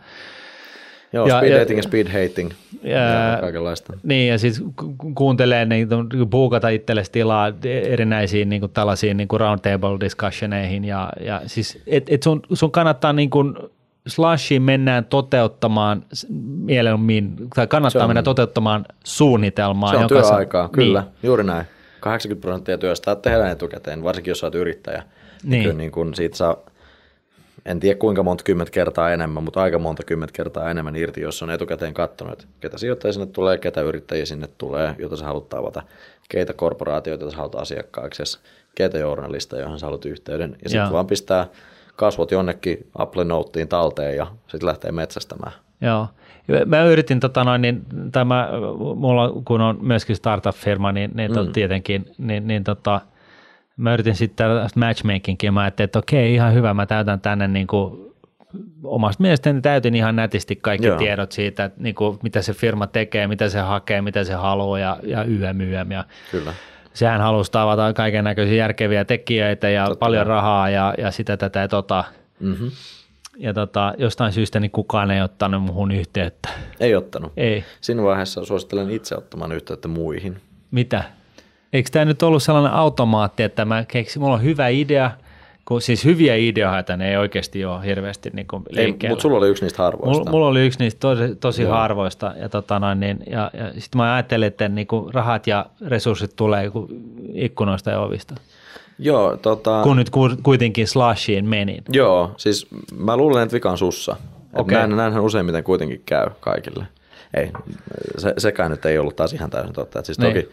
Joo, 1.13 1.27
ja, 1.27 1.39
speed 1.39 1.61
dating 1.61 1.79
ja, 1.79 1.83
speed 1.83 2.07
hating 2.07 2.51
ja, 2.83 2.99
ja 2.99 3.39
kaikenlaista. 3.41 3.93
Niin, 4.03 4.29
ja 4.29 4.39
siis 4.39 4.63
kuuntelee, 5.15 5.65
niin, 5.65 5.89
puukata 6.31 6.69
itsellesi 6.69 7.13
tilaa 7.13 7.53
erinäisiin 7.65 8.49
niin 8.49 8.61
kuin 8.61 8.73
tällaisiin 8.73 9.17
niin 9.17 9.29
kuin 9.29 9.41
roundtable 9.41 10.01
discussioneihin, 10.01 10.85
ja, 10.85 11.13
ja 11.21 11.41
siis 11.47 11.83
et, 11.87 12.07
et 12.11 12.23
sun, 12.23 12.43
sun 12.53 12.71
kannattaa 12.71 13.13
niin 13.13 13.31
kuin 13.31 13.55
slashiin 14.07 14.63
mennään 14.63 15.05
toteuttamaan 15.05 16.05
mieluummin, 16.65 17.37
tai 17.55 17.67
kannattaa 17.67 18.03
on, 18.03 18.09
mennä 18.09 18.23
toteuttamaan 18.23 18.85
suunnitelmaa. 19.05 19.91
Se 19.91 19.97
on 19.97 20.09
työaikaa, 20.09 20.67
sa- 20.67 20.73
kyllä, 20.73 21.01
niin. 21.01 21.13
juuri 21.23 21.45
näin. 21.45 21.67
80 22.01 22.41
prosenttia 22.41 22.79
työstä 22.79 23.17
tehdään 23.17 23.51
etukäteen, 23.53 24.05
varsinkin 24.05 24.31
jos 24.31 24.45
olet 24.45 24.55
yrittäjä. 24.55 25.03
Niin. 25.43 25.63
Kyllä 25.63 25.79
niin 25.79 25.91
kun 25.91 26.15
siitä 26.15 26.37
saa 26.37 26.57
en 27.67 27.81
tiedä 27.81 27.99
kuinka 27.99 28.23
monta 28.23 28.45
kymmentä 28.45 28.71
kertaa 28.71 29.13
enemmän, 29.13 29.43
mutta 29.43 29.63
aika 29.63 29.79
monta 29.79 30.03
kymmentä 30.03 30.33
kertaa 30.33 30.71
enemmän 30.71 30.97
irti, 30.97 31.21
jos 31.21 31.43
on 31.43 31.51
etukäteen 31.51 31.95
katsonut, 31.95 32.33
että 32.33 32.45
ketä 32.61 32.79
sijoittajia 32.79 33.13
sinne 33.13 33.27
tulee, 33.27 33.59
ketä 33.59 33.81
yrittäjiä 33.81 34.27
sinne 34.27 34.49
tulee, 34.59 34.95
joita 34.99 35.17
sä 35.17 35.25
haluat 35.25 35.49
tavata, 35.49 35.83
keitä 36.29 36.53
korporaatioita 36.53 37.31
sä 37.31 37.37
haluat 37.37 37.55
asiakkaaksi, 37.55 38.39
keitä 38.75 38.99
journalista, 38.99 39.59
johon 39.59 39.79
sä 39.79 39.87
haluat 39.87 40.05
yhteyden, 40.05 40.57
ja 40.65 40.71
sitten 40.71 40.93
vaan 40.93 41.07
pistää 41.07 41.47
kasvot 41.97 42.31
jonnekin 42.31 42.87
Apple 42.99 43.25
Noteen 43.25 43.69
talteen 43.69 44.17
ja 44.17 44.27
sitten 44.47 44.67
lähtee 44.67 44.93
metsästämään. 44.93 45.53
Joo. 45.81 46.09
Mä 46.67 46.85
yritin, 46.85 47.21
tota 47.21 47.45
noin, 47.45 47.63
niin, 47.63 47.83
tämä, 48.13 48.49
mulla 48.97 49.43
kun 49.45 49.61
on 49.61 49.79
myöskin 49.83 50.17
startup-firma, 50.17 50.93
niin, 50.93 51.11
niin 51.15 51.33
mm. 51.33 51.53
tietenkin, 51.53 52.11
niin, 52.19 52.47
niin 52.47 52.65
tota, 52.65 53.01
mä 53.79 53.95
yritin 53.95 54.15
sitten 54.15 54.47
matchmakingin, 54.77 55.55
mä 55.55 55.61
ajattelin, 55.61 55.85
että 55.85 55.99
okei, 55.99 56.35
ihan 56.35 56.55
hyvä, 56.55 56.75
mä 56.75 56.87
täytän 56.87 57.21
tänne 57.21 57.49
niin 57.49 57.67
kuin 57.67 58.09
omasta 58.85 59.23
mielestäni 59.23 59.61
täytin 59.61 59.95
ihan 59.95 60.17
nätisti 60.17 60.57
kaikki 60.57 60.87
Joo. 60.87 60.99
tiedot 60.99 61.33
siitä, 61.33 61.65
että 61.65 61.83
niin 61.83 61.95
kuin, 61.95 62.19
mitä 62.23 62.43
se 62.43 62.53
firma 62.53 62.87
tekee, 62.87 63.27
mitä 63.27 63.49
se 63.49 63.59
hakee, 63.59 64.03
mitä 64.03 64.25
se 64.25 64.35
haluaa 64.35 64.79
ja, 64.79 64.97
ja 65.03 65.25
YM, 65.25 65.61
YM. 65.61 65.93
Ja 65.93 66.05
Kyllä. 66.31 66.53
Sehän 66.95 67.21
halusi 67.21 67.53
tavata 67.53 67.93
kaiken 67.93 68.25
näköisiä 68.25 68.57
järkeviä 68.57 69.05
tekijöitä 69.05 69.69
ja 69.69 69.85
Totta 69.85 69.99
paljon 69.99 70.27
rahaa 70.27 70.71
ja, 70.71 70.95
ja 70.99 71.11
sitä 71.11 71.37
tätä 71.37 71.61
ja 71.61 71.69
tota. 71.69 72.05
Mm-hmm. 72.41 72.71
Ja 73.37 73.55
tota, 73.55 73.95
jostain 73.99 74.33
syystä 74.33 74.61
niin 74.61 74.71
kukaan 74.71 75.11
ei 75.11 75.23
ottanut 75.23 75.63
muhun 75.63 75.91
yhteyttä. 75.91 76.49
Ei 76.81 76.95
ottanut. 76.95 77.33
Ei. 77.37 77.65
Siinä 77.81 78.03
vaiheessa 78.03 78.45
suosittelen 78.45 78.91
itse 78.91 79.17
ottamaan 79.17 79.53
yhteyttä 79.53 79.89
muihin. 79.89 80.41
Mitä? 80.71 81.05
Eikö 81.73 81.91
tämä 81.93 82.05
nyt 82.05 82.23
ollut 82.23 82.43
sellainen 82.43 82.73
automaatti, 82.73 83.43
että 83.43 83.65
mä 83.65 83.85
keksin, 83.89 84.23
mulla 84.23 84.35
on 84.35 84.43
hyvä 84.43 84.69
idea, 84.69 85.11
kun 85.65 85.83
siis 85.83 86.05
hyviä 86.05 86.37
ideoita 86.37 86.97
ne 86.97 87.11
ei 87.11 87.17
oikeasti 87.17 87.65
ole 87.65 87.85
hirveästi 87.85 88.31
niin 88.33 88.47
kuin 88.47 88.65
Mutta 89.09 89.23
sulla 89.23 89.39
oli 89.39 89.49
yksi 89.49 89.65
niistä 89.65 89.83
harvoista. 89.83 90.19
Mulla, 90.19 90.31
mulla 90.31 90.47
oli 90.47 90.67
yksi 90.67 90.79
niistä 90.79 91.01
tosi, 91.01 91.35
tosi 91.35 91.65
harvoista 91.65 92.35
ja, 92.41 92.49
tota 92.49 92.79
noin, 92.79 93.01
niin, 93.01 93.19
ja, 93.31 93.51
ja 93.53 93.69
sitten 93.69 93.99
mä 93.99 94.15
ajattelin, 94.15 94.49
että 94.49 94.69
niin 94.69 94.87
kuin 94.87 95.15
rahat 95.15 95.47
ja 95.47 95.67
resurssit 95.87 96.37
tulee 96.37 96.71
ikkunoista 97.35 97.91
ja 97.91 98.01
ovista. 98.01 98.35
Joo, 98.99 99.37
tota... 99.37 99.81
Kun 99.83 99.97
nyt 99.97 100.11
kuitenkin 100.43 100.89
slashiin 100.89 101.45
menin. 101.45 101.83
Joo, 101.93 102.35
siis 102.37 102.67
mä 102.99 103.17
luulen, 103.17 103.43
että 103.43 103.55
vika 103.55 103.71
on 103.71 103.79
sussa. 103.79 104.17
Okay. 104.53 104.79
Näin, 104.79 104.97
näinhän 104.97 105.23
useimmiten 105.23 105.65
kuitenkin 105.65 106.03
käy 106.07 106.27
kaikille. 106.41 106.87
Ei, 107.35 107.51
se, 108.19 108.35
sekään 108.39 108.71
nyt 108.71 108.87
ei 108.87 108.99
ollut 108.99 109.17
taas 109.17 109.33
ihan 109.33 109.51
täysin 109.51 109.73
totta. 109.73 110.03
siis 110.03 110.19
niin. 110.19 110.35
toki, 110.35 110.49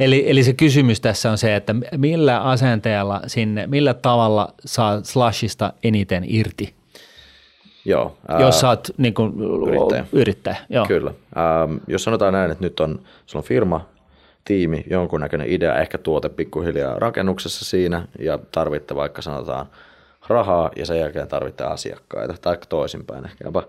Eli, 0.00 0.30
eli 0.30 0.42
se 0.42 0.52
kysymys 0.52 1.00
tässä 1.00 1.30
on 1.30 1.38
se, 1.38 1.56
että 1.56 1.74
millä 1.96 2.40
asenteella 2.40 3.20
sinne, 3.26 3.66
millä 3.66 3.94
tavalla 3.94 4.54
saa 4.64 5.00
slashista 5.02 5.72
eniten 5.84 6.24
irti? 6.26 6.74
Joo. 7.84 8.16
Ää, 8.28 8.40
jos 8.40 8.60
sä 8.60 8.68
oot 8.68 8.88
niin 8.96 9.14
kuin, 9.14 9.32
yrittäjä. 9.68 10.06
yrittäjä 10.12 10.56
joo. 10.68 10.86
Kyllä. 10.86 11.10
Ähm, 11.36 11.76
jos 11.86 12.04
sanotaan 12.04 12.32
näin, 12.32 12.50
että 12.50 12.64
nyt 12.64 12.80
on, 12.80 13.00
sulla 13.26 13.42
on 13.42 13.48
firma, 13.48 13.86
tiimi, 14.44 14.84
jonkunnäköinen 14.90 15.50
idea, 15.50 15.80
ehkä 15.80 15.98
tuote 15.98 16.28
pikkuhiljaa 16.28 16.98
rakennuksessa 16.98 17.64
siinä 17.64 18.06
ja 18.18 18.38
tarvitte 18.52 18.94
vaikka 18.94 19.22
sanotaan 19.22 19.66
rahaa 20.28 20.70
ja 20.76 20.86
sen 20.86 20.98
jälkeen 21.00 21.28
tarvitte 21.28 21.64
asiakkaita 21.64 22.34
tai 22.40 22.58
toisinpäin 22.68 23.24
ehkä 23.24 23.44
jopa, 23.44 23.62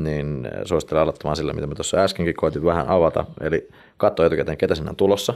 niin 0.00 0.48
suosittelen 0.64 1.02
aloittamaan 1.02 1.36
sillä, 1.36 1.52
mitä 1.52 1.66
mä 1.66 1.74
tuossa 1.74 1.96
äskenkin 1.96 2.34
koitin 2.34 2.64
vähän 2.64 2.88
avata, 2.88 3.24
eli 3.40 3.68
katsoa 3.96 4.26
etukäteen, 4.26 4.58
ketä 4.58 4.74
sinne 4.74 4.90
on 4.90 4.96
tulossa, 4.96 5.34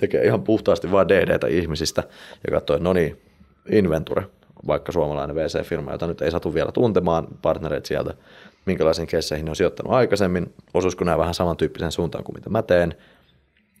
tekee 0.00 0.24
ihan 0.24 0.42
puhtaasti 0.42 0.90
vain 0.92 1.08
DDtä 1.08 1.46
ihmisistä 1.46 2.02
ja 2.46 2.52
katsoo, 2.52 2.76
että 2.76 2.84
no 2.84 2.92
niin, 2.92 3.22
Inventure, 3.72 4.22
vaikka 4.66 4.92
suomalainen 4.92 5.36
VC-firma, 5.36 5.92
jota 5.92 6.06
nyt 6.06 6.22
ei 6.22 6.30
satu 6.30 6.54
vielä 6.54 6.72
tuntemaan, 6.72 7.28
partnereita 7.42 7.88
sieltä, 7.88 8.14
minkälaisiin 8.66 9.08
keisseihin 9.08 9.44
ne 9.44 9.50
on 9.50 9.56
sijoittanut 9.56 9.92
aikaisemmin, 9.92 10.54
osuisiko 10.74 11.04
nämä 11.04 11.18
vähän 11.18 11.34
samantyyppisen 11.34 11.92
suuntaan 11.92 12.24
kuin 12.24 12.36
mitä 12.36 12.50
mä 12.50 12.62
teen, 12.62 12.94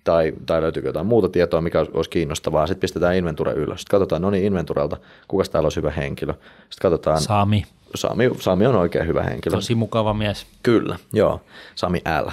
tai, 0.04 0.32
tai 0.46 0.62
löytyykö 0.62 0.88
jotain 0.88 1.06
muuta 1.06 1.28
tietoa, 1.28 1.60
mikä 1.60 1.86
olisi 1.92 2.10
kiinnostavaa. 2.10 2.66
Sitten 2.66 2.80
pistetään 2.80 3.16
Inventure 3.16 3.52
ylös. 3.52 3.80
Sitten 3.80 3.98
katsotaan, 3.98 4.22
no 4.22 4.30
niin, 4.30 4.44
Inventurelta, 4.44 4.96
kuka 5.28 5.44
täällä 5.44 5.66
olisi 5.66 5.76
hyvä 5.76 5.90
henkilö. 5.90 6.32
Sitten 6.32 6.82
katsotaan. 6.82 7.20
Sami. 7.20 7.64
Sami, 7.94 8.30
Sami 8.38 8.66
on 8.66 8.76
oikein 8.76 9.06
hyvä 9.06 9.22
henkilö. 9.22 9.56
Tosi 9.56 9.74
mukava 9.74 10.14
mies. 10.14 10.46
Kyllä, 10.62 10.96
joo. 11.12 11.40
Sami 11.74 12.02
L. 12.24 12.30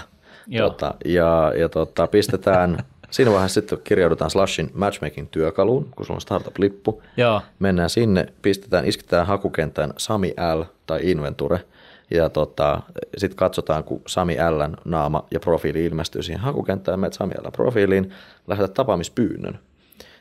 Joo. 0.48 0.70
Tota, 0.70 0.94
ja 1.06 1.54
ja 1.58 1.70
tota, 1.70 2.08
pistetään, 2.08 2.78
siinä 3.12 3.32
vaiheessa 3.32 3.62
sitten 3.62 3.80
kirjaudutaan 3.84 4.32
Slashin 4.32 4.72
matchmaking-työkaluun, 4.74 5.88
kun 5.96 6.06
sulla 6.06 6.18
on 6.18 6.22
startup-lippu. 6.22 7.04
Joo. 7.18 7.42
Mennään 7.60 7.90
sinne, 7.90 8.26
pistetään, 8.42 8.86
isketään 8.86 9.28
hakukentään 9.28 9.94
Sami 9.98 10.34
L 10.56 10.62
tai 10.86 11.00
Inventure– 11.04 11.60
ja 12.12 12.30
tota, 12.30 12.82
sitten 13.18 13.38
katsotaan, 13.38 13.84
kun 13.84 14.02
Sami 14.08 14.36
Ln 14.36 14.78
naama 14.86 15.26
ja 15.32 15.40
profiili 15.40 15.86
ilmestyy 15.86 16.24
siihen 16.24 16.42
hakukenttään, 16.42 17.00
menet 17.00 17.14
Sami 17.14 17.34
Ln 17.44 17.52
profiiliin, 17.52 18.14
lähetät 18.48 18.74
tapaamispyynnön. 18.74 19.60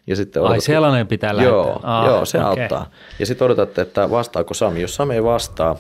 Ja 0.06 0.16
sitten 0.16 0.42
odotat, 0.42 0.54
Ai 0.54 0.60
sellainen 0.60 1.06
pitää 1.06 1.36
lähettää? 1.36 1.56
Joo, 1.56 1.80
ah, 1.82 2.06
joo 2.06 2.24
se 2.24 2.38
okay. 2.38 2.50
auttaa. 2.50 2.90
Ja 3.18 3.26
sitten 3.26 3.44
odotatte, 3.44 3.82
että 3.82 4.10
vastaako 4.10 4.54
Sami. 4.54 4.80
Jos 4.80 4.94
Sami 4.94 5.14
ei 5.14 5.24
vastaa, 5.24 5.76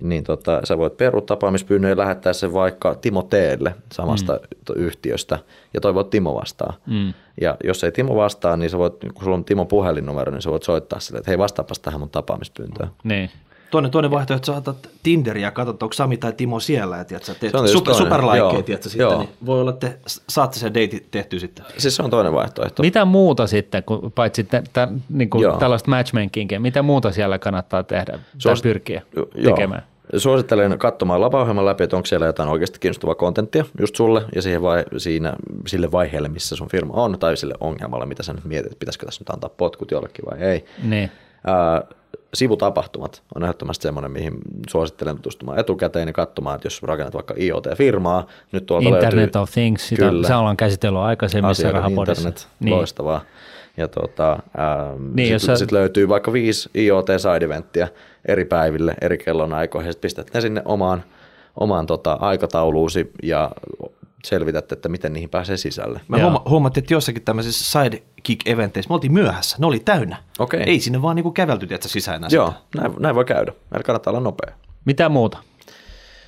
niin 0.00 0.24
tota, 0.24 0.60
sä 0.64 0.78
voit 0.78 0.96
perua 0.96 1.20
tapaamispyynnön 1.20 1.90
ja 1.90 1.96
lähettää 1.96 2.32
sen 2.32 2.52
vaikka 2.52 2.94
Timo 2.94 3.22
Teelle 3.22 3.74
samasta 3.92 4.32
mm. 4.32 4.74
yhtiöstä 4.76 5.38
ja 5.74 5.80
toivot 5.80 6.10
Timo 6.10 6.34
vastaa. 6.34 6.72
Mm. 6.86 7.14
Ja 7.40 7.56
jos 7.64 7.84
ei 7.84 7.92
Timo 7.92 8.16
vastaa, 8.16 8.56
niin 8.56 8.70
sä 8.70 8.78
voit, 8.78 8.94
kun 9.14 9.24
sulla 9.24 9.36
on 9.36 9.44
Timo 9.44 9.64
puhelinnumero, 9.64 10.32
niin 10.32 10.42
sä 10.42 10.50
voit 10.50 10.62
soittaa 10.62 11.00
sille, 11.00 11.18
että 11.18 11.30
hei 11.30 11.38
vastaapas 11.38 11.78
tähän 11.78 12.00
mun 12.00 12.10
tapaamispyyntöön. 12.10 12.88
Niin. 13.04 13.30
Toinen, 13.70 13.90
toinen 13.90 14.10
vaihtoehto, 14.10 14.34
että 14.36 14.46
saatat 14.46 14.90
Tinderiä 15.02 15.46
ja 15.46 15.50
katsot, 15.50 15.82
onko 15.82 15.92
Sami 15.92 16.16
tai 16.16 16.32
Timo 16.32 16.60
siellä, 16.60 16.96
ja 16.96 17.04
tiedätkö, 17.04 17.34
teet 17.34 17.52
super, 17.72 17.94
superlaikkeja, 17.94 18.62
tiedätkö, 18.62 18.88
sitten, 18.88 19.04
Joo. 19.04 19.18
niin 19.18 19.28
voi 19.46 19.60
olla, 19.60 19.70
että 19.70 19.92
saatte 20.28 20.58
sen 20.58 20.74
deitin 20.74 21.06
tehtyä 21.10 21.38
sitten. 21.38 21.64
Siis 21.78 21.96
se 21.96 22.02
on 22.02 22.10
toinen 22.10 22.32
vaihtoehto. 22.32 22.82
Mitä 22.82 23.04
muuta 23.04 23.46
sitten, 23.46 23.82
kun 23.82 24.12
paitsi 24.12 24.44
t- 24.44 24.48
t- 24.72 25.04
niin 25.08 25.30
kuin 25.30 25.58
tällaista 25.58 25.90
matchmakingia, 25.90 26.60
mitä 26.60 26.82
muuta 26.82 27.12
siellä 27.12 27.38
kannattaa 27.38 27.82
tehdä 27.82 28.18
Suos... 28.38 28.62
tai 28.62 28.70
pyrkiä 28.70 29.02
jo, 29.16 29.50
tekemään? 29.50 29.82
Suosittelen 30.16 30.78
katsomaan 30.78 31.20
lapaohjelman 31.20 31.66
läpi, 31.66 31.84
että 31.84 31.96
onko 31.96 32.06
siellä 32.06 32.26
jotain 32.26 32.48
oikeasti 32.48 32.80
kiinnostavaa 32.80 33.14
kontenttia 33.14 33.64
just 33.80 33.96
sulle 33.96 34.22
ja 34.34 34.42
siihen 34.42 34.62
vai, 34.62 34.84
siinä, 34.96 35.32
sille 35.66 35.92
vaiheelle, 35.92 36.28
missä 36.28 36.56
sun 36.56 36.68
firma 36.68 36.94
on, 36.94 37.18
tai 37.18 37.36
sille 37.36 37.54
ongelmalle, 37.60 38.06
mitä 38.06 38.22
sä 38.22 38.32
nyt 38.32 38.44
mietit, 38.44 38.72
että 38.72 38.78
pitäisikö 38.78 39.06
tässä 39.06 39.20
nyt 39.20 39.30
antaa 39.30 39.50
potkut 39.56 39.90
jollekin 39.90 40.24
vai 40.30 40.38
ei. 40.38 40.64
Niin. 40.82 41.10
Uh, 41.46 41.96
sivutapahtumat 42.34 43.22
on 43.34 43.42
ehdottomasti 43.42 43.82
semmoinen, 43.82 44.10
mihin 44.10 44.32
suosittelen 44.68 45.16
tutustumaan 45.16 45.58
etukäteen 45.58 46.08
ja 46.08 46.12
katsomaan, 46.12 46.54
että 46.54 46.66
jos 46.66 46.82
rakennat 46.82 47.14
vaikka 47.14 47.34
IoT-firmaa, 47.38 48.26
nyt 48.52 48.66
tuolta 48.66 48.88
Internet 48.88 49.14
löytyy, 49.14 49.42
of 49.42 49.50
Things, 49.50 49.88
sitä, 49.88 50.08
kyllä, 50.08 50.26
se 50.26 50.34
ollaan 50.34 50.56
käsitellyt 50.56 51.00
aikaisemmissa 51.00 51.72
rahapodissa. 51.72 52.28
Internet, 52.28 52.48
niin. 52.60 52.74
loistavaa. 52.76 53.20
Ja 53.76 53.88
tuota, 53.88 54.32
ähm, 54.32 55.14
niin, 55.14 55.40
sitten 55.40 55.58
sit 55.58 55.72
löytyy 55.72 56.08
vaikka 56.08 56.32
viisi 56.32 56.70
IoT 56.74 57.06
side 57.06 57.88
eri 58.28 58.44
päiville, 58.44 58.94
eri 59.00 59.18
kellonaikoihin, 59.18 59.88
ja 59.88 59.92
sitten 59.92 60.08
pistät 60.08 60.34
ne 60.34 60.40
sinne 60.40 60.62
omaan, 60.64 61.04
omaan 61.60 61.86
tota, 61.86 62.12
aikatauluusi 62.12 63.10
ja 63.22 63.50
selvität, 64.26 64.72
että 64.72 64.88
miten 64.88 65.12
niihin 65.12 65.30
pääsee 65.30 65.56
sisälle. 65.56 66.00
Mä 66.08 66.16
huoma- 66.16 66.42
huomattiin, 66.48 66.84
että 66.84 66.94
jossakin 66.94 67.22
tämmöisissä 67.22 67.80
sidekick-eventeissä 67.80 68.88
me 68.88 68.94
oltiin 68.94 69.12
myöhässä. 69.12 69.56
Ne 69.60 69.66
oli 69.66 69.78
täynnä. 69.80 70.16
Okay. 70.38 70.60
Ei 70.60 70.80
sinne 70.80 71.02
vaan 71.02 71.16
niinku 71.16 71.30
kävelty 71.30 71.66
että 71.70 71.88
sisään 71.88 72.16
enää 72.16 72.28
Joo, 72.32 72.54
näin, 72.76 72.92
näin, 72.98 73.14
voi 73.14 73.24
käydä. 73.24 73.52
Meillä 73.70 73.84
kannattaa 73.84 74.10
olla 74.10 74.20
nopea. 74.20 74.52
Mitä 74.84 75.08
muuta? 75.08 75.38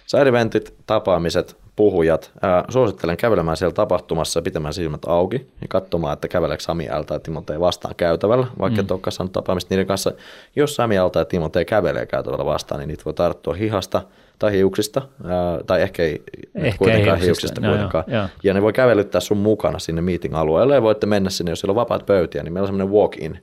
Side-eventit, 0.07 0.75
tapaamiset, 0.87 1.57
puhujat. 1.77 2.33
Ää, 2.43 2.65
suosittelen 2.69 3.17
kävelemään 3.17 3.57
siellä 3.57 3.75
tapahtumassa 3.75 4.43
pitämään 4.43 4.75
silmät 4.75 5.05
auki 5.07 5.37
ja 5.37 5.69
katsomaan, 5.69 6.13
että 6.13 6.29
käveleekö 6.29 6.63
Sami 6.63 6.89
L 6.99 7.03
tai 7.03 7.21
Timotei 7.21 7.61
vastaan 7.61 7.95
käytävällä, 7.95 8.47
vaikka 8.59 8.83
mm. 8.83 8.85
et 8.85 8.91
olekaan 8.91 9.13
saanut 9.13 9.33
tapaamista 9.33 9.75
niiden 9.75 9.87
kanssa. 9.87 10.13
Jos 10.57 10.75
Sami 10.75 11.01
L 11.01 11.09
tai 11.09 11.27
Timotei 11.27 11.65
kävelee 11.65 12.07
käytävällä 12.07 12.45
vastaan, 12.45 12.79
niin 12.79 12.89
niitä 12.89 13.05
voi 13.05 13.15
tarttua 13.15 13.55
hihasta 13.55 14.03
tai 14.39 14.53
hiuksista, 14.53 15.03
ää, 15.25 15.59
tai 15.67 15.83
ehkä 15.83 16.03
ei 16.03 16.23
ehkä 16.55 16.79
kuitenkaan 16.79 17.19
ei 17.19 17.27
hiuksista, 17.27 17.61
hiuksista 17.61 17.61
kuitenkaan. 17.61 18.05
Joo, 18.07 18.21
joo. 18.21 18.29
Ja 18.43 18.55
ne 18.55 18.63
voi 18.63 18.73
kävelyttää 18.73 19.21
sun 19.21 19.39
mukana 19.39 19.79
sinne 19.79 20.03
meeting-alueelle 20.03 20.75
ja 20.75 20.83
voitte 20.83 21.07
mennä 21.07 21.31
sinne, 21.31 21.53
jos 21.53 21.61
siellä 21.61 21.73
on 21.73 21.77
vapaat 21.77 22.07
pöytiä, 22.07 22.43
niin 22.43 22.53
meillä 22.53 22.65
on 22.65 22.69
semmoinen 22.69 22.95
walk-in 22.95 23.39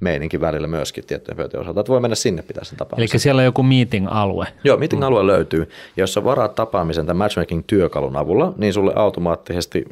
meininki 0.00 0.40
välillä 0.40 0.68
myöskin 0.68 1.04
tiettyjen 1.06 1.36
pöytien 1.36 1.60
osalta, 1.60 1.80
että 1.80 1.92
voi 1.92 2.00
mennä 2.00 2.14
sinne 2.14 2.42
pitää 2.42 2.64
sen 2.64 2.76
tapaamisen. 2.78 3.14
Eli 3.14 3.20
siellä 3.20 3.40
on 3.40 3.44
joku 3.44 3.62
meeting-alue. 3.62 4.46
Joo, 4.64 4.76
meeting-alue 4.76 5.22
mm. 5.22 5.26
löytyy. 5.26 5.60
Ja 5.96 6.02
jos 6.02 6.14
sä 6.14 6.24
varaat 6.24 6.54
tapaamisen 6.54 7.06
tämän 7.06 7.16
matchmaking-työkalun 7.16 8.16
avulla, 8.16 8.52
niin 8.56 8.72
sulle 8.72 8.92
automaattisesti 8.96 9.84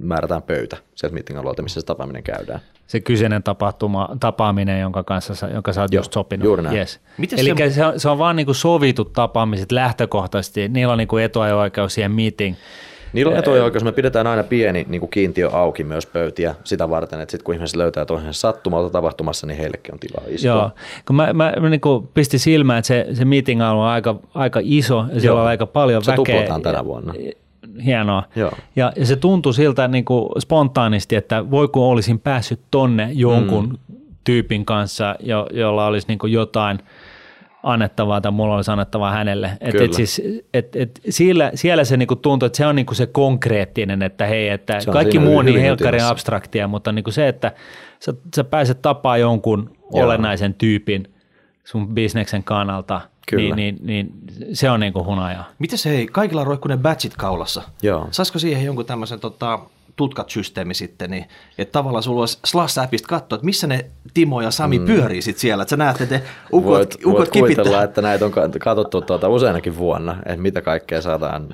määrätään 0.00 0.42
pöytä 0.42 0.76
sieltä 0.94 1.14
meeting-alueelta, 1.14 1.62
missä 1.62 1.80
se 1.80 1.86
tapaaminen 1.86 2.22
käydään. 2.22 2.60
Se 2.90 3.00
kyseinen 3.00 3.42
tapahtuma, 3.42 4.08
tapaaminen, 4.20 4.80
jonka 4.80 5.04
kanssa 5.04 5.34
sä, 5.34 5.48
jonka 5.48 5.72
sä 5.72 5.80
oot 5.80 5.92
Joo, 5.92 5.98
just 6.00 6.12
sopinut. 6.12 6.44
Juuri 6.44 6.62
näin. 6.62 6.76
Yes. 6.76 7.00
Eli 7.36 7.54
se, 7.58 7.70
se, 7.70 7.84
on, 7.84 8.00
se 8.00 8.08
on 8.08 8.18
vaan 8.18 8.36
niin 8.36 8.46
kuin 8.46 8.54
sovitut 8.54 9.12
tapaamiset 9.12 9.72
lähtökohtaisesti. 9.72 10.68
Niillä 10.68 10.92
on 10.92 10.98
niin 10.98 11.08
kuin 11.08 11.24
etuajo-oikeus 11.24 11.94
siihen 11.94 12.12
meeting 12.12 12.56
Niillä 13.12 13.32
on 13.32 13.38
etuoikeus, 13.38 13.84
me 13.84 13.92
pidetään 13.92 14.26
aina 14.26 14.42
pieni 14.42 14.86
niin 14.88 15.00
kuin 15.00 15.10
kiintiö 15.10 15.50
auki 15.52 15.84
myös 15.84 16.06
pöytiä 16.06 16.54
sitä 16.64 16.90
varten, 16.90 17.20
että 17.20 17.30
sitten 17.30 17.44
kun 17.44 17.54
ihmiset 17.54 17.76
löytää 17.76 18.04
toisensa 18.04 18.40
sattumalta 18.40 18.90
tapahtumassa, 18.90 19.46
niin 19.46 19.58
heillekin 19.58 19.94
on 19.94 19.98
tilaa 19.98 20.24
istua. 20.28 20.50
Joo, 20.50 20.70
kun 21.06 21.16
mä, 21.16 21.32
mä 21.32 21.52
niin 21.70 21.80
kuin 21.80 22.08
pistin 22.14 22.40
silmään, 22.40 22.78
että 22.78 22.86
se, 22.86 23.06
se 23.12 23.24
meeting 23.24 23.62
on 23.62 23.80
aika, 23.80 24.16
aika 24.34 24.60
iso 24.62 25.04
ja 25.12 25.20
siellä 25.20 25.36
Joo. 25.36 25.42
on 25.42 25.48
aika 25.48 25.66
paljon 25.66 26.04
se 26.04 26.12
väkeä. 26.12 26.24
Se 26.24 26.32
tuplataan 26.32 26.62
tänä 26.62 26.84
vuonna. 26.84 27.14
Hienoa. 27.84 28.22
Joo. 28.36 28.52
Ja, 28.76 28.92
ja 28.96 29.06
se 29.06 29.16
tuntui 29.16 29.54
siltä 29.54 29.88
niin 29.88 30.04
kuin 30.04 30.28
spontaanisti, 30.38 31.16
että 31.16 31.50
voi 31.50 31.68
kun 31.68 31.82
olisin 31.82 32.18
päässyt 32.18 32.60
tonne 32.70 33.08
jonkun 33.12 33.68
mm. 33.68 33.98
tyypin 34.24 34.64
kanssa, 34.64 35.16
jo, 35.20 35.46
jolla 35.52 35.86
olisi 35.86 36.08
niin 36.08 36.18
kuin 36.18 36.32
jotain– 36.32 36.78
annettavaa 37.62 38.20
tai 38.20 38.32
mulla 38.32 38.56
olisi 38.56 38.70
annettavaa 38.70 39.12
hänelle. 39.12 39.50
Et, 39.60 39.74
et 39.74 39.92
siis, 39.92 40.22
et, 40.54 40.76
et 40.76 41.00
siellä, 41.08 41.50
siellä 41.54 41.84
se 41.84 41.96
niinku 41.96 42.16
tuntuu, 42.16 42.46
että 42.46 42.56
se 42.56 42.66
on 42.66 42.76
niinku 42.76 42.94
se 42.94 43.06
konkreettinen, 43.06 44.02
että 44.02 44.26
hei, 44.26 44.48
että 44.48 44.78
kaikki 44.92 45.18
muu 45.18 45.38
on 45.38 45.46
niin 45.46 45.60
helkkarin 45.60 46.04
abstraktia, 46.04 46.68
mutta 46.68 46.92
niinku 46.92 47.10
se, 47.10 47.28
että 47.28 47.52
sä, 48.00 48.14
sä 48.36 48.44
pääset 48.44 48.82
tapaa 48.82 49.18
jonkun 49.18 49.70
Joo. 49.92 50.04
olennaisen 50.04 50.54
tyypin 50.54 51.14
sun 51.64 51.94
bisneksen 51.94 52.44
kannalta, 52.44 53.00
niin, 53.36 53.56
niin, 53.56 53.78
niin, 53.82 54.12
se 54.52 54.70
on 54.70 54.80
niinku 54.80 55.04
hunajaa. 55.04 55.48
Miten 55.58 55.78
se 55.78 55.90
ei, 55.90 56.06
kaikilla 56.06 56.44
roikkuu 56.44 56.68
ne 56.68 56.76
badgit 56.76 57.16
kaulassa? 57.16 57.62
Joo. 57.82 58.08
Saisiko 58.10 58.38
siihen 58.38 58.64
jonkun 58.64 58.86
tämmöisen 58.86 59.20
tota, 59.20 59.58
tutkat-systeemi 60.00 60.74
sitten, 60.74 61.10
niin 61.10 61.24
että 61.58 61.72
tavallaan 61.72 62.02
sulla 62.02 62.20
olisi 62.20 62.38
Slash-appista 62.46 63.06
katsoa, 63.08 63.36
että 63.36 63.44
missä 63.44 63.66
ne 63.66 63.84
Timo 64.14 64.40
ja 64.40 64.50
Sami 64.50 64.78
mm. 64.78 64.86
pyörii 64.86 65.22
sitten 65.22 65.40
siellä, 65.40 65.62
että 65.62 65.70
sä 65.70 65.76
näet, 65.76 66.00
että 66.00 66.20
ukot, 66.52 66.70
voit, 66.70 66.94
ukot 66.94 67.18
voit 67.18 67.28
kuvitella, 67.28 67.82
että 67.82 68.02
näitä 68.02 68.24
on 68.24 68.32
katsottu 68.60 69.00
tuota 69.00 69.28
useinakin 69.28 69.76
vuonna, 69.76 70.16
että 70.26 70.42
mitä 70.42 70.62
kaikkea 70.62 71.00
saadaan, 71.00 71.48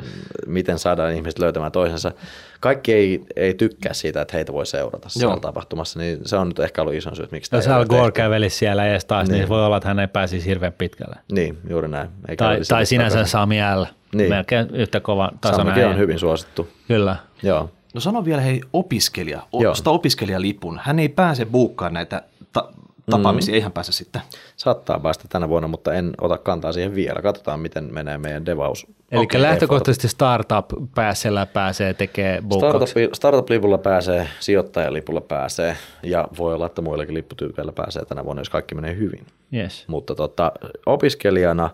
miten 0.46 0.78
saadaan 0.78 1.14
ihmiset 1.14 1.38
löytämään 1.38 1.72
toisensa. 1.72 2.12
Kaikki 2.60 2.92
ei, 2.92 3.20
ei 3.36 3.54
tykkää 3.54 3.92
siitä, 3.92 4.20
että 4.20 4.36
heitä 4.36 4.52
voi 4.52 4.66
seurata 4.66 5.08
siellä 5.08 5.40
tapahtumassa, 5.40 5.98
niin 5.98 6.18
se 6.24 6.36
on 6.36 6.48
nyt 6.48 6.58
ehkä 6.58 6.82
ollut 6.82 6.94
iso 6.94 7.14
syy, 7.14 7.24
että 7.24 7.36
miksi 7.36 7.56
Jos 7.56 7.68
Al 7.68 7.86
Gore 7.86 8.12
kävelisi 8.12 8.56
siellä 8.56 8.86
edes 8.86 9.04
taas, 9.04 9.28
niin. 9.28 9.38
niin 9.38 9.48
voi 9.48 9.64
olla, 9.64 9.76
että 9.76 9.88
hän 9.88 9.98
ei 9.98 10.08
pääsisi 10.08 10.48
hirveän 10.48 10.72
pitkälle. 10.72 11.16
Niin, 11.32 11.58
juuri 11.70 11.88
näin. 11.88 12.08
Eikä 12.28 12.44
tai, 12.44 12.60
tai 12.68 12.86
sinänsä 12.86 13.24
Sami 13.24 13.56
L. 13.76 13.84
Niin. 14.14 14.28
Melkein 14.28 14.68
yhtä 14.72 15.00
kova 15.00 15.30
tasoinen. 15.40 15.88
on 15.88 15.98
hyvin 15.98 16.18
suosittu. 16.18 16.68
Kyllä. 16.88 17.16
Joo. 17.42 17.70
No 17.96 18.00
sano 18.00 18.24
vielä 18.24 18.40
hei 18.40 18.60
opiskelija, 18.72 19.42
osta 19.52 19.90
opiskelijalipun. 19.90 20.80
Hän 20.82 20.98
ei 20.98 21.08
pääse 21.08 21.44
buukkaan 21.44 21.94
näitä 21.94 22.22
ta- 22.52 22.72
tapaamisia, 23.10 23.52
mm. 23.52 23.54
eihän 23.54 23.72
pääse 23.72 23.92
sitten. 23.92 24.22
Saattaa 24.56 25.00
päästä 25.00 25.24
tänä 25.28 25.48
vuonna, 25.48 25.68
mutta 25.68 25.94
en 25.94 26.12
ota 26.20 26.38
kantaa 26.38 26.72
siihen 26.72 26.94
vielä. 26.94 27.22
Katsotaan, 27.22 27.60
miten 27.60 27.94
menee 27.94 28.18
meidän 28.18 28.46
devaus. 28.46 28.86
Eli 29.10 29.22
okay, 29.22 29.42
lähtökohtaisesti 29.42 30.08
startup 30.08 30.66
pääsellä 30.94 31.46
pääsee 31.46 31.94
tekee 31.94 32.42
startup, 32.58 32.88
startup-lipulla 33.12 33.78
pääsee, 33.78 34.28
sijoittajalipulla 34.40 35.20
pääsee 35.20 35.76
ja 36.02 36.28
voi 36.38 36.54
olla, 36.54 36.66
että 36.66 36.82
muillakin 36.82 37.14
lipputyypeillä 37.14 37.72
pääsee 37.72 38.04
tänä 38.04 38.24
vuonna, 38.24 38.40
jos 38.40 38.50
kaikki 38.50 38.74
menee 38.74 38.96
hyvin. 38.96 39.26
Yes. 39.54 39.84
Mutta 39.88 40.14
tota, 40.14 40.52
opiskelijana 40.86 41.70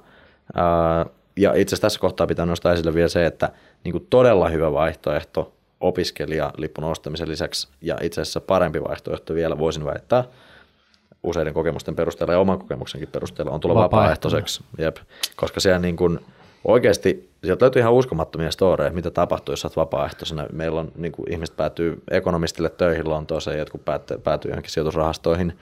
ää, 0.54 1.06
ja 1.36 1.54
itse 1.54 1.74
asiassa 1.74 1.86
tässä 1.86 2.00
kohtaa 2.00 2.26
pitää 2.26 2.46
nostaa 2.46 2.72
esille 2.72 2.94
vielä 2.94 3.08
se, 3.08 3.26
että 3.26 3.50
niin 3.84 3.92
kuin 3.92 4.06
todella 4.10 4.48
hyvä 4.48 4.72
vaihtoehto 4.72 5.52
opiskelijalipun 5.82 6.84
ostamisen 6.84 7.28
lisäksi 7.28 7.68
ja 7.80 7.98
itse 8.02 8.20
asiassa 8.20 8.40
parempi 8.40 8.82
vaihtoehto 8.82 9.34
vielä 9.34 9.58
voisin 9.58 9.84
väittää 9.84 10.24
useiden 11.22 11.54
kokemusten 11.54 11.96
perusteella 11.96 12.32
ja 12.32 12.38
oman 12.38 12.58
kokemuksenkin 12.58 13.08
perusteella 13.08 13.52
on 13.52 13.60
tulla 13.60 13.74
vapaaehtoiseksi, 13.74 14.64
Jep. 14.78 14.96
koska 15.36 15.60
siellä 15.60 15.78
niin 15.78 15.96
kuin 15.96 16.18
oikeasti 16.64 17.30
sieltä 17.44 17.64
löytyy 17.64 17.80
ihan 17.80 17.92
uskomattomia 17.92 18.50
storeja, 18.50 18.90
mitä 18.90 19.10
tapahtuu, 19.10 19.52
jos 19.52 19.64
olet 19.64 19.76
vapaaehtoisena. 19.76 20.46
Meillä 20.52 20.80
on 20.80 20.92
niin 20.96 21.12
kuin 21.12 21.32
ihmiset 21.32 21.56
päätyy 21.56 22.02
ekonomistille 22.10 22.68
töihin 22.70 23.10
Lontooseen, 23.10 23.58
jotkut 23.58 23.84
päätyy, 23.84 24.18
päätyy 24.18 24.50
johonkin 24.50 24.72
sijoitusrahastoihin, 24.72 25.58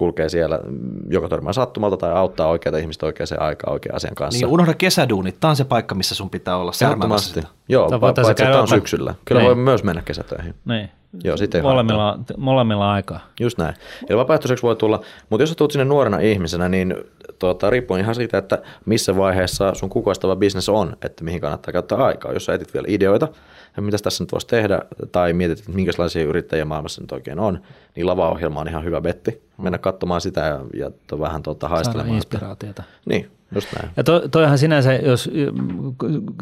kulkee 0.00 0.28
siellä 0.28 0.60
joko 1.08 1.28
törmää 1.28 1.52
sattumalta 1.52 1.96
tai 1.96 2.12
auttaa 2.12 2.48
oikeita 2.48 2.78
ihmistä 2.78 3.06
oikeaan 3.06 3.42
aikaan 3.42 3.72
oikean 3.72 3.96
asian 3.96 4.14
kanssa. 4.14 4.46
Niin, 4.46 4.52
unohda 4.52 4.74
kesäduunit. 4.74 5.40
Tämä 5.40 5.50
on 5.50 5.56
se 5.56 5.64
paikka, 5.64 5.94
missä 5.94 6.14
sun 6.14 6.30
pitää 6.30 6.56
olla 6.56 6.72
särmämässä 6.72 7.42
Joo, 7.68 7.88
paitsi 8.00 8.30
että 8.30 8.60
on 8.60 8.68
syksyllä. 8.68 9.14
Kyllä 9.24 9.40
niin. 9.40 9.46
voi 9.46 9.54
myös 9.54 9.84
mennä 9.84 10.02
kesätöihin. 10.04 10.54
Niin. 10.64 10.90
Joo, 11.24 11.36
sitten 11.36 11.62
molemmilla, 11.62 12.18
molemmilla 12.36 12.92
aikaa. 12.92 13.20
Just 13.40 13.58
näin. 13.58 13.74
Eli 14.08 14.18
vapaaehtoiseksi 14.18 14.62
voi 14.62 14.76
tulla, 14.76 15.00
mutta 15.30 15.42
jos 15.42 15.56
tulet 15.56 15.70
sinne 15.70 15.84
nuorena 15.84 16.18
ihmisenä, 16.18 16.68
niin 16.68 16.94
tuota, 17.38 17.70
riippuu 17.70 17.96
ihan 17.96 18.14
siitä, 18.14 18.38
että 18.38 18.58
missä 18.86 19.16
vaiheessa 19.16 19.74
sun 19.74 19.88
kukoistava 19.88 20.36
bisnes 20.36 20.68
on, 20.68 20.96
että 21.02 21.24
mihin 21.24 21.40
kannattaa 21.40 21.72
käyttää 21.72 21.98
aikaa. 21.98 22.32
Jos 22.32 22.44
sä 22.44 22.54
etit 22.54 22.74
vielä 22.74 22.86
ideoita, 22.88 23.28
ja 23.76 23.82
mitä 23.82 23.98
tässä 23.98 24.24
nyt 24.24 24.32
voisi 24.32 24.46
tehdä, 24.46 24.80
tai 25.12 25.32
mietit, 25.32 25.58
että 25.58 25.72
minkälaisia 25.72 26.24
yrittäjiä 26.24 26.64
maailmassa 26.64 27.00
nyt 27.00 27.12
oikein 27.12 27.38
on, 27.38 27.60
niin 27.96 28.06
lavaohjelma 28.06 28.60
on 28.60 28.68
ihan 28.68 28.84
hyvä 28.84 29.00
betti. 29.00 29.42
Mennä 29.58 29.78
katsomaan 29.78 30.20
sitä 30.20 30.40
ja, 30.40 30.60
ja 30.74 30.90
to, 31.06 31.20
vähän 31.20 31.42
tuota, 31.42 31.68
haistelemaan. 31.68 32.16
inspiraatiota. 32.16 32.82
Niin, 33.06 33.30
just 33.54 33.68
näin. 33.76 33.90
Ja 33.96 34.04
to, 34.04 34.28
toihan 34.28 34.58
sinänsä, 34.58 34.94
jos 34.94 35.30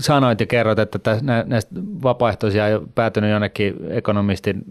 sanoit 0.01 0.41
ja 0.41 0.47
kerrot, 0.47 0.79
että 0.79 0.99
näistä 1.47 1.75
vapaaehtoisia 2.03 2.65
on 2.65 2.89
päätynyt 2.95 3.31
jonnekin 3.31 3.75
ekonomistin 3.91 4.65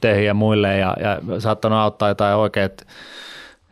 teihin 0.00 0.26
ja 0.26 0.34
muille 0.34 0.76
ja, 0.76 0.96
ja 1.00 1.40
saattanut 1.40 1.78
auttaa 1.78 2.08
jotain 2.08 2.36
oikeat 2.36 2.86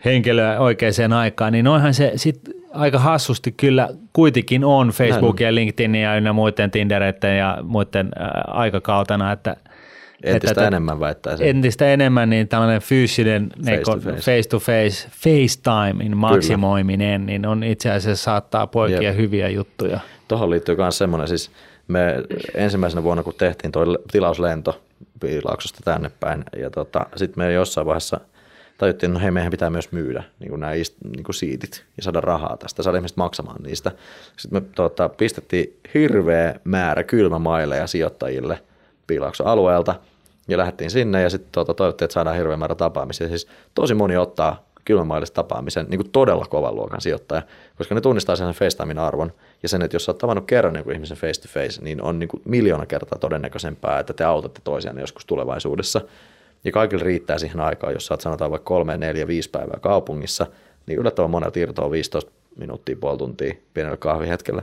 henkilöä 0.05 0.61
oikeaan 0.61 1.13
aikaan, 1.13 1.53
niin 1.53 1.65
noinhan 1.65 1.95
se 1.95 2.13
sitten 2.17 2.55
aika 2.73 2.99
hassusti 2.99 3.53
kyllä 3.53 3.89
kuitenkin 4.13 4.65
on 4.65 4.89
Facebook 4.89 5.41
ja 5.41 5.55
LinkedIn 5.55 5.95
ja 5.95 6.17
ynnä 6.17 6.33
muiden 6.33 6.71
Tindereiden 6.71 7.39
ja 7.39 7.59
muiden 7.63 8.11
aikakautena, 8.47 9.33
että 9.33 9.57
Entistä 10.23 10.51
että, 10.51 10.67
enemmän 10.67 11.01
väittäisin. 11.01 11.47
Entistä 11.47 11.93
enemmän 11.93 12.31
niin 12.31 12.49
tällainen 12.49 12.81
fyysinen 12.81 13.51
face, 13.65 13.83
to 13.83 13.99
face. 14.01 14.17
face 14.17 14.49
to 14.49 14.59
face, 14.59 15.09
FaceTimein 15.11 16.17
maksimoiminen, 16.17 17.21
Kyllä. 17.21 17.27
niin 17.27 17.47
on 17.47 17.65
itse 17.65 17.91
asiassa 17.91 18.25
saattaa 18.25 18.67
poikia 18.67 19.03
Jep. 19.03 19.17
hyviä 19.17 19.49
juttuja. 19.49 20.01
Tuohon 20.29 20.51
liittyy 20.51 20.77
myös 20.77 20.99
semmoinen, 20.99 21.29
siis 21.29 21.51
me 21.89 22.15
ensimmäisenä 22.55 23.03
vuonna 23.03 23.23
kun 23.23 23.35
tehtiin 23.39 23.73
tuo 23.73 23.85
tilauslento 24.13 24.83
Piilaaksosta 25.21 25.81
tänne 25.85 26.11
päin, 26.21 26.45
ja 26.59 26.71
tota, 26.71 27.07
sitten 27.17 27.45
me 27.45 27.53
jossain 27.53 27.87
vaiheessa– 27.87 28.21
tajuttiin, 28.79 29.11
että 29.11 29.19
no 29.19 29.23
hei, 29.23 29.31
meidän 29.31 29.51
pitää 29.51 29.71
myös 29.71 29.93
myydä 29.93 30.25
niin 30.41 30.51
kuin 30.51 30.61
nämä 30.61 30.73
niin 30.73 31.25
kuin 31.25 31.35
siitit 31.35 31.85
ja 31.97 32.03
saada 32.03 32.21
rahaa 32.21 32.57
tästä, 32.57 32.83
saada 32.83 32.99
ihmiset 32.99 33.17
maksamaan 33.17 33.63
niistä. 33.63 33.93
Sitten 34.37 34.63
me 34.63 34.69
tuota, 34.75 35.09
pistettiin 35.09 35.77
hirveä 35.95 36.55
määrä 36.65 37.03
kylmämaileja 37.03 37.87
sijoittajille 37.87 38.59
Piilaakson 39.07 39.47
alueelta 39.47 39.95
ja 40.49 40.59
lähdettiin 40.59 40.91
sinne 40.91 41.23
ja 41.23 41.31
sitten 41.31 41.53
tuota, 41.53 41.75
toivottiin, 41.75 42.07
että 42.07 42.15
saadaan 42.15 42.37
hirveä 42.37 42.57
määrä 42.57 42.75
tapaamisia. 42.75 43.29
Siis 43.29 43.49
tosi 43.75 43.95
moni 43.95 44.17
ottaa 44.17 44.67
kylmämailista 44.85 45.35
tapaamisen 45.35 45.87
niin 45.89 45.99
kuin 45.99 46.11
todella 46.11 46.45
kovan 46.45 46.75
luokan 46.75 47.01
sijoittaja, 47.01 47.43
koska 47.79 47.95
ne 47.95 48.01
tunnistaa 48.01 48.37
sen 48.37 48.53
FaceTimein 48.53 48.99
arvon 48.99 49.33
ja 49.63 49.69
sen, 49.69 49.83
että 49.83 49.95
jos 49.95 50.05
sä 50.05 50.13
oot 50.13 50.19
tavannut 50.19 50.47
kerran 50.47 50.75
niin 50.75 50.93
ihmisen 50.93 51.17
face 51.17 51.41
to 51.41 51.49
face, 51.49 51.83
niin 51.83 52.03
on 52.03 52.19
niin 52.19 52.29
kuin 52.29 52.43
miljoona 52.45 52.87
kertaa 52.87 53.19
todennäköisempää, 53.19 53.99
että 53.99 54.13
te 54.13 54.25
autatte 54.25 54.61
toisiaan 54.65 54.99
joskus 54.99 55.27
tulevaisuudessa. 55.27 56.01
Ja 56.65 56.73
kaikille 56.73 57.05
riittää 57.05 57.39
siihen 57.39 57.61
aikaan, 57.61 57.93
jos 57.93 58.07
saat 58.07 58.21
sanotaan 58.21 58.51
vaikka 58.51 58.69
kolme, 58.69 58.97
neljä, 58.97 59.27
viisi 59.27 59.51
päivää 59.51 59.79
kaupungissa, 59.81 60.47
niin 60.87 60.99
yllättävän 60.99 61.31
monelta 61.31 61.59
irtoaa 61.59 61.91
15 61.91 62.31
minuuttia, 62.57 62.97
puoli 63.01 63.19
tuntia 63.19 63.55
pienellä 63.75 63.97
kahvihetkellä. 63.97 64.63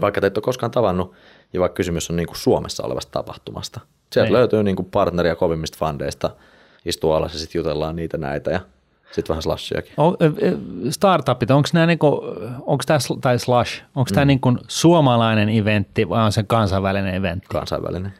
Vaikka 0.00 0.20
te 0.20 0.26
et 0.26 0.38
ole 0.38 0.42
koskaan 0.42 0.72
tavannut, 0.72 1.12
ja 1.52 1.60
vaikka 1.60 1.76
kysymys 1.76 2.10
on 2.10 2.16
niin 2.16 2.26
kuin 2.26 2.36
Suomessa 2.36 2.82
olevasta 2.82 3.12
tapahtumasta. 3.12 3.80
Sieltä. 4.12 4.26
Niin. 4.26 4.32
löytyy 4.32 4.62
niin 4.62 4.76
kuin 4.76 4.90
partneria 4.90 5.36
kovimmista 5.36 5.78
fandeista, 5.78 6.30
istuu 6.84 7.12
alas 7.12 7.32
ja 7.32 7.38
sitten 7.38 7.58
jutellaan 7.58 7.96
niitä 7.96 8.18
näitä 8.18 8.50
ja 8.50 8.60
sitten 9.12 9.28
vähän 9.28 9.42
slashiakin. 9.42 9.92
Startupit, 10.90 11.50
onko 11.50 11.68
nämä 11.72 11.86
niinku, 11.86 12.20
onko 12.66 12.84
tämä, 12.86 12.98
tai 13.20 13.38
slash, 13.38 13.82
onko 13.96 14.10
mm. 14.10 14.14
tämä 14.14 14.24
niinku 14.24 14.56
suomalainen 14.68 15.48
eventti 15.48 16.08
vai 16.08 16.24
on 16.24 16.32
se 16.32 16.42
kansainvälinen 16.42 17.14
eventti? 17.14 17.46
Kansainvälinen. 17.50 18.12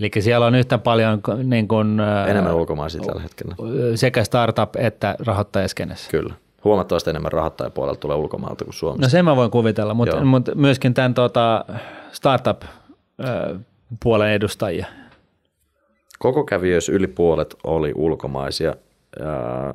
Eli 0.00 0.10
siellä 0.20 0.46
on 0.46 0.54
yhtä 0.54 0.78
paljon 0.78 1.20
niin 1.42 1.68
kuin, 1.68 2.00
enemmän 2.28 2.54
ulkomaisia 2.54 3.02
tällä 3.02 3.22
hetkellä. 3.22 3.54
Sekä 3.94 4.24
startup 4.24 4.76
että 4.76 5.16
rahoittajaskenessä. 5.18 6.10
Kyllä. 6.10 6.34
Huomattavasti 6.64 7.10
enemmän 7.10 7.32
rahoittajapuolelta 7.32 8.00
tulee 8.00 8.16
ulkomailta 8.16 8.64
kuin 8.64 8.74
Suomesta. 8.74 9.06
No 9.06 9.10
sen 9.10 9.24
mä 9.24 9.36
voin 9.36 9.50
kuvitella, 9.50 9.94
mutta, 9.94 10.24
mutta 10.24 10.54
myöskin 10.54 10.94
tämän 10.94 11.14
tuota, 11.14 11.64
startup-puolen 12.12 14.32
edustajia. 14.32 14.86
Koko 16.18 16.44
kävijöissä 16.44 16.92
yli 16.92 17.06
puolet 17.06 17.56
oli 17.64 17.92
ulkomaisia. 17.94 18.74
Ja 19.20 19.74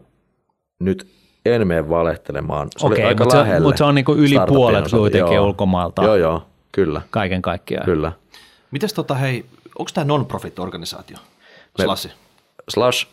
nyt 0.79 1.07
en 1.45 1.67
mene 1.67 1.89
valehtelemaan. 1.89 2.67
Se 2.77 2.85
Okei, 2.85 3.03
oli 3.03 3.07
aika 3.07 3.23
mutta, 3.23 3.45
se, 3.45 3.59
mutta 3.59 3.77
se 3.77 3.83
on 3.83 3.95
niin 3.95 4.05
kuin 4.05 4.19
yli 4.19 4.35
puolet 4.47 4.85
kuitenkin 4.91 5.35
joo. 5.35 5.45
ulkomaalta. 5.45 6.03
Joo, 6.03 6.15
joo, 6.15 6.43
kyllä. 6.71 7.01
Kaiken 7.09 7.41
kaikkiaan. 7.41 7.85
Kyllä. 7.85 8.11
Mites 8.71 8.93
tota, 8.93 9.15
hei, 9.15 9.45
onko 9.79 9.91
tämä 9.93 10.05
non-profit-organisaatio, 10.05 11.17
Slash? 11.81 12.09
Slash 12.69 13.07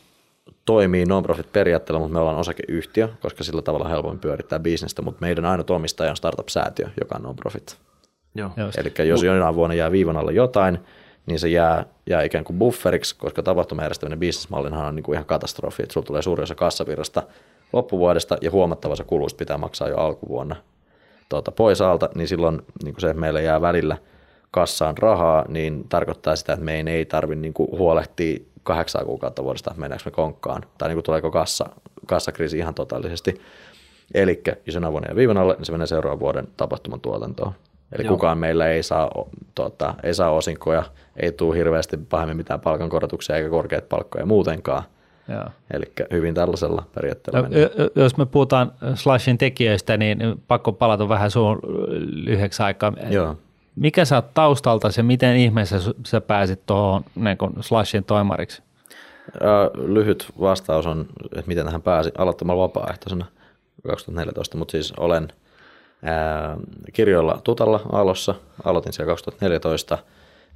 toimii 0.65 1.05
non-profit 1.05 1.53
periaatteella, 1.53 2.01
mutta 2.01 2.13
me 2.13 2.21
ollaan 2.21 2.37
osakeyhtiö, 2.37 3.09
koska 3.21 3.45
sillä 3.45 3.63
tavalla 3.63 3.89
helpommin 3.89 4.21
pyörittää 4.21 4.59
bisnestä, 4.59 5.03
mutta 5.03 5.21
meidän 5.21 5.45
ainut 5.45 5.71
omistaja 5.71 6.11
on 6.11 6.17
startup-säätiö, 6.17 6.89
joka 7.01 7.17
on 7.17 7.23
non-profit. 7.23 7.77
Joo. 8.35 8.51
Eli 8.79 9.09
jos 9.09 9.23
jonain 9.23 9.55
vuonna 9.55 9.75
jää 9.75 9.93
viivan 9.93 10.17
alle 10.17 10.33
jotain, 10.33 10.79
niin 11.27 11.39
se 11.39 11.49
jää, 11.49 11.85
jää 12.07 12.23
ikään 12.23 12.45
kuin 12.45 12.59
bufferiksi, 12.59 13.17
koska 13.19 13.43
tapahtumajärjestäminen 13.43 14.19
bisnesmallinhan 14.19 14.87
on 14.87 14.95
niin 14.95 15.05
kuin 15.05 15.15
ihan 15.15 15.27
katastrofi, 15.27 15.83
että 15.83 15.93
sulla 15.93 16.07
tulee 16.07 16.23
suuri 16.23 16.43
osa 16.43 16.55
kassavirrasta 16.55 17.23
loppuvuodesta 17.73 18.37
ja 18.41 18.51
huomattavassa 18.51 19.05
kuluista 19.05 19.39
pitää 19.39 19.59
maksaa 19.59 19.89
jo 19.89 19.97
alkuvuonna 19.97 20.57
tuota, 21.29 21.53
pois 21.53 21.81
alta, 21.81 22.09
niin 22.15 22.29
silloin 22.29 22.63
niin 22.85 22.95
kuin 22.95 23.01
se, 23.01 23.11
että 23.11 23.21
meillä 23.21 23.41
jää 23.41 23.61
välillä– 23.61 23.97
kassaan 24.55 24.99
rahaa, 24.99 25.45
niin 25.49 25.89
tarkoittaa 25.89 26.37
sitä, 26.37 26.53
että 26.53 26.65
meidän 26.65 26.89
ei 26.89 27.05
tarvitse 27.05 27.41
niin 27.41 27.55
huolehtia 27.59 28.39
kahdeksan 28.65 29.07
kuukautta 29.07 29.45
vuodesta, 29.45 29.75
mennäänkö 29.77 30.03
me 30.05 30.11
konkkaan, 30.11 30.63
tai 30.79 30.89
niin 30.89 30.97
kuin 30.97 31.05
tuleeko 31.05 31.31
kassa, 31.31 31.67
kassakriisi 32.07 32.59
ihan 32.59 32.75
totaalisesti. 32.75 33.41
Eli 34.15 34.43
jos 34.67 34.77
on 34.77 34.85
avoinen 34.85 35.09
ja 35.09 35.17
viivan 35.17 35.37
alle, 35.37 35.55
niin 35.55 35.65
se 35.65 35.73
menee 35.73 35.87
seuraavan 35.87 36.21
vuoden 36.21 36.49
tapahtuman 36.57 37.01
tuotantoon. 37.01 37.53
Eli 37.93 38.05
Joo. 38.05 38.15
kukaan 38.15 38.39
meillä 38.39 38.69
ei 38.69 38.83
saa, 38.83 39.11
tuota, 39.55 39.95
ei 40.03 40.15
saa 40.15 40.31
osinkoja, 40.31 40.83
ei 41.17 41.33
tule 41.33 41.57
hirveästi 41.57 41.97
pahemmin 41.97 42.37
mitään 42.37 42.61
palkankorotuksia 42.61 43.37
eikä 43.37 43.51
korkeat 43.51 43.89
palkkoja 43.89 44.27
muutenkaan. 44.27 44.83
Eli 45.71 45.85
hyvin 46.11 46.35
tällaisella 46.35 46.87
periaatteella. 46.95 47.49
No, 47.49 47.49
jos 47.95 48.17
me 48.17 48.27
puhutaan 48.27 48.73
Slashin 48.95 49.39
tekijöistä, 49.39 49.97
niin 49.97 50.19
pakko 50.49 50.73
palata 50.73 51.09
vähän 51.09 51.31
suun 51.31 51.61
lyhyeksi 52.25 52.63
aikaa. 52.63 52.93
Joo. 53.11 53.37
Mikä 53.77 54.05
sä 54.05 54.17
oot 54.17 54.35
taustalta 54.35 54.89
ja 54.97 55.03
miten 55.03 55.37
ihmeessä 55.37 55.77
sä 56.07 56.21
pääsit 56.21 56.67
tuohon 56.67 57.05
niin 57.15 57.37
Slashin 57.61 58.05
toimariksi? 58.05 58.63
Lyhyt 59.75 60.27
vastaus 60.41 60.87
on, 60.87 61.07
että 61.25 61.49
miten 61.49 61.65
tähän 61.65 61.83
pääsi 61.83 62.11
aloittamalla 62.19 62.63
vapaaehtoisena 62.63 63.27
2014, 63.87 64.57
mutta 64.57 64.73
siis 64.73 64.93
olen 64.93 65.29
ää, 66.03 66.57
kirjoilla 66.93 67.41
Tutalla 67.45 67.81
Aalossa, 67.93 68.35
aloitin 68.65 68.93
siellä 68.93 69.11
2014 69.11 69.99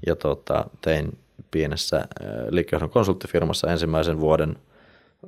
ja 0.06 0.16
tota, 0.16 0.64
tein 0.80 1.18
pienessä 1.50 2.08
liikkejohdon 2.50 2.90
konsulttifirmassa 2.90 3.72
ensimmäisen 3.72 4.20
vuoden 4.20 4.56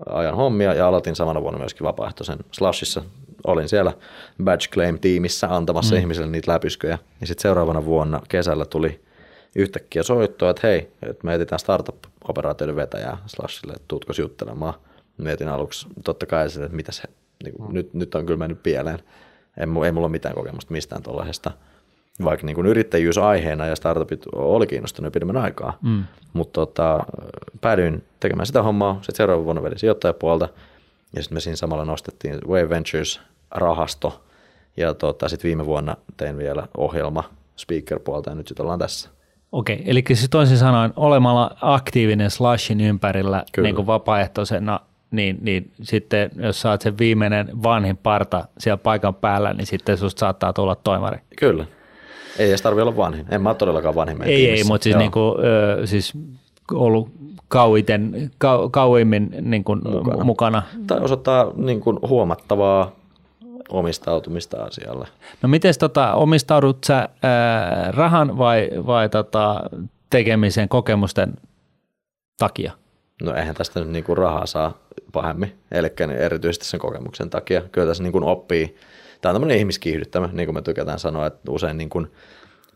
ajan 0.06 0.36
hommia 0.36 0.74
ja 0.74 0.88
aloitin 0.88 1.16
samana 1.16 1.42
vuonna 1.42 1.58
myöskin 1.58 1.84
vapaaehtoisen 1.84 2.38
Slashissa. 2.52 3.02
Olin 3.46 3.68
siellä 3.68 3.92
Badge 4.44 4.66
Claim-tiimissä 4.66 5.54
antamassa 5.54 5.94
mm. 5.94 6.00
ihmisille 6.00 6.26
niitä 6.26 6.52
läpysköjä. 6.52 6.98
Ja 7.20 7.26
sitten 7.26 7.42
seuraavana 7.42 7.84
vuonna 7.84 8.22
kesällä 8.28 8.64
tuli 8.64 9.00
yhtäkkiä 9.56 10.02
soittoa, 10.02 10.50
että 10.50 10.66
hei, 10.66 10.92
että 11.02 11.26
me 11.26 11.34
etsitään 11.34 11.58
startup-operaatioiden 11.58 12.76
vetäjää 12.76 13.18
Slashille, 13.26 13.72
että 13.72 13.84
tuutko 13.88 14.12
juttelemaan. 14.18 14.74
Mietin 15.16 15.48
aluksi 15.48 15.86
totta 16.04 16.26
kai 16.26 16.50
sitä, 16.50 16.64
että 16.64 16.76
mitä 16.76 16.92
se, 16.92 17.02
niin 17.44 17.54
kuin, 17.54 17.68
mm. 17.68 17.74
nyt, 17.74 17.94
nyt 17.94 18.14
on 18.14 18.26
kyllä 18.26 18.38
mennyt 18.38 18.62
pieleen. 18.62 18.98
En, 19.56 19.76
ei 19.84 19.92
mulla 19.92 20.06
ole 20.06 20.12
mitään 20.12 20.34
kokemusta 20.34 20.72
mistään 20.72 21.02
tuollaisesta 21.02 21.50
vaikka 22.24 22.46
niin 22.46 22.54
kuin 22.54 22.66
yrittäjyys 22.66 23.18
aiheena 23.18 23.66
ja 23.66 23.76
startupit 23.76 24.22
oli 24.32 24.66
kiinnostunut 24.66 25.12
pidemmän 25.12 25.36
aikaa, 25.36 25.78
mm. 25.82 26.04
mutta 26.32 26.52
tota, 26.52 27.00
päädyin 27.60 28.04
tekemään 28.20 28.46
sitä 28.46 28.62
hommaa, 28.62 28.94
sitten 28.94 29.16
seuraavan 29.16 29.44
vuonna 29.44 29.62
vedin 29.62 29.78
sijoittajapuolta 29.78 30.48
ja 31.16 31.22
sitten 31.22 31.36
me 31.36 31.40
siinä 31.40 31.56
samalla 31.56 31.84
nostettiin 31.84 32.38
Wave 32.48 32.76
Ventures-rahasto 33.50 34.20
ja 34.76 34.94
tota, 34.94 35.28
sitten 35.28 35.48
viime 35.48 35.66
vuonna 35.66 35.96
tein 36.16 36.38
vielä 36.38 36.68
ohjelma 36.76 37.24
speaker-puolta 37.56 38.30
ja 38.30 38.36
nyt 38.36 38.48
sitten 38.48 38.64
ollaan 38.64 38.78
tässä. 38.78 39.10
Okei, 39.52 39.82
eli 39.86 40.04
siis 40.08 40.30
toisin 40.30 40.58
sanoen 40.58 40.92
olemalla 40.96 41.56
aktiivinen 41.60 42.30
slashin 42.30 42.80
ympärillä 42.80 43.44
niin 43.62 43.74
kuin 43.74 43.86
vapaaehtoisena, 43.86 44.80
niin, 45.10 45.38
niin 45.40 45.70
sitten 45.82 46.30
jos 46.36 46.60
saat 46.60 46.80
sen 46.80 46.98
viimeinen 46.98 47.62
vanhin 47.62 47.96
parta 47.96 48.44
siellä 48.58 48.76
paikan 48.76 49.14
päällä, 49.14 49.54
niin 49.54 49.66
sitten 49.66 49.98
susta 49.98 50.20
saattaa 50.20 50.52
tulla 50.52 50.74
toimari. 50.74 51.18
Kyllä, 51.36 51.64
ei 52.38 52.48
edes 52.48 52.62
tarvitse 52.62 52.82
olla 52.82 52.96
vanhin. 52.96 53.26
En 53.30 53.42
mä 53.42 53.48
ole 53.48 53.56
todellakaan 53.56 53.94
vanhin. 53.94 54.22
Ei, 54.22 54.36
tiimissä. 54.36 54.64
ei, 54.64 54.68
mutta 54.68 54.84
siis, 54.84 54.96
niin 54.96 55.10
kuin, 55.10 55.44
ö, 55.44 55.86
siis 55.86 56.12
ollut 56.72 57.08
kauiten, 57.48 58.30
kau, 58.38 58.68
kauimmin 58.68 59.30
niin 59.40 59.64
kuin 59.64 59.80
mukana. 59.84 60.24
mukana. 60.24 60.62
Tai 60.86 61.00
osoittaa 61.00 61.52
niin 61.56 61.80
kuin 61.80 61.98
huomattavaa 62.08 62.99
omistautumista 63.70 64.64
asialle. 64.64 65.08
No 65.42 65.48
miten 65.48 65.74
tota, 65.78 66.14
omistaudut 66.14 66.78
sä 66.84 67.08
ää, 67.22 67.92
rahan 67.92 68.38
vai, 68.38 68.70
vai 68.86 69.08
tota, 69.08 69.62
tekemisen 70.10 70.68
kokemusten 70.68 71.32
takia? 72.38 72.72
No 73.22 73.34
eihän 73.34 73.54
tästä 73.54 73.80
nyt 73.80 73.88
niin 73.88 74.04
kuin 74.04 74.18
rahaa 74.18 74.46
saa 74.46 74.78
pahemmin, 75.12 75.58
eli 75.72 75.92
erityisesti 76.18 76.64
sen 76.64 76.80
kokemuksen 76.80 77.30
takia. 77.30 77.62
Kyllä 77.72 77.86
tässä 77.86 78.02
niin 78.02 78.12
kuin 78.12 78.24
oppii 78.24 78.76
tämä 79.20 79.30
on 79.30 79.34
tämmöinen 79.34 79.58
ihmiskiihdyttämä, 79.58 80.28
niin 80.32 80.46
kuin 80.46 80.54
me 80.54 80.62
tykätään 80.62 80.98
sanoa, 80.98 81.26
että 81.26 81.50
usein 81.50 81.76
niin 81.76 81.90
kuin 81.90 82.10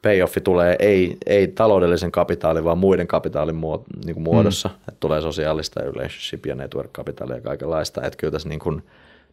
payoffi 0.03 0.41
tulee 0.41 0.77
ei, 0.79 1.17
ei 1.27 1.49
taloudellisen 1.49 2.13
kapitaalin, 2.13 2.65
vaan 2.65 2.79
muiden 2.79 3.07
kapitaalin 3.07 3.61
niin 4.05 4.15
kuin 4.15 4.25
muodossa, 4.25 4.69
mm. 4.69 4.75
että 4.75 5.01
tulee 5.01 5.21
sosiaalista 5.21 5.81
relationship 5.81 6.47
ja 6.47 6.55
network 6.55 6.93
kapitaalia 6.93 7.37
ja 7.37 7.43
kaikenlaista, 7.43 8.03
että 8.03 8.17
kyllä 8.17 8.31
tässä 8.31 8.49
niin 8.49 8.59
kuin 8.59 8.83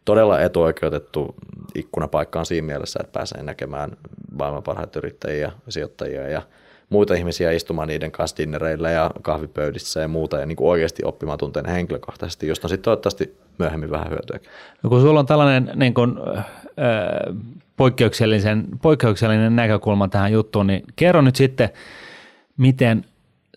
todella 0.04 0.40
etuoikeutettu 0.40 1.34
ikkunapaikka 1.74 2.38
on 2.38 2.46
siinä 2.46 2.66
mielessä, 2.66 3.00
että 3.02 3.12
pääsee 3.12 3.42
näkemään 3.42 3.90
maailman 4.38 4.62
parhaita 4.62 4.98
yrittäjiä, 4.98 5.52
sijoittajia 5.68 6.28
ja 6.28 6.42
muita 6.88 7.14
ihmisiä 7.14 7.52
istumaan 7.52 7.88
niiden 7.88 8.12
kanssa 8.12 8.36
dinnereillä 8.36 8.90
ja 8.90 9.10
kahvipöydissä 9.22 10.00
ja 10.00 10.08
muuta 10.08 10.38
ja 10.38 10.46
niin 10.46 10.56
kuin 10.56 10.68
oikeasti 10.68 11.04
oppimaan 11.04 11.38
tunteen 11.38 11.66
henkilökohtaisesti, 11.66 12.48
josta 12.48 12.66
on 12.66 12.68
sitten 12.68 12.84
toivottavasti 12.84 13.36
myöhemmin 13.58 13.90
vähän 13.90 14.10
hyötyä. 14.10 14.38
No 14.82 14.90
kun 14.90 15.00
sulla 15.00 15.20
on 15.20 15.26
tällainen 15.26 15.72
niin 15.74 15.94
kuin, 15.94 16.14
äh, 16.38 16.44
poikkeuksellisen, 17.76 18.66
poikkeuksellinen 18.82 19.56
näkökulma 19.56 20.08
tähän 20.08 20.32
juttuun, 20.32 20.66
niin 20.66 20.82
kerro 20.96 21.20
nyt 21.20 21.36
sitten, 21.36 21.68
miten, 22.56 23.04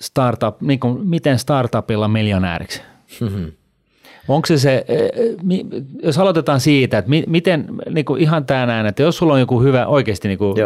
startup, 0.02 0.62
niin 0.62 0.80
kuin, 0.80 1.08
miten 1.08 1.40
startupilla 1.40 2.08
miljonääriksi? 2.08 2.82
Mm-hmm. 3.22 3.52
Onko 4.28 4.46
se 4.46 4.58
se, 4.58 4.86
jos 6.04 6.18
aloitetaan 6.18 6.60
siitä, 6.60 6.98
että 6.98 7.12
miten 7.28 7.66
niin 7.90 8.06
kuin 8.06 8.22
ihan 8.22 8.46
tämä 8.46 8.66
näin, 8.66 8.86
että 8.86 9.04
jos 9.04 9.18
sulla 9.18 9.34
on 9.34 9.40
joku 9.40 9.62
hyvä, 9.62 9.86
oikeasti 9.86 10.28
niin 10.28 10.38
kuin, 10.38 10.58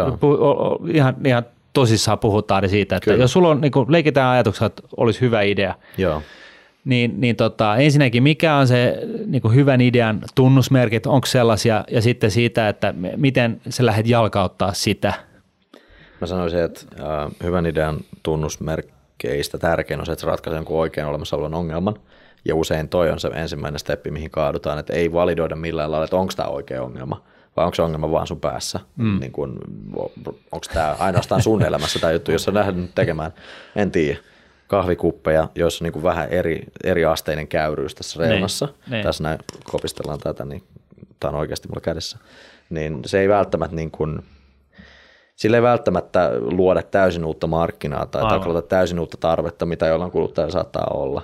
ihan, 0.94 1.16
ihan 1.24 1.44
tosissaan 1.72 2.18
puhutaan 2.18 2.68
siitä, 2.68 2.96
että 2.96 3.10
Kyllä. 3.10 3.24
jos 3.24 3.32
sulla 3.32 3.48
on, 3.48 3.60
niin 3.60 3.72
kuin, 3.72 3.92
leikitään 3.92 4.30
ajatuksella, 4.32 4.66
että 4.66 4.82
olisi 4.96 5.20
hyvä 5.20 5.42
idea, 5.42 5.74
Joo. 5.98 6.22
Niin, 6.84 7.20
niin 7.20 7.36
tota, 7.36 7.76
ensinnäkin 7.76 8.22
mikä 8.22 8.54
on 8.54 8.68
se 8.68 8.98
niin 9.26 9.42
kuin 9.42 9.54
hyvän 9.54 9.80
idean 9.80 10.20
tunnusmerkit, 10.34 11.06
onko 11.06 11.26
sellaisia, 11.26 11.84
ja 11.90 12.02
sitten 12.02 12.30
siitä, 12.30 12.68
että 12.68 12.94
miten 13.16 13.60
sä 13.68 13.86
lähdet 13.86 14.06
jalkauttaa 14.06 14.72
sitä? 14.72 15.12
Mä 16.20 16.26
sanoisin, 16.26 16.58
että 16.58 16.80
äh, 17.00 17.30
hyvän 17.44 17.66
idean 17.66 18.00
tunnusmerkkeistä 18.22 19.58
tärkein 19.58 20.00
on 20.00 20.06
se, 20.06 20.12
että 20.12 20.20
se 20.20 20.26
ratkaisee 20.26 20.58
jonkun 20.58 20.80
oikein 20.80 21.06
olemassa 21.06 21.36
olevan 21.36 21.54
ongelman, 21.54 21.94
ja 22.44 22.54
usein 22.54 22.88
toi 22.88 23.10
on 23.10 23.20
se 23.20 23.28
ensimmäinen 23.28 23.78
steppi, 23.78 24.10
mihin 24.10 24.30
kaadutaan, 24.30 24.78
että 24.78 24.92
ei 24.92 25.12
validoida 25.12 25.56
millään 25.56 25.90
lailla, 25.90 26.04
että 26.04 26.16
onko 26.16 26.32
tämä 26.36 26.48
oikea 26.48 26.82
ongelma, 26.82 27.24
vai 27.56 27.64
onko 27.64 27.74
se 27.74 27.82
ongelma 27.82 28.10
vaan 28.10 28.26
sun 28.26 28.40
päässä? 28.40 28.80
Mm. 28.96 29.20
Niin 29.20 29.32
kun, 29.32 29.58
onko 30.52 30.66
tämä 30.74 30.96
ainoastaan 30.98 31.42
sun 31.42 31.62
elämässä 31.62 31.98
tämä 31.98 32.12
juttu, 32.12 32.32
jos 32.32 32.44
sä 32.44 32.54
lähdet 32.54 32.94
tekemään, 32.94 33.32
en 33.76 33.90
tiedä 33.90 34.18
kahvikuppeja, 34.66 35.48
joissa 35.54 35.82
on 35.82 35.86
niin 35.86 35.92
kuin 35.92 36.02
vähän 36.02 36.28
eri, 36.28 36.64
eri 36.84 37.04
asteinen 37.04 37.48
käyryys 37.48 37.94
tässä 37.94 38.22
niin, 38.22 38.30
reunassa. 38.30 38.66
Ne, 38.66 38.96
niin. 38.96 39.04
Tässä 39.04 39.22
näin 39.22 39.38
kopistellaan 39.64 40.18
tätä, 40.18 40.44
niin 40.44 40.62
tämä 41.20 41.30
on 41.30 41.38
oikeasti 41.38 41.68
mulla 41.68 41.80
kädessä. 41.80 42.18
Niin 42.70 43.00
se 43.06 43.20
ei 43.20 43.28
välttämättä 43.28 43.76
niin 43.76 43.90
kuin, 43.90 44.22
sillä 45.36 45.56
ei 45.56 45.62
välttämättä 45.62 46.30
luoda 46.40 46.82
täysin 46.82 47.24
uutta 47.24 47.46
markkinaa 47.46 48.06
tai 48.06 48.22
taklata 48.22 48.62
täysin 48.62 49.00
uutta 49.00 49.16
tarvetta, 49.16 49.66
mitä 49.66 49.86
jollain 49.86 50.10
kuluttajalla 50.10 50.52
saattaa 50.52 50.86
olla. 50.94 51.22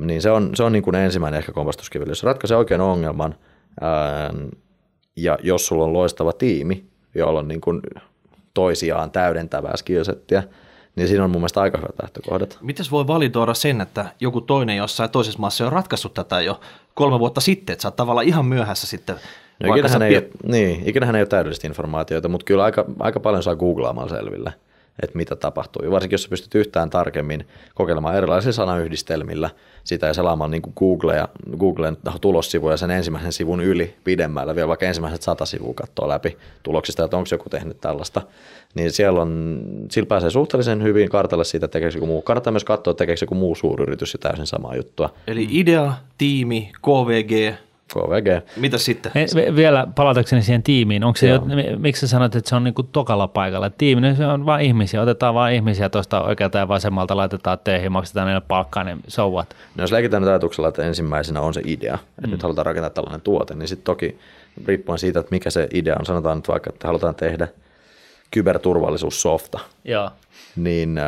Niin 0.00 0.22
se 0.22 0.30
on, 0.30 0.50
se 0.54 0.62
on 0.62 0.72
niin 0.72 0.82
kuin 0.82 0.96
ensimmäinen 0.96 1.38
ehkä 1.38 1.52
kompastuskivi. 1.52 2.04
Jos 2.08 2.22
ratkaisee 2.22 2.56
oikein 2.56 2.80
ongelman 2.80 3.34
ää, 3.80 4.34
ja 5.16 5.38
jos 5.42 5.66
sulla 5.66 5.84
on 5.84 5.92
loistava 5.92 6.32
tiimi, 6.32 6.84
jolla 7.14 7.38
on 7.38 7.48
niin 7.48 7.60
kuin 7.60 7.80
toisiaan 8.54 9.10
täydentävää 9.10 9.76
skillsettiä, 9.76 10.42
niin 10.96 11.08
siinä 11.08 11.24
on 11.24 11.30
mun 11.30 11.40
mielestä 11.40 11.60
aika 11.60 11.78
hyvät 11.78 11.94
lähtökohdat. 12.02 12.58
Miten 12.60 12.86
voi 12.90 13.06
validoida 13.06 13.54
sen, 13.54 13.80
että 13.80 14.06
joku 14.20 14.40
toinen 14.40 14.76
jossain 14.76 15.10
toisessa 15.10 15.38
maassa 15.38 15.66
on 15.66 15.72
ratkaissut 15.72 16.14
tätä 16.14 16.40
jo 16.40 16.60
kolme 16.94 17.18
vuotta 17.18 17.40
sitten, 17.40 17.72
että 17.72 17.82
sä 17.82 17.88
oot 17.88 17.96
tavallaan 17.96 18.26
ihan 18.26 18.46
myöhässä 18.46 18.86
sitten 18.86 19.16
No, 19.60 19.74
ikinähän, 19.74 20.02
ei 20.02 20.20
pie- 20.20 20.30
niin, 20.46 20.82
ikinähän 20.88 21.16
ei 21.16 21.20
ole 21.20 21.26
täydellistä 21.26 21.66
informaatiota, 21.66 22.28
mutta 22.28 22.44
kyllä 22.44 22.64
aika, 22.64 22.84
aika 22.98 23.20
paljon 23.20 23.42
saa 23.42 23.56
googlaamaan 23.56 24.08
selville, 24.08 24.52
että 25.02 25.16
mitä 25.16 25.36
tapahtuu. 25.36 25.84
Ja 25.84 25.90
varsinkin 25.90 26.14
jos 26.14 26.22
sä 26.22 26.28
pystyt 26.28 26.54
yhtään 26.54 26.90
tarkemmin 26.90 27.46
kokeilemaan 27.74 28.16
erilaisilla 28.16 28.52
sanayhdistelmillä 28.52 29.50
sitä 29.84 30.06
ja 30.06 30.14
selaamaan 30.14 30.50
niin 30.50 30.62
Google 30.76 31.16
ja, 31.16 31.28
Googlen 31.58 31.96
tulossivuja 32.20 32.76
sen 32.76 32.90
ensimmäisen 32.90 33.32
sivun 33.32 33.60
yli 33.60 33.94
pidemmällä, 34.04 34.54
vielä 34.54 34.68
vaikka 34.68 34.86
ensimmäiset 34.86 35.22
sata 35.22 35.46
sivua 35.46 35.74
katsoa 35.74 36.08
läpi 36.08 36.36
tuloksista, 36.62 37.04
että 37.04 37.16
onko 37.16 37.28
joku 37.30 37.48
tehnyt 37.48 37.80
tällaista, 37.80 38.22
niin 38.74 38.92
siellä 38.92 39.22
on, 39.22 39.60
sillä 39.90 40.06
pääsee 40.06 40.30
suhteellisen 40.30 40.82
hyvin 40.82 41.08
kartalle 41.08 41.44
siitä, 41.44 41.68
tekeekö 41.68 41.96
joku 41.96 42.06
muu. 42.06 42.22
Kannattaa 42.22 42.50
myös 42.50 42.64
katsoa, 42.64 42.94
tekeekö 42.94 43.22
joku 43.22 43.34
muu 43.34 43.54
suuryritys 43.54 44.12
ja 44.12 44.18
täysin 44.18 44.46
samaa 44.46 44.76
juttua. 44.76 45.14
Eli 45.26 45.48
idea, 45.50 45.92
tiimi, 46.18 46.72
KVG, 46.82 47.54
KVG. 47.92 48.46
Mitä 48.56 48.78
sitten? 48.78 49.12
Me, 49.34 49.56
vielä 49.56 49.86
palatakseni 49.94 50.42
siihen 50.42 50.62
tiimiin, 50.62 51.04
onko 51.04 51.16
se, 51.16 51.28
jo, 51.28 51.42
miksi 51.78 52.00
sä 52.00 52.06
sanot, 52.06 52.36
että 52.36 52.48
se 52.48 52.56
on 52.56 52.64
niinku 52.64 52.82
tokalla 52.82 53.28
paikalla? 53.28 53.70
Tiimi, 53.70 54.00
niin 54.00 54.16
se 54.16 54.26
on 54.26 54.46
vain 54.46 54.66
ihmisiä, 54.66 55.02
otetaan 55.02 55.34
vain 55.34 55.54
ihmisiä 55.54 55.88
tuosta 55.88 56.22
oikealta 56.22 56.58
ja 56.58 56.68
vasemmalta, 56.68 57.16
laitetaan 57.16 57.58
teihin, 57.64 57.92
maksetaan 57.92 58.26
niille 58.26 58.42
palkkaa, 58.48 58.84
niin 58.84 58.98
so 59.08 59.30
what? 59.30 59.56
No 59.76 59.84
jos 59.84 59.92
leikitään 59.92 60.22
nyt 60.22 60.28
ajatuksella, 60.28 60.68
että 60.68 60.82
ensimmäisenä 60.82 61.40
on 61.40 61.54
se 61.54 61.62
idea, 61.64 61.94
että 61.94 62.26
mm. 62.26 62.30
nyt 62.30 62.42
halutaan 62.42 62.66
rakentaa 62.66 62.90
tällainen 62.90 63.20
tuote, 63.20 63.54
niin 63.54 63.68
sitten 63.68 63.84
toki 63.84 64.18
riippuen 64.66 64.98
siitä, 64.98 65.20
että 65.20 65.34
mikä 65.34 65.50
se 65.50 65.68
idea 65.74 65.96
on, 65.98 66.06
sanotaan 66.06 66.38
nyt 66.38 66.48
vaikka, 66.48 66.70
että 66.70 66.88
halutaan 66.88 67.14
tehdä– 67.14 67.48
kyberturvallisuussofta, 68.34 69.60
Joo. 69.84 70.10
niin 70.56 70.98
äh, 70.98 71.04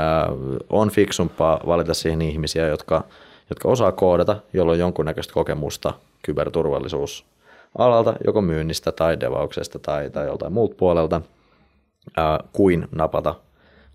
on 0.70 0.90
fiksumpaa 0.90 1.60
valita 1.66 1.94
siihen 1.94 2.22
ihmisiä, 2.22 2.66
jotka, 2.66 3.04
jotka 3.50 3.68
osaa 3.68 3.92
koodata, 3.92 4.36
jolla 4.52 4.72
on 4.72 4.78
jonkunnäköistä 4.78 5.34
kokemusta 5.34 5.92
kyberturvallisuus 6.26 7.26
alalta, 7.78 8.14
joko 8.26 8.40
myynnistä 8.40 8.92
tai 8.92 9.20
devauksesta 9.20 9.78
tai, 9.78 10.10
tai 10.10 10.26
joltain 10.26 10.52
muut 10.52 10.76
puolelta, 10.76 11.20
ää, 12.16 12.40
kuin 12.52 12.88
napata 12.94 13.34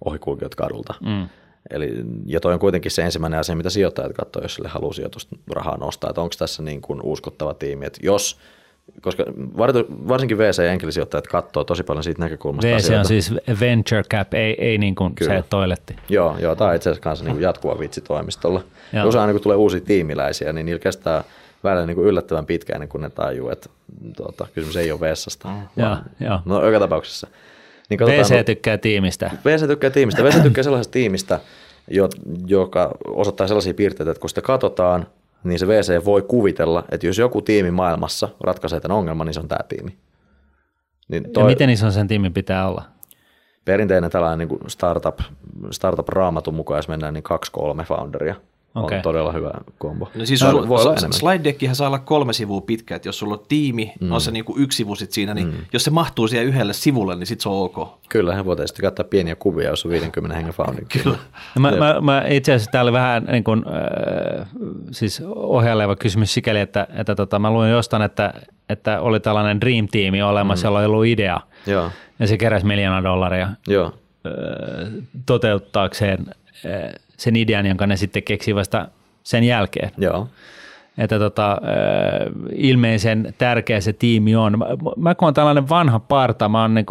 ohikulkijat 0.06 0.56
kadulta. 0.56 0.94
Mm. 1.02 1.30
Eli, 1.70 1.92
ja 2.26 2.40
toi 2.40 2.54
on 2.54 2.60
kuitenkin 2.60 2.92
se 2.92 3.02
ensimmäinen 3.02 3.40
asia, 3.40 3.56
mitä 3.56 3.70
sijoittajat 3.70 4.14
katsoo, 4.14 4.42
jos 4.42 4.56
sille 4.56 4.70
haluaa 4.70 4.94
sijoitusrahaa 4.94 5.78
nostaa, 5.78 6.10
että 6.10 6.22
onko 6.22 6.36
tässä 6.38 6.64
niin 6.64 6.82
kuin 6.82 7.00
uskottava 7.04 7.54
tiimi, 7.54 7.86
että 7.86 8.00
jos 8.04 8.40
koska 9.02 9.24
varsinkin 10.08 10.38
VC- 10.38 10.64
ja 10.64 10.72
enkelisijoittajat 10.72 11.28
katsoo 11.28 11.64
tosi 11.64 11.84
paljon 11.84 12.04
siitä 12.04 12.22
näkökulmasta 12.22 12.68
VC 12.68 12.76
asioita. 12.76 13.00
on 13.00 13.06
siis 13.06 13.34
venture 13.60 14.04
cap, 14.04 14.34
ei, 14.34 14.56
ei 14.66 14.78
niin 14.78 14.96
kuin 14.96 15.14
se 15.26 15.44
toiletti. 15.50 15.96
Joo, 16.10 16.38
joo 16.40 16.56
tämä 16.56 16.70
on 16.70 16.76
itse 16.76 16.90
asiassa 16.90 17.04
kanssa 17.04 17.26
niin 17.26 17.36
kuin 17.36 17.44
jatkuva 17.44 17.80
vitsi 17.80 18.02
toimistolla. 18.02 18.64
Usein 19.06 19.28
niin 19.28 19.34
kun 19.34 19.42
tulee 19.42 19.58
uusia 19.58 19.82
tiimiläisiä, 19.82 20.54
niin 20.54 20.66
niillä 20.66 20.80
kestää 20.80 21.24
välillä 21.64 21.86
niin 21.86 21.96
kuin 21.96 22.08
yllättävän 22.08 22.46
pitkään 22.46 22.76
ennen 22.76 22.90
kuin 22.90 23.02
ne 23.02 23.10
tajuu, 23.10 23.50
että 23.50 23.70
tuota, 24.18 24.48
kysymys 24.54 24.76
ei 24.76 24.92
ole 24.92 25.00
vessasta. 25.00 25.48
Mm. 25.48 25.84
Joo, 26.20 26.40
no 26.46 26.66
joka 26.66 26.80
tapauksessa. 26.80 27.28
Niin 27.90 28.00
VC 28.00 28.46
tykkää 28.46 28.78
tiimistä. 28.78 29.32
VC 29.46 29.68
tykkää 29.68 29.90
tiimistä. 29.90 30.24
VC 30.24 30.42
tykkää 30.44 30.64
sellaisesta 30.64 30.92
tiimistä, 30.92 31.40
joka 32.48 32.92
osoittaa 33.08 33.48
sellaisia 33.48 33.74
piirteitä, 33.74 34.12
että 34.12 34.22
kun 34.22 34.30
sitä 34.30 34.42
katsotaan, 34.42 35.08
niin 35.44 35.60
se 35.60 35.68
VC 35.68 36.06
voi 36.06 36.22
kuvitella, 36.22 36.84
että 36.92 37.08
jos 37.08 37.18
joku 37.18 37.42
tiimi 37.42 37.72
maailmassa 37.72 38.30
ratkaisee 38.42 38.80
tämän 38.80 38.98
ongelman, 38.98 39.28
niin 39.28 39.34
se 39.34 39.40
on 39.40 39.48
tämä 39.48 39.64
tiimi. 39.70 39.98
Niin 41.08 41.34
toi, 41.34 41.44
ja 41.44 41.48
miten 41.48 41.70
iso 41.70 41.92
sen 41.92 42.08
tiimi 42.08 42.30
pitää 42.30 42.68
olla? 42.68 42.84
Perinteinen 43.66 44.12
tällainen 44.12 44.48
niin 44.48 44.60
startup, 44.70 45.20
startup-raamatun 45.72 46.54
mukaan, 46.54 46.78
jos 46.78 46.88
mennään, 46.88 47.14
niin 47.14 47.24
kaksi-kolme 47.24 47.84
founderia– 47.84 48.36
okay. 48.76 48.98
on 48.98 49.04
todella 49.04 49.32
hyvä 49.32 49.52
kombo. 49.78 50.10
No 50.16 50.26
siis 50.26 50.40
sulla, 50.40 50.68
voi 50.68 50.82
olla 50.82 51.12
slide 51.12 51.44
deckihän 51.44 51.76
saa 51.76 51.88
olla 51.88 52.00
kolme 52.00 52.34
sivua 52.34 52.62
pitkä, 52.62 52.96
että 52.96 53.08
jos 53.08 53.20
sulla 53.20 53.34
on 53.34 53.46
tiimi, 53.48 53.94
mm. 54.00 54.12
on 54.12 54.22
se 54.22 54.32
niinku 54.32 54.56
yksi 54.58 54.76
sivu 54.76 54.96
sit 54.96 55.12
siinä, 55.12 55.34
niin 55.34 55.48
mm. 55.48 55.58
jos 55.74 55.84
se 55.84 55.92
mahtuu 55.92 56.28
siihen 56.28 56.48
yhdelle 56.48 56.74
sivulle, 56.74 57.16
niin 57.16 57.28
sit 57.28 57.42
se 57.42 57.50
on 57.50 57.56
ok. 57.56 58.00
Kyllä, 58.10 58.36
hän 58.36 58.46
voi 58.46 58.56
tietysti 58.56 58.82
katsoa 58.82 59.04
pieniä 59.04 59.36
kuvia, 59.36 59.70
jos 59.70 59.86
on 59.86 59.92
50 59.92 60.36
hengen 60.36 60.54
founding. 60.54 60.88
Kyllä. 61.04 61.18
No 61.56 61.62
mä, 61.62 61.72
mä, 61.72 62.02
mä, 62.02 62.24
itse 62.28 62.54
asiassa 62.54 62.72
täällä 62.72 62.90
oli 62.90 62.98
vähän 62.98 63.24
niin 63.24 63.44
kuin, 63.44 63.64
äh, 63.68 64.48
siis 64.92 65.22
ohjaileva 65.26 65.96
kysymys 65.96 66.34
sikäli, 66.34 66.60
että, 66.60 66.88
että 66.94 67.16
tota, 67.16 67.40
mä 67.40 67.52
luin 67.52 67.70
jostain, 67.70 68.04
että, 68.04 68.34
että 68.70 69.02
oli 69.02 69.20
tällainen 69.20 69.62
dream 69.62 69.88
tiimi 69.92 70.22
olemassa, 70.22 70.68
mm. 70.68 70.68
jolla 70.68 70.80
oli 70.80 70.86
ollut 70.86 71.06
idea. 71.06 71.40
Joo. 71.68 71.92
Ja 72.20 72.28
se 72.28 72.38
keräsi 72.38 72.66
miljoona 72.66 73.04
dollaria 73.04 73.50
Joo. 73.68 73.86
Äh, 73.86 74.92
toteuttaakseen 75.26 76.26
äh, 76.66 76.92
sen 77.22 77.36
idean, 77.36 77.66
jonka 77.66 77.88
ne 77.88 77.98
sitten 77.98 78.24
keksivät 78.24 78.56
vasta 78.56 78.88
sen 79.24 79.44
jälkeen. 79.44 79.92
Joo. 79.98 80.28
Että 80.98 81.20
tota, 81.20 81.58
ilmeisen 82.56 83.34
tärkeä 83.38 83.82
se 83.82 83.94
tiimi 83.94 84.36
on. 84.36 84.58
Mä 84.98 85.16
kun 85.16 85.28
on 85.28 85.34
tällainen 85.34 85.70
vanha 85.70 86.00
parta, 86.00 86.50
mä 86.50 86.62
oon 86.62 86.74
niin 86.74 86.86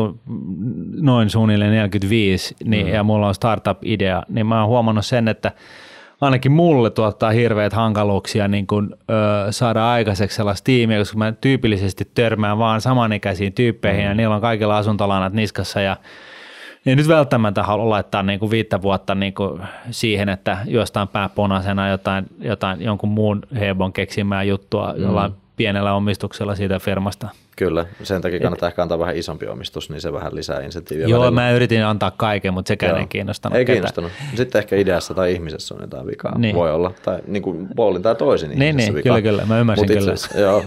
noin 1.01 1.31
suunnilleen 1.31 1.73
45 1.73 2.57
niin, 2.65 2.87
mm. 2.87 2.93
ja 2.93 3.03
mulla 3.03 3.29
on 3.29 3.35
startup-idea, 3.35 4.23
niin 4.29 4.47
mä 4.47 4.61
oon 4.61 4.69
huomannut 4.69 5.07
sen, 5.07 5.29
että 5.29 5.53
ainakin 6.21 6.53
mulle 6.53 6.91
tuottaa 6.91 7.31
hirveät 7.31 7.73
hankaluuksia 7.73 8.49
niin 8.49 8.67
kun, 8.67 8.97
ö, 9.11 9.53
saada 9.53 9.91
aikaiseksi 9.91 10.37
sellaista 10.37 10.65
tiimiä, 10.65 10.99
koska 10.99 11.19
mä 11.19 11.33
tyypillisesti 11.33 12.09
törmään 12.15 12.59
vaan 12.59 12.81
samanikäisiin 12.81 13.53
tyyppeihin 13.53 14.03
mm. 14.03 14.09
ja 14.09 14.15
niillä 14.15 14.35
on 14.35 14.41
kaikilla 14.41 14.79
asuntolanat 14.79 15.33
niskassa 15.33 15.81
ja 15.81 15.97
ei 16.87 16.97
nyt 16.97 17.09
välttämättä 17.09 17.63
halua 17.63 17.91
laittaa 17.91 18.23
niin 18.23 18.41
kuin 18.41 18.51
viittä 18.51 18.83
vuotta 18.83 19.15
niin 19.15 19.35
kuin 19.35 19.63
siihen, 19.91 20.29
että 20.29 20.59
jostain 20.67 21.09
pääponasena 21.09 21.89
jotain, 21.89 22.27
jotain, 22.41 22.83
jonkun 22.83 23.11
muun 23.11 23.43
hebon 23.61 23.93
keksimään 23.93 24.49
juttua 24.49 24.95
mm. 24.97 25.03
jollain 25.03 25.33
pienellä 25.57 25.95
omistuksella 25.95 26.55
siitä 26.55 26.79
firmasta. 26.79 27.29
Kyllä, 27.57 27.87
sen 28.03 28.23
takia 28.23 28.41
kannattaa 28.41 28.67
Et, 28.67 28.73
ehkä 28.73 28.83
antaa 28.83 28.99
vähän 28.99 29.17
isompi 29.17 29.47
omistus, 29.47 29.91
niin 29.91 30.01
se 30.01 30.13
vähän 30.13 30.35
lisää 30.35 30.61
insentiiviä. 30.61 31.07
Joo, 31.07 31.21
välillä. 31.21 31.41
mä 31.41 31.51
yritin 31.51 31.85
antaa 31.85 32.11
kaiken, 32.11 32.55
mutta 32.55 32.69
sekään 32.69 32.91
Joo. 32.91 32.99
ei 32.99 33.07
kiinnostanut. 33.07 33.59
Ei 33.59 33.65
kiinnostanut. 33.65 34.13
Ketä. 34.13 34.37
Sitten 34.37 34.59
ehkä 34.59 34.77
ideassa 34.77 35.15
tai 35.15 35.33
ihmisessä 35.33 35.75
on 35.75 35.81
jotain 35.81 36.07
vikaa. 36.07 36.39
Niin. 36.39 36.57
Voi 36.57 36.73
olla. 36.73 36.93
Tai 37.03 37.19
niin 37.27 37.43
kuin 37.43 37.69
puolin 37.77 38.03
tai 38.03 38.15
toisin 38.15 38.51
niin, 38.59 38.77
niin, 38.77 38.95
vikaa. 38.95 39.03
kyllä, 39.03 39.23
kyllä. 39.23 39.47
Mä 39.47 39.59
ymmärsin 39.59 39.91
Mut 39.91 39.99
kyllä. 39.99 40.13
Itse, 40.13 40.41
joo. 40.41 40.65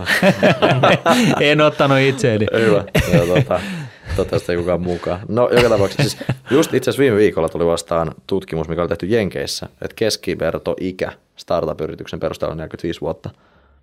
en 1.39 1.61
ottanut 1.61 1.97
itseäni. 1.99 2.45
Hyvä. 2.53 2.83
Joo, 3.13 3.25
tuota, 3.25 3.59
Toivottavasti 4.15 4.55
kukaan 4.55 4.81
mukaan. 4.81 5.19
No 5.27 5.49
joka 5.49 5.69
tapauksessa, 5.69 6.03
siis 6.03 6.17
just 6.51 6.73
itse 6.73 6.89
asiassa 6.89 7.01
viime 7.01 7.17
viikolla 7.17 7.49
tuli 7.49 7.65
vastaan 7.65 8.11
tutkimus, 8.27 8.67
mikä 8.67 8.81
oli 8.81 8.89
tehty 8.89 9.05
Jenkeissä, 9.05 9.65
että 9.81 9.95
keskiverto-ikä 9.95 11.11
startup-yrityksen 11.35 12.19
perusteella 12.19 12.51
on 12.51 12.57
45 12.57 13.01
vuotta 13.01 13.29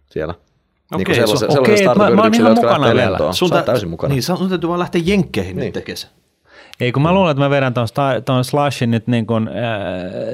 siellä. 0.06 0.34
Okei, 0.94 1.16
niin 1.16 1.38
so, 1.38 1.60
okei 1.60 1.84
mä, 1.84 2.10
mä 2.10 2.22
oon 2.22 2.34
ihan 2.34 2.54
mukana 2.54 2.94
vielä. 2.94 3.18
Sun 3.32 3.50
tä, 3.50 3.62
täysin 3.62 3.88
mukana. 3.88 4.14
Niin, 4.14 4.22
sun 4.22 4.48
täytyy 4.48 4.68
vaan 4.68 4.80
lähteä 4.80 5.02
jenkkeihin 5.04 5.56
niin. 5.56 5.64
nyt 5.64 5.74
tekemään 5.74 6.20
ei, 6.80 6.92
kun 6.92 7.02
mä 7.02 7.12
luulen, 7.12 7.30
että 7.30 7.42
mä 7.42 7.50
vedän 7.50 7.74
tuon, 7.74 7.88
tuon 8.24 8.44
slashin 8.44 8.90
nyt 8.90 9.06
niin 9.06 9.26
kuin, 9.26 9.48
äh, 9.48 9.54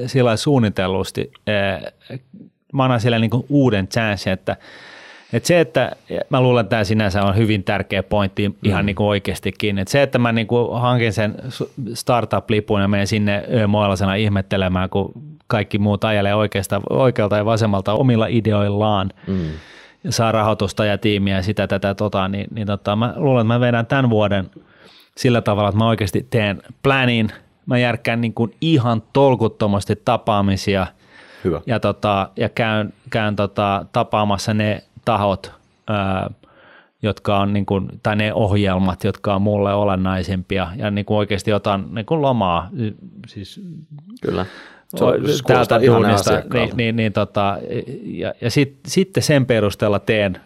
sillä 0.05 0.37
suunnitellusti. 0.37 1.31
Äh, 1.49 2.19
mä 2.73 2.83
annan 2.83 3.01
sille 3.01 3.19
niin 3.19 3.29
kuin 3.29 3.45
uuden 3.49 3.87
chanssin, 3.87 4.33
että 4.33 4.55
et 5.33 5.45
se, 5.45 5.59
että 5.59 5.91
mä 6.29 6.41
luulen, 6.41 6.61
että 6.61 6.69
tämä 6.69 6.83
sinänsä 6.83 7.23
on 7.23 7.35
hyvin 7.35 7.63
tärkeä 7.63 8.03
pointti 8.03 8.55
ihan 8.63 8.83
mm. 8.83 8.85
niin 8.85 8.95
kuin 8.95 9.07
oikeastikin. 9.07 9.79
Et 9.79 9.87
se, 9.87 10.01
että 10.01 10.19
mä 10.19 10.31
niin 10.31 10.47
kuin 10.47 10.81
hankin 10.81 11.13
sen 11.13 11.35
startup-lipun 11.93 12.81
ja 12.81 12.87
menen 12.87 13.07
sinne 13.07 13.43
moilasena 13.67 14.15
ihmettelemään, 14.15 14.89
kun 14.89 15.11
kaikki 15.47 15.77
muut 15.77 16.03
ajelee 16.03 16.35
oikeasta, 16.35 16.81
oikealta 16.89 17.37
ja 17.37 17.45
vasemmalta 17.45 17.93
omilla 17.93 18.27
ideoillaan. 18.27 19.11
Mm 19.27 19.49
ja 20.03 20.11
saa 20.11 20.31
rahoitusta 20.31 20.85
ja 20.85 20.97
tiimiä 20.97 21.35
ja 21.35 21.43
sitä 21.43 21.67
tätä 21.67 21.95
tota, 21.95 22.27
niin, 22.27 22.47
niin 22.51 22.67
tota, 22.67 22.95
mä 22.95 23.13
luulen, 23.15 23.41
että 23.41 23.53
mä 23.53 23.59
vedän 23.59 23.85
tämän 23.85 24.09
vuoden 24.09 24.51
sillä 25.17 25.41
tavalla, 25.41 25.69
että 25.69 25.77
mä 25.77 25.87
oikeasti 25.87 26.27
teen 26.29 26.61
planin, 26.83 27.31
mä 27.65 27.77
järkkään 27.77 28.21
niin 28.21 28.33
kuin 28.33 28.55
ihan 28.61 29.03
tolkuttomasti 29.13 29.95
tapaamisia 30.05 30.87
Hyvä. 31.43 31.61
Ja, 31.65 31.79
tota, 31.79 32.29
ja 32.35 32.49
käyn, 32.49 32.93
käyn 33.09 33.35
tota, 33.35 33.85
tapaamassa 33.91 34.53
ne 34.53 34.83
tahot, 35.07 35.51
ää, 35.87 36.29
jotka 37.01 37.39
on 37.39 37.53
niin 37.53 37.65
kuin, 37.65 37.87
tai 38.03 38.15
ne 38.15 38.33
ohjelmat, 38.33 39.03
jotka 39.03 39.35
on 39.35 39.41
mulle 39.41 39.73
olennaisempia 39.73 40.67
ja 40.75 40.91
niin 40.91 41.05
kuin 41.05 41.17
oikeasti 41.17 41.53
otan 41.53 41.87
niin 41.91 42.05
kuin 42.05 42.21
lomaa. 42.21 42.69
Siis, 43.27 43.61
Kyllä. 44.21 44.45
Se 44.95 45.03
on, 45.03 45.13
täältä 45.47 45.79
duunista, 45.85 46.31
niin, 46.53 46.69
niin, 46.75 46.95
niin, 46.95 47.13
tota, 47.13 47.57
ja, 48.03 48.33
ja 48.41 48.51
sit, 48.51 48.79
sitten 48.87 49.23
sen 49.23 49.45
perusteella 49.45 49.99
teen 49.99 50.41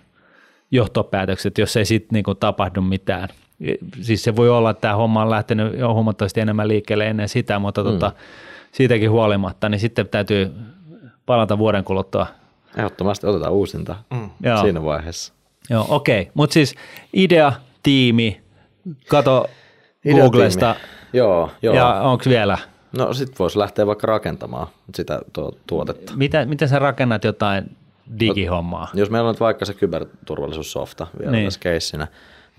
johtopäätökset, 0.72 1.58
jos 1.58 1.78
ei 1.78 1.86
sitten 1.86 2.24
niin 2.28 2.38
tapahdu 2.40 2.82
mitään. 2.82 3.30
Siis 4.02 4.24
se 4.24 4.36
voi 4.36 4.50
olla, 4.50 4.70
että 4.70 4.82
tämä 4.82 4.96
homma 4.96 5.22
on 5.22 5.30
lähtenyt 5.30 5.80
jo 5.80 5.94
huomattavasti 5.94 6.42
enemmän 6.42 6.68
liikkeelle 6.68 7.08
ennen 7.08 7.30
sitä, 7.30 7.60
mutta 7.60 7.84
tota, 7.84 7.92
mm. 7.92 8.00
tota, 8.00 8.22
siitäkin 8.72 9.12
huolimatta, 9.12 9.70
niin 9.70 9.80
sitten 9.80 10.08
täytyy 10.08 10.52
palata 11.26 11.58
vuoden 11.58 11.84
kuluttua 11.84 12.28
Ehdottomasti 12.78 13.28
otetaan 13.28 13.54
uusinta 13.54 13.96
mm. 14.10 14.30
siinä 14.62 14.84
vaiheessa. 14.84 15.34
Joo, 15.70 15.86
okei. 15.90 16.22
Okay. 16.22 16.32
Mutta 16.34 16.54
siis 16.54 16.76
idea, 17.14 17.54
tiimi, 17.84 18.42
kato 19.08 19.48
idea, 20.06 20.22
Googlesta. 20.22 20.76
Tiimi. 20.76 20.92
Joo, 21.14 21.52
joo. 21.62 21.76
Ja 21.76 22.02
onko 22.02 22.24
vielä? 22.28 22.58
No 22.98 23.14
sitten 23.14 23.36
voisi 23.40 23.60
lähteä 23.60 23.88
vaikka 23.88 24.08
rakentamaan 24.08 24.68
sitä 24.96 25.22
tuo, 25.34 25.52
tuotetta. 25.68 26.14
Mitä, 26.16 26.46
miten 26.46 26.70
sä 26.70 26.80
rakennat 26.80 27.24
jotain 27.24 27.78
digihommaa? 28.20 28.88
Jos 28.94 29.10
meillä 29.10 29.28
on 29.28 29.34
nyt 29.34 29.40
vaikka 29.40 29.66
se 29.66 29.74
kyberturvallisuussofta 29.74 31.08
vielä 31.20 31.32
niin. 31.32 31.46
tässä 31.46 31.60
keissinä, 31.60 32.08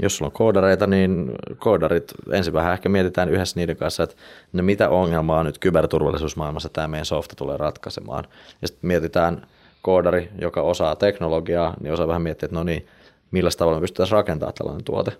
jos 0.02 0.16
sulla 0.16 0.28
on 0.28 0.32
koodareita, 0.32 0.86
niin 0.86 1.32
koodarit 1.58 2.12
ensin 2.32 2.52
vähän 2.52 2.72
ehkä 2.72 2.88
mietitään 2.88 3.28
yhdessä 3.28 3.60
niiden 3.60 3.76
kanssa, 3.76 4.02
että 4.02 4.16
no 4.52 4.62
mitä 4.62 4.88
ongelmaa 4.88 5.44
nyt 5.44 5.58
kyberturvallisuusmaailmassa 5.58 6.68
tämä 6.68 6.88
meidän 6.88 7.06
softa 7.06 7.36
tulee 7.36 7.56
ratkaisemaan. 7.56 8.24
Ja 8.62 8.68
sitten 8.68 8.86
mietitään 8.86 9.46
koodari, 9.82 10.30
joka 10.40 10.62
osaa 10.62 10.96
teknologiaa, 10.96 11.74
niin 11.80 11.92
osaa 11.92 12.08
vähän 12.08 12.22
miettiä, 12.22 12.46
että 12.46 12.56
no 12.56 12.64
niin, 12.64 12.86
millä 13.30 13.50
tavalla 13.58 13.78
me 13.78 13.80
pystytään 13.80 14.08
rakentamaan 14.10 14.54
tällainen 14.54 14.84
tuote. 14.84 15.10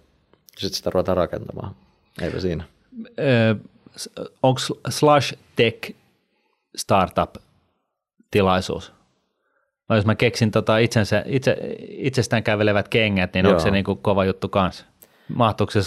Sitten 0.57 0.77
sitä 0.77 0.91
ruvetaan 0.91 1.17
rakentamaan. 1.17 1.75
Eipä 2.23 2.41
siinä. 2.41 2.65
Öö, 3.19 3.55
Onko 4.43 4.61
Slash 4.89 5.35
Tech 5.57 5.95
startup-tilaisuus? 6.77 8.93
Vai 9.89 9.99
jos 9.99 10.07
mä 10.07 10.15
keksin 10.15 10.51
tota 10.51 10.79
itsensä, 10.79 11.23
itse, 11.27 11.57
itsestään 11.89 12.43
kävelevät 12.43 12.89
kengät, 12.89 13.35
niin 13.35 13.45
Joo. 13.45 13.51
onko 13.51 13.63
se 13.63 13.71
niin 13.71 13.85
kuin 13.85 13.99
kova 13.99 14.25
juttu 14.25 14.49
kanssa? 14.49 14.85
Mahtuuko 15.35 15.71
se 15.71 15.83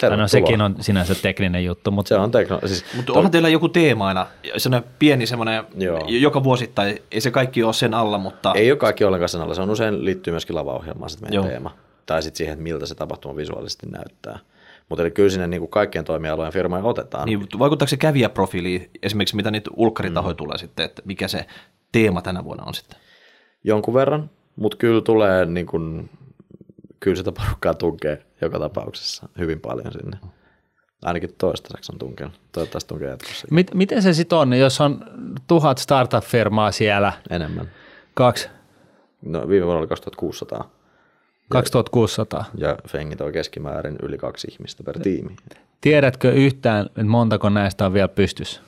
Slashi? 0.00 0.16
No 0.16 0.28
sekin 0.28 0.60
on 0.60 0.76
sinänsä 0.80 1.14
tekninen 1.14 1.64
juttu. 1.64 1.90
Mutta... 1.90 2.08
Se 2.08 2.16
on 2.16 2.30
tekno... 2.30 2.60
Siis 2.66 2.84
mutta 2.96 3.12
onhan 3.12 3.30
teillä 3.30 3.48
joku 3.48 3.68
teema 3.68 4.08
aina, 4.08 4.26
sellainen 4.56 4.90
pieni 4.98 5.26
semmoinen, 5.26 5.64
Joo. 5.76 6.04
joka 6.08 6.44
vuosittain, 6.44 6.98
ei 7.12 7.20
se 7.20 7.30
kaikki 7.30 7.62
ole 7.62 7.72
sen 7.72 7.94
alla, 7.94 8.18
mutta... 8.18 8.52
Ei 8.54 8.72
ole 8.72 8.78
kaikki 8.78 9.04
ollenkaan 9.04 9.28
sen 9.28 9.40
alla, 9.40 9.54
se 9.54 9.62
on 9.62 9.70
usein 9.70 10.04
liittyy 10.04 10.32
myöskin 10.32 10.56
lavaohjelmaan 10.56 11.10
se 11.10 11.20
meidän 11.20 11.34
Joo. 11.34 11.44
teema. 11.44 11.76
Tai 12.06 12.22
sitten 12.22 12.38
siihen, 12.38 12.52
että 12.52 12.62
miltä 12.62 12.86
se 12.86 12.94
tapahtuma 12.94 13.36
visuaalisesti 13.36 13.86
näyttää. 13.86 14.38
Mutta 14.88 15.02
eli 15.02 15.10
kyllä 15.10 15.30
sinne 15.30 15.46
niin 15.46 15.60
kuin 15.60 15.70
kaikkien 15.70 16.04
toimialojen 16.04 16.52
firmojen 16.52 16.84
otetaan. 16.84 17.26
Niin, 17.26 17.46
vaikuttaako 17.58 17.88
se 17.88 17.96
kävijäprofiiliin, 17.96 18.90
esimerkiksi 19.02 19.36
mitä 19.36 19.50
niitä 19.50 19.70
ulkkaritahoja 19.76 20.32
mm. 20.32 20.36
tulee 20.36 20.58
sitten, 20.58 20.84
että 20.84 21.02
mikä 21.04 21.28
se 21.28 21.46
teema 21.92 22.22
tänä 22.22 22.44
vuonna 22.44 22.64
on 22.64 22.74
sitten? 22.74 22.98
Jonkun 23.64 23.94
verran, 23.94 24.30
mutta 24.56 24.76
kyllä 24.76 25.00
tulee 25.00 25.44
niin 25.44 25.66
kuin 25.66 26.10
kyllä 27.00 27.16
sitä 27.16 27.32
porukkaa 27.32 27.74
tunkee 27.74 28.22
joka 28.44 28.58
tapauksessa 28.58 29.28
hyvin 29.38 29.60
paljon 29.60 29.92
sinne. 29.92 30.18
Ainakin 31.02 31.34
toistaiseksi 31.38 31.92
on 31.92 31.98
tunkenut. 31.98 32.40
Toivottavasti 32.52 32.88
tunkee 32.88 33.08
jatkossa. 33.08 33.46
Mit, 33.50 33.74
miten 33.74 34.02
se 34.02 34.12
sitten 34.12 34.38
on, 34.38 34.54
jos 34.54 34.80
on 34.80 35.04
tuhat 35.46 35.78
startup-firmaa 35.78 36.72
siellä? 36.72 37.12
Enemmän. 37.30 37.70
Kaksi? 38.14 38.48
No 39.22 39.48
viime 39.48 39.66
vuonna 39.66 39.78
oli 39.78 39.88
2600. 39.88 40.70
2600. 41.48 42.44
Ja 42.58 42.76
fengit 42.88 43.20
on 43.20 43.32
keskimäärin 43.32 43.96
yli 44.02 44.18
kaksi 44.18 44.48
ihmistä 44.50 44.82
per 44.82 45.00
tiimi. 45.00 45.36
Tiedätkö 45.80 46.32
yhtään, 46.32 46.86
että 46.86 47.04
montako 47.04 47.48
näistä 47.48 47.86
on 47.86 47.92
vielä 47.92 48.08
pystyssä? 48.08 48.60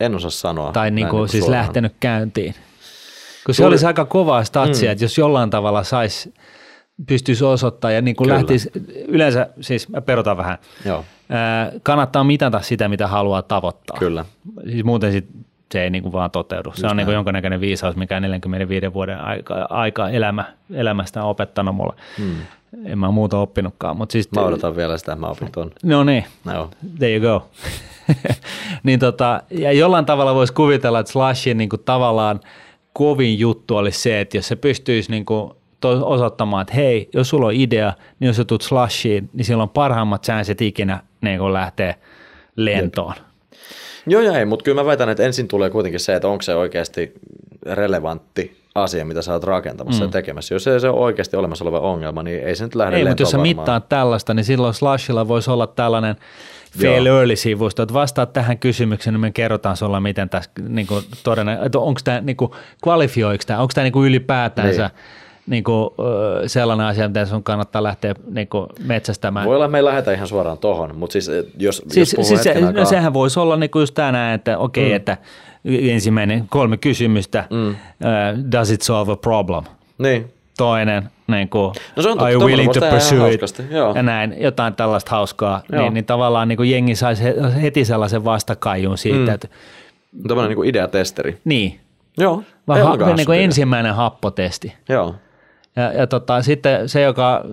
En 0.00 0.14
osaa 0.14 0.30
sanoa. 0.30 0.72
Tai 0.72 0.90
niin 0.90 1.08
kuin 1.08 1.28
siis 1.28 1.44
suoraan. 1.44 1.64
lähtenyt 1.64 1.94
käyntiin. 2.00 2.54
Kun 3.46 3.54
se 3.54 3.62
Tuli... 3.62 3.72
olisi 3.72 3.86
aika 3.86 4.04
kovaa 4.04 4.44
statsia, 4.44 4.88
mm. 4.88 4.92
että 4.92 5.04
jos 5.04 5.18
jollain 5.18 5.50
tavalla 5.50 5.84
saisi, 5.84 6.34
pystyisi 7.06 7.44
osoittaa 7.44 7.90
ja 7.90 8.02
niin 8.02 8.16
kuin 8.16 8.28
lähtisi, 8.28 8.70
yleensä, 9.08 9.48
siis 9.60 9.88
mä 9.88 10.00
perutan 10.00 10.36
vähän, 10.36 10.58
Joo. 10.84 11.04
kannattaa 11.82 12.24
mitata 12.24 12.60
sitä, 12.60 12.88
mitä 12.88 13.06
haluaa 13.06 13.42
tavoittaa. 13.42 13.98
Kyllä. 13.98 14.24
Siis 14.70 14.84
muuten 14.84 15.12
sit 15.12 15.26
se 15.72 15.82
ei 15.82 15.90
niin 15.90 16.02
kuin 16.02 16.12
vaan 16.12 16.30
toteudu. 16.30 16.68
Just 16.68 16.80
se 16.80 16.86
on 16.86 16.96
niin 16.96 17.04
kuin 17.04 17.14
jonkinnäköinen 17.14 17.60
viisaus, 17.60 17.96
mikä 17.96 18.20
45 18.20 18.94
vuoden 18.94 19.20
aika, 19.20 19.66
aika 19.70 20.08
elämä, 20.08 20.44
elämästä 20.74 21.22
on 21.22 21.30
opettanut 21.30 21.76
mulle. 21.76 21.94
Hmm. 22.18 22.36
En 22.84 22.98
mä 22.98 23.10
muuta 23.10 23.38
oppinutkaan. 23.38 23.96
Mutta 23.96 24.12
siis, 24.12 24.32
mä 24.32 24.40
odotan 24.40 24.76
vielä 24.76 24.98
sitä, 24.98 25.16
mä 25.16 25.26
opin 25.26 25.52
tuon. 25.52 25.70
No 25.82 26.04
niin, 26.04 26.24
no. 26.44 26.70
there 26.98 27.16
you 27.16 27.40
go. 27.40 27.48
niin 28.82 28.98
tota, 29.00 29.42
ja 29.50 29.72
jollain 29.72 30.06
tavalla 30.06 30.34
voisi 30.34 30.52
kuvitella, 30.52 30.98
että 30.98 31.12
Slashin 31.12 31.56
niin 31.58 31.68
kuin 31.68 31.82
tavallaan 31.84 32.40
kovin 32.92 33.38
juttu 33.38 33.76
olisi 33.76 34.00
se, 34.00 34.20
että 34.20 34.36
jos 34.36 34.48
se 34.48 34.56
pystyisi 34.56 35.10
niin 35.10 35.24
kuin 35.24 35.52
osoittamaan, 35.88 36.62
että 36.62 36.74
hei, 36.74 37.08
jos 37.14 37.28
sulla 37.28 37.46
on 37.46 37.54
idea, 37.54 37.92
niin 38.20 38.26
jos 38.26 38.36
sä 38.36 38.44
tulet 38.44 38.62
Slashiin, 38.62 39.30
niin 39.32 39.44
silloin 39.44 39.68
on 39.68 39.74
parhaimmat 39.74 40.22
chanset 40.22 40.60
ikinä 40.60 41.00
niin 41.20 41.52
lähtee 41.52 41.94
lentoon. 42.56 43.14
Jep. 43.16 43.24
Joo, 44.06 44.22
joo, 44.22 44.34
ei, 44.34 44.44
mutta 44.44 44.62
kyllä 44.62 44.82
mä 44.82 44.86
väitän, 44.86 45.08
että 45.08 45.22
ensin 45.22 45.48
tulee 45.48 45.70
kuitenkin 45.70 46.00
se, 46.00 46.14
että 46.14 46.28
onko 46.28 46.42
se 46.42 46.54
oikeasti 46.54 47.12
relevantti 47.66 48.64
asia, 48.74 49.04
mitä 49.04 49.22
sä 49.22 49.32
oot 49.32 49.44
rakentamassa 49.44 50.02
mm. 50.02 50.08
ja 50.08 50.12
tekemässä. 50.12 50.54
Jos 50.54 50.66
ei 50.66 50.80
se 50.80 50.88
ole 50.88 51.00
oikeasti 51.00 51.36
olemassa 51.36 51.64
oleva 51.64 51.80
ongelma, 51.80 52.22
niin 52.22 52.42
ei 52.42 52.56
se 52.56 52.64
nyt 52.64 52.74
lähde 52.74 52.96
Ei, 52.96 53.04
mutta 53.04 53.22
jos 53.22 53.30
sä 53.30 53.38
mittaat 53.38 53.88
tällaista, 53.88 54.34
niin 54.34 54.44
silloin 54.44 54.74
Slashilla 54.74 55.28
voisi 55.28 55.50
olla 55.50 55.66
tällainen 55.66 56.16
fail 56.78 57.06
Joo. 57.06 57.18
early-sivusto, 57.18 57.82
että 57.82 57.94
vastaat 57.94 58.32
tähän 58.32 58.58
kysymykseen, 58.58 59.14
niin 59.14 59.20
me 59.20 59.30
kerrotaan 59.30 59.76
sulla, 59.76 60.00
miten 60.00 60.28
tässä 60.28 60.50
niin 60.68 60.86
todennäköisesti, 61.22 61.66
että 61.66 61.78
onko 61.78 62.00
tämä, 62.04 62.20
niin 62.20 62.36
kuin, 62.36 62.50
kvalifioiko 62.84 63.44
tämä, 63.46 63.60
onko 63.60 63.72
tämä 63.74 63.84
niin 63.84 64.04
ylipäätänsä 64.04 64.82
niin 64.82 65.23
niin 65.46 65.64
kuin, 65.64 65.90
sellainen 66.46 66.86
asia, 66.86 67.08
miten 67.08 67.26
sun 67.26 67.42
kannattaa 67.42 67.82
lähteä 67.82 68.14
niin 68.30 68.48
kuin 68.48 68.66
metsästämään. 68.84 69.46
Voi 69.46 69.54
olla, 69.54 69.64
että 69.64 69.72
me 69.72 69.78
ei 69.78 69.84
lähdetä 69.84 70.12
ihan 70.12 70.28
suoraan 70.28 70.58
tohon, 70.58 70.96
mutta 70.96 71.12
siis 71.12 71.30
jos, 71.58 71.82
siis, 71.88 72.14
jos 72.18 72.28
siis 72.28 72.42
se, 72.42 72.60
no, 72.72 72.84
sehän 72.84 73.14
voisi 73.14 73.40
olla 73.40 73.56
niin 73.56 73.70
kuin 73.70 73.80
just 73.80 73.94
tänään, 73.94 74.34
että 74.34 74.58
okei, 74.58 74.84
okay, 74.84 74.92
mm. 74.92 74.96
että 74.96 75.16
ensimmäinen 75.64 76.44
kolme 76.48 76.76
kysymystä, 76.76 77.44
mm. 77.50 77.70
uh, 77.70 77.76
does 78.52 78.70
it 78.70 78.82
solve 78.82 79.12
a 79.12 79.16
problem? 79.16 79.64
Niin. 79.98 80.30
Toinen, 80.58 81.10
niin 81.26 81.48
kuin, 81.48 81.72
no 81.96 82.02
se 82.02 82.08
on 82.08 82.20
are 82.20 82.32
you 82.32 82.46
willing 82.46 82.72
to 82.72 82.80
pursue 82.90 83.32
it? 83.32 83.40
Ja 83.94 84.02
näin, 84.02 84.34
jotain 84.38 84.74
tällaista 84.74 85.10
hauskaa. 85.10 85.62
Niin, 85.72 85.94
niin 85.94 86.04
tavallaan 86.04 86.48
niin 86.48 86.56
kuin 86.56 86.70
jengi 86.70 86.94
saisi 86.94 87.24
heti 87.62 87.84
sellaisen 87.84 88.24
vastakaiun 88.24 88.98
siitä, 88.98 89.18
mm. 89.18 89.28
että 89.28 89.48
Tällainen 90.28 90.56
niin 90.56 90.68
ideatesteri. 90.68 91.38
Niin. 91.44 91.80
Joo. 92.18 92.42
Vähän 92.68 93.16
niin 93.16 93.26
kuin 93.26 93.40
ensimmäinen 93.40 93.94
happotesti. 93.94 94.74
Joo. 94.88 95.14
Ja, 95.76 95.92
ja 95.92 96.06
tota, 96.06 96.42
sitten 96.42 96.88
se, 96.88 97.02
joka, 97.02 97.44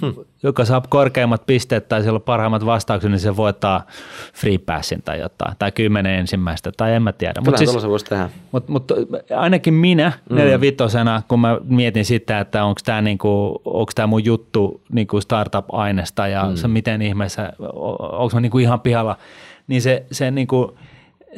hmm. 0.00 0.14
joka 0.42 0.64
saa 0.64 0.82
korkeimmat 0.88 1.46
pisteet 1.46 1.88
tai 1.88 2.02
siellä 2.02 2.16
on 2.16 2.22
parhaimmat 2.22 2.66
vastaukset, 2.66 3.10
niin 3.10 3.20
se 3.20 3.36
voittaa 3.36 3.86
free 4.34 4.58
passin 4.58 5.02
tai 5.02 5.20
jotain, 5.20 5.54
tai 5.58 5.72
kymmenen 5.72 6.18
ensimmäistä, 6.18 6.72
tai 6.76 6.92
en 6.92 7.02
mä 7.02 7.12
tiedä. 7.12 7.40
Mutta 7.44 7.58
siis, 7.58 7.86
voisi 7.86 8.04
tehdä. 8.04 8.30
Mut, 8.52 8.68
mut, 8.68 8.92
ainakin 9.36 9.74
minä 9.74 10.12
mm. 10.30 10.36
neljä 10.36 10.60
vitosena, 10.60 11.22
kun 11.28 11.40
mä 11.40 11.60
mietin 11.64 12.04
sitä, 12.04 12.40
että 12.40 12.64
onko 12.64 12.80
tämä 12.84 13.00
niinku, 13.00 13.62
mun 14.06 14.24
juttu 14.24 14.80
niinku 14.92 15.20
startup-aineesta 15.20 16.26
ja 16.26 16.44
mm. 16.44 16.56
se 16.56 16.68
miten 16.68 17.02
ihmeessä, 17.02 17.52
onko 17.98 18.30
mä 18.34 18.40
niinku 18.40 18.58
ihan 18.58 18.80
pihalla, 18.80 19.16
niin 19.66 19.82
se, 19.82 20.06
se, 20.12 20.30
niinku, 20.30 20.76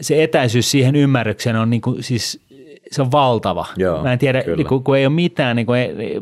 se 0.01 0.23
etäisyys 0.23 0.71
siihen 0.71 0.97
ymmärrykseen 0.97 1.57
on 1.57 1.71
niinku, 1.71 1.97
siis 2.01 2.41
se 2.93 3.03
on 3.03 3.13
valtava. 3.13 3.67
Joo, 3.77 4.03
mä 4.03 4.13
en 4.13 4.19
tiedä, 4.19 4.43
niin 4.57 4.67
kun, 4.67 4.85
kun 4.85 4.97
ei 4.97 5.07
ole 5.07 5.15
mitään, 5.15 5.57
niin 5.57 5.67
kun 5.67 5.77
ei, 5.77 6.21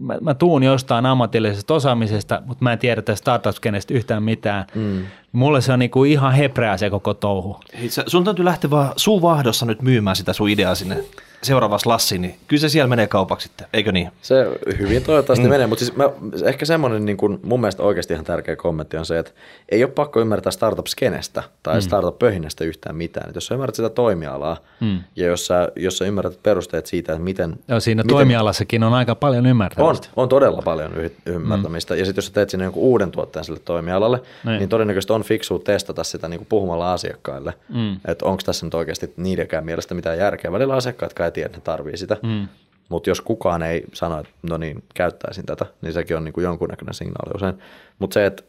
mä, 0.00 0.18
mä 0.20 0.34
tuun 0.34 0.62
jostain 0.62 1.06
ammatillisesta 1.06 1.74
osaamisesta, 1.74 2.42
mutta 2.46 2.64
mä 2.64 2.72
en 2.72 2.78
tiedä 2.78 3.02
tästä 3.02 3.22
startup 3.22 3.56
yhtään 3.90 4.22
mitään. 4.22 4.66
Mm. 4.74 5.02
Mulle 5.32 5.60
se 5.60 5.72
on 5.72 5.78
niin 5.78 5.90
kuin 5.90 6.10
ihan 6.10 6.32
hepreä 6.32 6.76
se 6.76 6.90
koko 6.90 7.14
touhu. 7.14 7.60
Hei, 7.80 7.88
sun 8.06 8.24
täytyy 8.24 8.44
lähteä 8.44 8.70
vaan 8.70 8.92
suu 8.96 9.22
vahdossa 9.22 9.66
nyt 9.66 9.82
myymään 9.82 10.16
sitä 10.16 10.32
sun 10.32 10.48
ideaa 10.48 10.74
sinne 10.74 11.04
seuraavassa 11.46 11.90
lassiin, 11.90 12.22
niin 12.22 12.34
kyllä 12.48 12.60
se 12.60 12.68
siellä 12.68 12.88
menee 12.88 13.06
kaupaksi 13.06 13.48
sitten, 13.48 13.66
eikö 13.72 13.92
niin? 13.92 14.10
Se 14.22 14.46
hyvin 14.78 15.02
toivottavasti 15.02 15.44
mm. 15.44 15.50
menee, 15.50 15.66
mutta 15.66 15.84
siis 15.84 15.96
mä, 15.96 16.10
ehkä 16.44 16.64
semmoinen 16.64 17.04
niin 17.04 17.16
kuin 17.16 17.40
mun 17.42 17.60
mielestä 17.60 17.82
oikeasti 17.82 18.12
ihan 18.12 18.24
tärkeä 18.24 18.56
kommentti 18.56 18.96
on 18.96 19.06
se, 19.06 19.18
että 19.18 19.32
ei 19.68 19.84
ole 19.84 19.92
pakko 19.92 20.20
ymmärtää 20.20 20.52
startup-skenestä 20.52 21.42
tai 21.62 21.74
mm. 21.74 21.80
startup-pöhinästä 21.80 22.64
yhtään 22.64 22.96
mitään. 22.96 23.26
Että 23.28 23.36
jos 23.36 23.46
sä 23.46 23.54
ymmärrät 23.54 23.74
sitä 23.74 23.88
toimialaa 23.88 24.56
mm. 24.80 24.98
ja 25.16 25.26
jos 25.26 25.46
sä, 25.46 25.68
jos 25.76 25.98
sä 25.98 26.04
ymmärrät 26.04 26.42
perusteet 26.42 26.86
siitä, 26.86 27.12
että 27.12 27.24
miten... 27.24 27.56
Joo, 27.68 27.80
siinä 27.80 28.02
miten, 28.02 28.16
toimialassakin 28.16 28.82
on 28.82 28.94
aika 28.94 29.14
paljon 29.14 29.46
ymmärtämistä. 29.46 30.08
On, 30.16 30.22
on 30.22 30.28
todella 30.28 30.62
paljon 30.62 30.92
ymmärtämistä. 31.26 31.94
Mm. 31.94 31.98
Ja 31.98 32.04
sitten 32.04 32.18
jos 32.18 32.26
sä 32.26 32.32
teet 32.32 32.50
sinne 32.50 32.64
jonkun 32.64 32.82
uuden 32.82 33.10
tuotteen 33.10 33.44
sille 33.44 33.60
toimialalle, 33.64 34.22
niin, 34.44 34.58
niin 34.58 34.68
todennäköisesti 34.68 35.12
on 35.12 35.22
fiksua 35.22 35.58
testata 35.58 36.04
sitä 36.04 36.28
niin 36.28 36.38
kuin 36.38 36.46
puhumalla 36.48 36.92
asiakkaille, 36.92 37.54
mm. 37.68 37.96
että 38.04 38.26
onko 38.26 38.42
tässä 38.46 38.66
nyt 38.66 38.74
oikeasti 38.74 39.12
niidenkään 39.16 39.64
mielestä 39.64 39.94
mitään 39.94 40.18
järkeä. 40.18 40.52
Välillä 40.52 40.74
asiakkaat 40.74 41.12
ei 41.18 41.35
tiedä, 41.36 41.46
että 41.46 41.58
ne 41.58 41.62
tarvii 41.62 41.96
sitä. 41.96 42.16
Mm. 42.22 42.48
Mutta 42.88 43.10
jos 43.10 43.20
kukaan 43.20 43.62
ei 43.62 43.84
sano, 43.92 44.20
että 44.20 44.32
no 44.42 44.56
niin, 44.56 44.84
käyttäisin 44.94 45.46
tätä, 45.46 45.66
niin 45.82 45.92
sekin 45.92 46.16
on 46.16 46.24
niin 46.24 46.32
kuin 46.32 46.44
jonkunnäköinen 46.44 46.94
signaali 46.94 47.32
usein. 47.34 47.58
Mutta 47.98 48.14
se, 48.14 48.26
että 48.26 48.42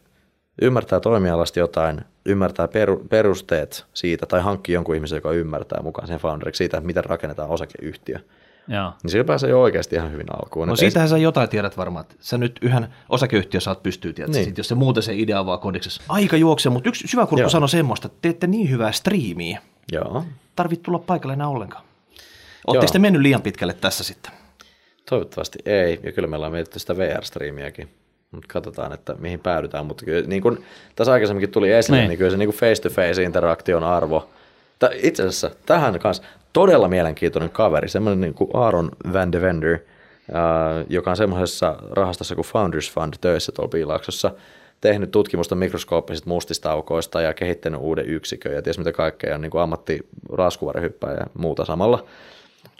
ymmärtää 0.62 1.00
toimialasta 1.00 1.58
jotain, 1.58 2.00
ymmärtää 2.26 2.68
peru, 2.68 3.06
perusteet 3.10 3.86
siitä 3.94 4.26
tai 4.26 4.40
hankkii 4.40 4.74
jonkun 4.74 4.94
ihmisen, 4.94 5.16
joka 5.16 5.32
ymmärtää 5.32 5.82
mukaan 5.82 6.08
sen 6.08 6.18
founderiksi 6.18 6.58
siitä, 6.58 6.76
että 6.76 6.86
miten 6.86 7.04
rakennetaan 7.04 7.50
osakeyhtiö. 7.50 8.18
Joo. 8.68 8.92
Niin 9.02 9.10
sillä 9.10 9.24
pääsee 9.24 9.50
jo 9.50 9.62
oikeasti 9.62 9.96
ihan 9.96 10.12
hyvin 10.12 10.26
alkuun. 10.42 10.68
No 10.68 10.76
siitähän 10.76 11.06
ei... 11.06 11.10
sä 11.10 11.18
jotain 11.18 11.48
tiedät 11.48 11.76
varmaan. 11.76 12.04
Että 12.04 12.14
sä 12.20 12.38
nyt 12.38 12.58
yhden 12.62 12.88
osakeyhtiö 13.08 13.60
saat 13.60 13.82
pystyä, 13.82 14.12
tiedät, 14.12 14.34
niin. 14.34 14.44
sit, 14.44 14.58
jos 14.58 14.68
se 14.68 14.74
muuten 14.74 15.02
se 15.02 15.14
idea 15.14 15.46
vaan 15.46 15.58
kodiksessa. 15.58 16.02
Aika 16.08 16.36
juoksee, 16.36 16.72
mutta 16.72 16.88
yksi 16.88 17.08
syvä 17.08 17.26
kurkku 17.26 17.50
sanoi 17.50 17.68
semmoista, 17.68 18.06
että 18.06 18.18
teette 18.22 18.46
niin 18.46 18.70
hyvää 18.70 18.92
striimiä. 18.92 19.62
Joo. 19.92 20.24
Tarvit 20.56 20.82
tulla 20.82 20.98
paikalle 20.98 21.34
enää 21.34 21.48
ollenkaan. 21.48 21.87
Oletteko 22.66 22.92
te 22.92 22.98
mennyt 22.98 23.22
liian 23.22 23.42
pitkälle 23.42 23.74
tässä 23.74 24.04
sitten? 24.04 24.32
Toivottavasti 25.08 25.58
ei, 25.66 26.00
ja 26.02 26.12
kyllä 26.12 26.28
meillä 26.28 26.46
on 26.46 26.52
mietitty 26.52 26.78
sitä 26.78 26.96
VR-striimiäkin. 26.96 27.88
Mutta 28.30 28.48
katsotaan, 28.52 28.92
että 28.92 29.14
mihin 29.18 29.40
päädytään. 29.40 29.86
Mutta 29.86 30.04
kyllä, 30.04 30.28
niin 30.28 30.42
kuin 30.42 30.64
tässä 30.96 31.12
aikaisemminkin 31.12 31.50
tuli 31.50 31.72
esille, 31.72 31.98
niin, 31.98 32.08
niin 32.08 32.18
kyllä 32.18 32.30
se 32.30 32.36
niin 32.36 32.50
face-to-face 32.50 33.22
interaktion 33.22 33.84
arvo. 33.84 34.28
Itse 35.02 35.22
asiassa 35.22 35.50
tähän 35.66 35.98
kanssa 35.98 36.22
todella 36.52 36.88
mielenkiintoinen 36.88 37.50
kaveri, 37.50 37.88
semmoinen 37.88 38.20
niin 38.20 38.34
kuin 38.34 38.50
Aaron 38.54 38.90
Van 39.12 39.32
de 39.32 39.40
Vender, 39.40 39.78
joka 40.88 41.10
on 41.10 41.16
semmoisessa 41.16 41.76
rahastossa 41.90 42.34
kuin 42.34 42.46
Founders 42.46 42.92
Fund 42.92 43.14
töissä 43.20 43.52
tuolla 43.52 43.70
Piilaaksossa, 43.70 44.30
tehnyt 44.80 45.10
tutkimusta 45.10 45.54
mikroskooppisista 45.54 46.28
mustista 46.28 46.72
aukoista 46.72 47.20
ja 47.22 47.34
kehittänyt 47.34 47.80
uuden 47.80 48.06
yksikön 48.06 48.52
ja 48.52 48.62
ties 48.62 48.78
mitä 48.78 48.92
kaikkea, 48.92 49.34
on 49.34 49.40
niin 49.40 49.50
kuin 49.50 49.62
ammatti 49.62 50.08
ja 51.18 51.26
muuta 51.34 51.64
samalla. 51.64 52.04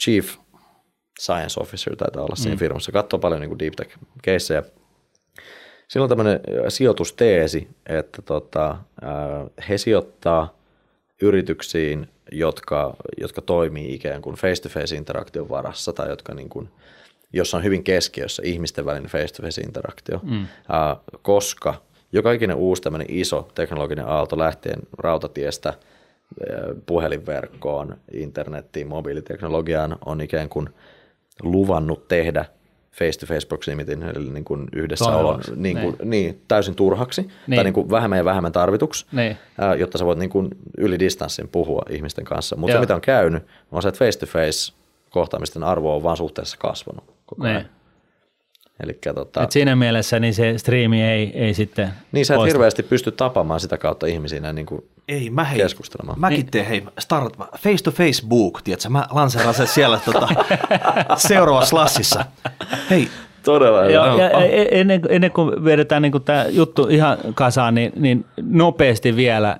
Chief 0.02 0.36
Science 1.20 1.60
Officer 1.60 1.96
taitaa 1.96 2.22
olla 2.22 2.36
siinä 2.36 2.54
mm. 2.54 2.58
firmassa, 2.58 2.92
katsoo 2.92 3.18
paljon 3.18 3.40
niin 3.40 3.48
kuin 3.48 3.58
deep 3.58 3.74
tech-keissejä. 3.74 4.62
Sillä 5.88 6.04
on 6.04 6.08
tämmöinen 6.08 6.40
sijoitusteesi, 6.68 7.68
että 7.86 8.22
tota, 8.22 8.76
he 9.68 9.78
sijoittaa 9.78 10.58
yrityksiin, 11.22 12.08
jotka, 12.32 12.96
jotka 13.20 13.40
toimii 13.40 13.94
ikään 13.94 14.22
kuin 14.22 14.36
face-to-face 14.36 14.96
interaktion 14.96 15.48
varassa 15.48 15.92
tai 15.92 16.08
jotka 16.08 16.34
niin 16.34 16.48
kuin, 16.48 16.68
jossa 17.32 17.56
on 17.56 17.64
hyvin 17.64 17.84
keskiössä 17.84 18.42
ihmisten 18.46 18.86
välinen 18.86 19.10
face-to-face 19.10 19.60
interaktio, 19.60 20.20
mm. 20.22 20.46
koska 21.22 21.74
joka 22.12 22.32
ikinen 22.32 22.56
uusi 22.56 22.82
tämmöinen 22.82 23.06
iso 23.10 23.48
teknologinen 23.54 24.06
aalto 24.08 24.38
lähtien 24.38 24.78
rautatiestä 24.98 25.74
puhelinverkkoon, 26.86 27.96
internettiin, 28.12 28.88
mobiiliteknologiaan 28.88 29.96
on 30.06 30.20
ikään 30.20 30.48
kuin 30.48 30.68
luvannut 31.42 32.08
tehdä 32.08 32.44
face-to-face 32.92 33.46
proximitin, 33.48 34.02
eli 34.02 34.30
niin 34.30 34.44
kuin 34.44 34.68
yhdessä 34.72 35.10
olon 35.10 35.40
niin 35.56 35.78
kuin, 35.78 35.96
niin. 35.98 36.10
Niin, 36.10 36.42
täysin 36.48 36.74
turhaksi 36.74 37.22
niin. 37.46 37.56
tai 37.56 37.64
niin 37.64 37.74
kuin 37.74 37.90
vähemmän 37.90 38.18
ja 38.18 38.24
vähemmän 38.24 38.52
tarvituksi, 38.52 39.06
niin. 39.12 39.38
jotta 39.78 39.98
sä 39.98 40.04
voit 40.04 40.18
niin 40.18 40.30
kuin 40.30 40.48
yli 40.78 40.98
distanssin 40.98 41.48
puhua 41.48 41.82
ihmisten 41.90 42.24
kanssa. 42.24 42.56
Mutta 42.56 42.76
se, 42.76 42.80
mitä 42.80 42.94
on 42.94 43.00
käynyt, 43.00 43.46
on 43.72 43.82
se, 43.82 43.88
että 43.88 43.98
face-to-face 43.98 44.72
kohtaamisten 45.10 45.62
arvo 45.62 45.96
on 45.96 46.02
vaan 46.02 46.16
suhteessa 46.16 46.56
kasvanut 46.56 47.04
koko 47.26 47.44
ajan. 47.44 47.56
Niin. 47.56 47.70
Elikkä, 48.80 49.14
tota, 49.14 49.42
Et 49.42 49.50
siinä 49.50 49.76
mielessä 49.76 50.20
niin 50.20 50.34
se 50.34 50.58
striimi 50.58 51.02
ei, 51.02 51.30
ei 51.34 51.54
sitten 51.54 51.88
Niin 52.12 52.26
sä 52.26 52.34
et 52.34 52.38
poista. 52.38 52.54
hirveästi 52.54 52.82
pysty 52.82 53.12
tapamaan 53.12 53.60
sitä 53.60 53.78
kautta 53.78 54.06
ihmisiä 54.06 54.52
niin 54.52 54.66
kuin 54.66 54.88
ei, 55.08 55.30
mä 55.30 55.44
hei, 55.44 55.58
keskustelemaan. 55.58 56.20
Mäkin 56.20 56.38
niin. 56.38 56.50
teen 56.50 56.66
hei, 56.66 56.84
start, 56.98 57.36
face 57.58 57.84
to 57.84 57.90
face 57.90 58.26
book, 58.28 58.62
tiedätkö, 58.62 58.88
mä 58.88 59.06
lanseeraan 59.10 59.54
sen 59.54 59.66
siellä 59.66 60.00
tota, 60.04 60.28
seuraavassa 61.28 61.76
lassissa. 61.76 62.24
Hei, 62.90 63.08
Todella 63.42 63.82
hyvä. 63.82 63.92
Ja, 63.92 64.14
ja, 64.22 64.30
e- 64.30 64.80
ennen, 64.80 65.00
ennen 65.08 65.30
kuin 65.30 65.64
vedetään 65.64 66.02
niin 66.02 66.22
tämä 66.24 66.46
juttu 66.48 66.86
ihan 66.88 67.18
kasaan, 67.34 67.74
niin, 67.74 67.92
niin 67.96 68.24
nopeasti 68.42 69.16
vielä, 69.16 69.58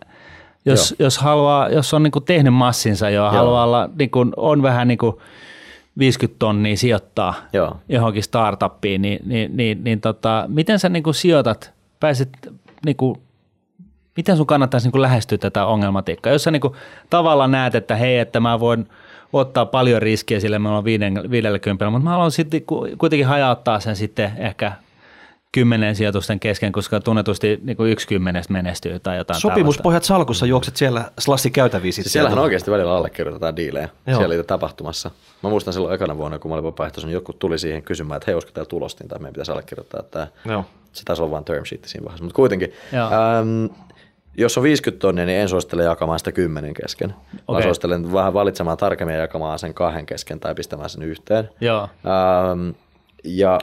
jos, 0.64 0.94
jos, 0.98 1.18
haluaa, 1.18 1.68
jos 1.68 1.94
on 1.94 2.02
niin 2.02 2.10
kuin 2.10 2.24
tehnyt 2.24 2.54
massinsa 2.54 3.10
jo, 3.10 3.22
Joo. 3.22 3.30
haluaa 3.30 3.64
olla, 3.64 3.90
niin 3.98 4.10
kuin, 4.10 4.32
on 4.36 4.62
vähän 4.62 4.88
niin 4.88 4.98
kuin 4.98 5.16
50 5.98 6.38
tonnia 6.38 6.76
sijoittaa 6.76 7.34
Joo. 7.52 7.76
johonkin 7.88 8.22
startuppiin, 8.22 9.02
niin, 9.02 9.20
niin, 9.24 9.56
niin, 9.56 9.84
niin 9.84 10.00
tota, 10.00 10.44
miten 10.48 10.78
sä 10.78 10.88
niin 10.88 11.02
kuin 11.02 11.14
sijoitat, 11.14 11.72
pääset 12.00 12.28
niin 12.86 12.96
kuin, 12.96 13.20
miten 14.18 14.36
sun 14.36 14.46
kannattaisi 14.46 14.86
niin 14.86 14.92
kuin 14.92 15.02
lähestyä 15.02 15.38
tätä 15.38 15.66
ongelmatiikkaa? 15.66 16.32
Jos 16.32 16.44
sä 16.44 16.50
niin 16.50 16.60
kuin, 16.60 16.74
tavallaan 17.10 17.50
näet, 17.50 17.74
että 17.74 17.96
hei, 17.96 18.18
että 18.18 18.40
mä 18.40 18.60
voin– 18.60 18.86
ottaa 19.32 19.66
paljon 19.66 20.02
riskiä 20.02 20.40
sille, 20.40 20.58
me 20.58 20.68
ollaan 20.68 20.84
50, 20.84 21.90
mutta 21.90 22.04
mä 22.04 22.10
haluan 22.10 22.30
sitten 22.30 22.62
kuitenkin 22.98 23.26
hajauttaa 23.26 23.80
sen 23.80 23.96
sitten 23.96 24.32
ehkä 24.38 24.72
kymmenen 25.52 25.96
sijoitusten 25.96 26.40
kesken, 26.40 26.72
koska 26.72 27.00
tunnetusti 27.00 27.60
niin 27.62 27.76
kuin 27.76 27.92
yksi 27.92 28.08
kymmenestä 28.08 28.52
menestyy 28.52 28.98
tai 28.98 29.16
jotain 29.16 29.40
Sopimuspohjat 29.40 30.04
salkussa 30.04 30.46
juokset 30.46 30.76
siellä 30.76 31.10
slassi 31.18 31.50
käytäviä 31.50 31.92
sitten. 31.92 32.12
Siellähän 32.12 32.38
oikeasti 32.38 32.70
välillä 32.70 32.96
allekirjoitetaan 32.96 33.56
diilejä 33.56 33.88
Joo. 34.06 34.18
siellä 34.18 34.44
tapahtumassa. 34.44 35.10
Mä 35.42 35.50
muistan 35.50 35.74
silloin 35.74 35.94
ekana 35.94 36.16
vuonna, 36.16 36.38
kun 36.38 36.50
mä 36.50 36.54
olin 36.54 36.64
vapaaehtoisen, 36.64 37.08
niin 37.08 37.14
joku 37.14 37.32
tuli 37.32 37.58
siihen 37.58 37.82
kysymään, 37.82 38.16
että 38.16 38.24
hei, 38.26 38.34
olisiko 38.34 38.52
täällä 38.52 38.68
tulostin 38.68 39.08
tai 39.08 39.18
meidän 39.18 39.32
pitäisi 39.32 39.52
allekirjoittaa. 39.52 40.00
Että 40.00 40.28
Joo. 40.44 40.64
Se 40.92 41.04
taisi 41.04 41.22
olla 41.22 41.30
vain 41.30 41.44
term 41.44 41.64
sheet 41.64 41.84
siinä 41.84 42.04
vaiheessa, 42.04 42.24
mutta 42.24 42.36
kuitenkin. 42.36 42.72
Ähm, 42.94 43.64
jos 44.38 44.58
on 44.58 44.62
50 44.62 45.00
tonnia, 45.00 45.26
niin 45.26 45.40
en 45.40 45.48
suosittele 45.48 45.84
jakamaan 45.84 46.18
sitä 46.18 46.32
kymmenen 46.32 46.74
kesken. 46.74 47.14
Okay. 47.48 47.60
Mä 47.60 47.62
suosittelen 47.62 48.12
vähän 48.12 48.34
valitsemaan 48.34 48.76
tarkemmin 48.76 49.14
ja 49.14 49.20
jakamaan 49.20 49.58
sen 49.58 49.74
kahden 49.74 50.06
kesken 50.06 50.40
tai 50.40 50.54
pistämään 50.54 50.90
sen 50.90 51.02
yhteen. 51.02 51.50
Joo. 51.60 51.82
Ähm, 51.82 52.70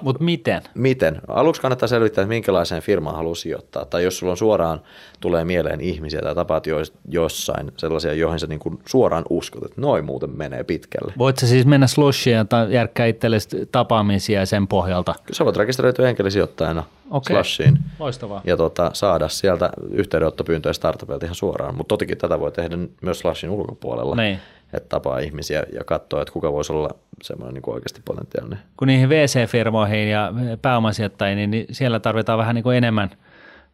Mutta 0.02 0.24
miten? 0.24 0.62
Miten? 0.74 1.22
Aluksi 1.28 1.62
kannattaa 1.62 1.88
selvittää, 1.88 2.22
että 2.22 2.30
minkälaiseen 2.30 2.82
firmaan 2.82 3.16
haluaa 3.16 3.36
sijoittaa. 3.36 3.86
Tai 3.86 4.04
jos 4.04 4.18
sulla 4.18 4.32
on 4.32 4.38
suoraan 4.38 4.82
tulee 5.20 5.46
mieleen 5.46 5.82
ihmisiä 5.82 6.22
tai 6.22 6.36
tapaat 6.36 6.64
jossain 7.10 7.72
sellaisia, 7.78 8.14
joihin 8.14 8.40
sä 8.40 8.48
niin 8.48 8.60
kuin 8.60 8.80
suoraan 8.86 9.24
uskot, 9.30 9.64
että 9.64 9.82
noin 9.82 10.06
muuten 10.06 10.30
menee 10.30 10.64
pitkälle. 10.64 11.14
Voit 11.18 11.38
sä 11.38 11.48
siis 11.48 11.66
mennä 11.66 11.88
slushia 11.88 12.46
tai 12.46 12.74
järkkää 12.74 13.06
itsellesi 13.06 13.66
tapaamisia 13.72 14.46
sen 14.46 14.68
pohjalta? 14.68 15.16
Sä 15.32 15.46
voit 15.46 15.58
rekisteröityä 15.58 16.06
henkilösijoittajana 16.06 16.84
okay. 17.10 17.36
slushiin. 17.36 17.80
Loistavaa. 18.00 18.42
Ja 18.44 18.58
tota, 18.58 18.92
saada 18.94 19.30
sieltä 19.30 19.70
yhteydenottopyyntöjä 19.92 20.74
startupilta 20.74 21.26
ihan 21.26 21.36
suoraan. 21.36 21.76
Mutta 21.76 21.88
totikin 21.88 22.18
tätä 22.18 22.40
voi 22.40 22.52
tehdä 22.52 22.78
myös 23.02 23.20
slushin 23.20 23.50
ulkopuolella. 23.50 24.16
Niin 24.16 24.40
että 24.74 24.90
tapaa 24.90 25.20
ihmisiä 25.20 25.64
ja 25.74 25.84
katsoa, 25.84 26.22
että 26.22 26.32
kuka 26.32 26.54
voisi 26.54 26.74
olla 26.74 26.90
semmoinen 27.24 27.54
niin 27.54 27.74
oikeasti 27.74 28.02
potentiaalinen. 28.06 28.60
Kun 28.78 28.88
niihin 28.88 29.10
VC-firmoihin 29.10 30.10
ja 30.10 30.34
pääomasijoittajiin, 30.62 31.52
niin 31.52 31.66
siellä 31.72 32.00
tarvitaan 32.00 32.40
vähän 32.40 32.56
niin 32.56 32.64
kuin 32.64 32.78
enemmän 32.78 33.10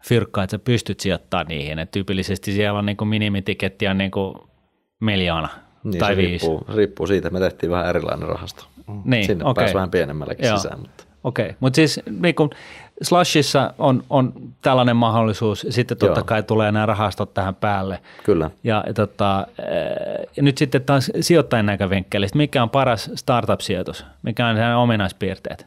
fyrkkaa, 0.04 0.44
että 0.44 0.52
sä 0.52 0.60
pystyt 0.60 1.00
sijoittamaan 1.00 1.48
niihin. 1.48 1.80
Et 1.80 1.92
tyypillisesti 1.92 2.52
siellä 2.52 2.80
on 2.80 2.86
niin 2.86 2.98
kuin 2.98 3.08
minimitiketti 3.08 3.88
on 3.88 3.98
niin 3.98 4.12
kuin 4.12 4.36
miljoona 5.00 5.50
niin, 5.84 6.00
tai 6.00 6.18
viisi. 6.18 6.48
Riippuu, 6.48 6.76
riippuu 6.76 7.08
siitä, 7.08 7.30
me 7.30 7.40
tehtiin 7.40 7.72
vähän 7.72 7.90
erilainen 7.90 8.30
rahasto. 8.30 8.66
Niin, 9.06 9.26
Sinne 9.26 9.46
okay. 9.46 9.64
pääsi 9.64 9.76
vähän 9.76 9.92
pienemmälläkin 9.92 10.46
Joo. 10.46 10.58
sisään. 10.58 10.80
Mutta. 10.80 11.04
Okei, 11.24 11.46
okay. 11.46 11.56
mutta 11.60 11.76
siis 11.76 12.00
niin 12.20 12.36
kun 12.36 12.50
Slashissa 13.02 13.74
on, 13.78 14.04
on 14.10 14.34
tällainen 14.62 14.96
mahdollisuus, 14.96 15.66
sitten 15.70 15.98
totta 15.98 16.20
Joo. 16.20 16.26
kai 16.26 16.44
tulee 16.44 16.72
nämä 16.72 16.86
rahastot 16.86 17.34
tähän 17.34 17.56
päälle. 17.56 18.00
Kyllä. 18.24 18.52
Ja, 18.64 18.84
ja, 18.88 18.94
tota, 18.94 19.48
ja 20.38 20.44
nyt 20.44 20.58
sitten 20.58 20.82
taas 20.84 21.12
sijoittajan 21.20 21.66
näkövinkkelistä, 21.66 22.38
mikä 22.38 22.64
on 22.64 22.70
paras 22.70 23.12
startup-sijoitus, 23.16 24.06
mikä 24.24 24.48
on 24.48 24.56
sen 24.56 24.76
ominaispiirteet? 24.76 25.66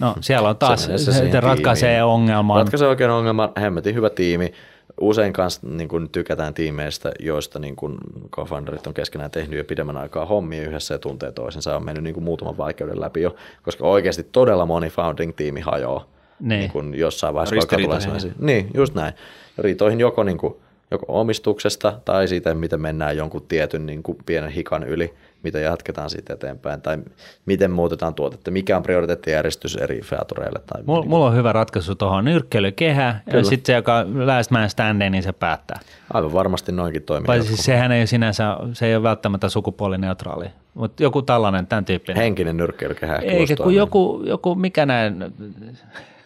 No 0.00 0.14
siellä 0.20 0.48
on 0.48 0.56
taas, 0.56 0.84
se, 0.84 0.98
se, 0.98 1.12
se 1.12 1.40
ratkaisee 1.40 2.02
ongelman. 2.02 2.56
Ratkaisee 2.56 2.88
oikein 2.88 3.10
ongelman, 3.10 3.52
hemmetin 3.60 3.94
hyvä 3.94 4.10
tiimi, 4.10 4.52
usein 5.00 5.32
kanssa 5.32 5.66
niin 5.66 5.88
kun 5.88 6.08
tykätään 6.08 6.54
tiimeistä, 6.54 7.12
joista 7.20 7.58
niin 7.58 7.76
kun 7.76 7.98
co-founderit 8.36 8.86
on 8.86 8.94
keskenään 8.94 9.30
tehnyt 9.30 9.58
jo 9.58 9.64
pidemmän 9.64 9.96
aikaa 9.96 10.26
hommia 10.26 10.62
yhdessä 10.62 10.94
ja 10.94 10.98
tuntee 10.98 11.32
toisensa. 11.32 11.76
On 11.76 11.84
mennyt 11.84 12.04
niin 12.04 12.22
muutaman 12.22 12.58
vaikeuden 12.58 13.00
läpi 13.00 13.22
jo, 13.22 13.36
koska 13.62 13.86
oikeasti 13.86 14.22
todella 14.32 14.66
moni 14.66 14.88
founding-tiimi 14.88 15.60
hajoaa 15.60 16.15
niin. 16.40 16.60
Niin 16.60 16.70
kun 16.70 16.94
jossain 16.94 17.34
vaiheessa. 17.34 17.76
Tulee 17.76 18.34
niin, 18.38 18.70
just 18.74 18.94
näin. 18.94 19.14
Riitoihin 19.58 20.00
joko, 20.00 20.22
niin 20.22 20.38
kun, 20.38 20.56
joko 20.90 21.20
omistuksesta 21.20 22.00
tai 22.04 22.28
siitä, 22.28 22.54
miten 22.54 22.80
mennään 22.80 23.16
jonkun 23.16 23.46
tietyn 23.48 23.86
niin 23.86 24.02
kuin 24.02 24.18
pienen 24.26 24.50
hikan 24.50 24.82
yli– 24.84 25.14
mitä 25.46 25.58
jatketaan 25.58 26.10
siitä 26.10 26.34
eteenpäin, 26.34 26.80
tai 26.80 26.98
miten 27.46 27.70
muutetaan 27.70 28.14
tuotetta, 28.14 28.50
mikä 28.50 28.76
on 28.76 28.82
prioriteettijärjestys 28.82 29.76
eri 29.76 30.00
featureille. 30.00 30.60
Tai 30.66 30.82
mulla, 30.86 31.00
niin. 31.00 31.10
mulla 31.10 31.26
on 31.26 31.36
hyvä 31.36 31.52
ratkaisu 31.52 31.94
tuohon 31.94 32.24
nyrkkelykehä, 32.24 33.20
Kyllä. 33.24 33.38
ja 33.38 33.44
sitten 33.44 33.66
se, 33.66 33.76
joka 33.76 34.06
last 34.24 34.50
man 34.50 34.70
standing, 34.70 35.12
niin 35.12 35.22
se 35.22 35.32
päättää. 35.32 35.80
Aivan 36.14 36.32
varmasti 36.32 36.72
noinkin 36.72 37.02
toimii. 37.02 37.26
Vai 37.26 37.42
siis 37.42 37.64
sehän 37.64 37.92
ei 37.92 38.06
sinänsä, 38.06 38.56
se 38.72 38.86
ei 38.86 38.96
ole 38.96 39.02
välttämättä 39.02 39.48
sukupuolineutraali, 39.48 40.46
mutta 40.74 41.02
joku 41.02 41.22
tällainen, 41.22 41.66
tämän 41.66 41.84
tyyppinen. 41.84 42.22
Henkinen 42.22 42.56
nyrkkelykehä. 42.56 43.16
Eikä 43.16 43.56
kun 43.56 43.74
joku, 43.74 44.22
joku, 44.26 44.54
mikä 44.54 44.86
näin, 44.86 45.24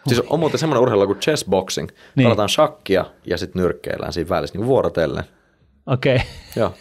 Siis 0.07 0.21
on 0.29 0.39
muuten 0.39 0.59
semmoinen 0.59 0.81
urheilu 0.81 1.05
kuin 1.05 1.19
chessboxing. 1.19 1.89
Niin. 2.15 2.25
Pelataan 2.25 2.49
shakkia 2.49 3.05
ja 3.25 3.37
sitten 3.37 3.61
nyrkkeillään 3.61 4.13
siinä 4.13 4.29
välissä 4.29 4.57
niin 4.57 4.67
vuorotellen. 4.67 5.23
Okei. 5.85 6.15
Okay. 6.15 6.27
Joo. 6.55 6.73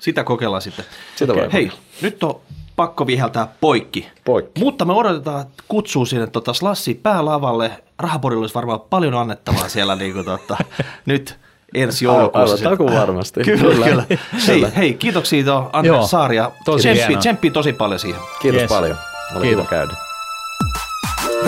Sitä 0.00 0.24
kokeillaan 0.24 0.62
sitten. 0.62 0.84
Sitä 1.16 1.32
okay. 1.32 1.48
Hei, 1.52 1.70
nyt 2.02 2.22
on 2.22 2.40
pakko 2.76 3.06
viheltää 3.06 3.48
poikki. 3.60 4.08
poikki. 4.24 4.60
Mutta 4.60 4.84
me 4.84 4.92
odotetaan 4.92 5.46
kutsua 5.68 6.06
sinne 6.06 6.26
tota 6.26 6.52
Slassi 6.52 6.94
päälavalle. 6.94 7.70
Rahapodilla 7.98 8.40
olisi 8.40 8.54
varmaan 8.54 8.80
paljon 8.80 9.14
annettavaa 9.14 9.68
siellä 9.68 9.96
niin 9.96 10.12
kuin, 10.12 10.24
tota, 10.24 10.56
nyt 11.06 11.38
ensi 11.74 12.04
joulukuussa. 12.04 12.56
Aivan, 12.56 12.78
taku 12.78 12.86
varmasti. 12.86 13.40
kyllä, 13.44 13.86
kyllä. 13.86 14.04
Hei, 14.46 14.66
hei, 14.76 14.94
kiitoksia 14.94 15.44
to, 15.44 15.70
Andres 15.72 16.10
Saari 16.10 16.36
ja 16.36 16.52
tosi 16.64 16.88
tsemppi, 16.88 17.16
tsemppi 17.16 17.50
tosi 17.50 17.72
paljon 17.72 18.00
siihen. 18.00 18.20
Kiitos 18.42 18.60
yes. 18.60 18.68
paljon. 18.68 18.96
Oli 19.36 19.46
Kiitos. 19.46 19.68
kiva 19.68 19.96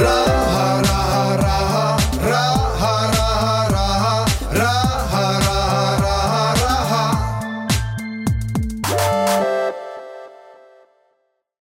Radha 0.04 1.03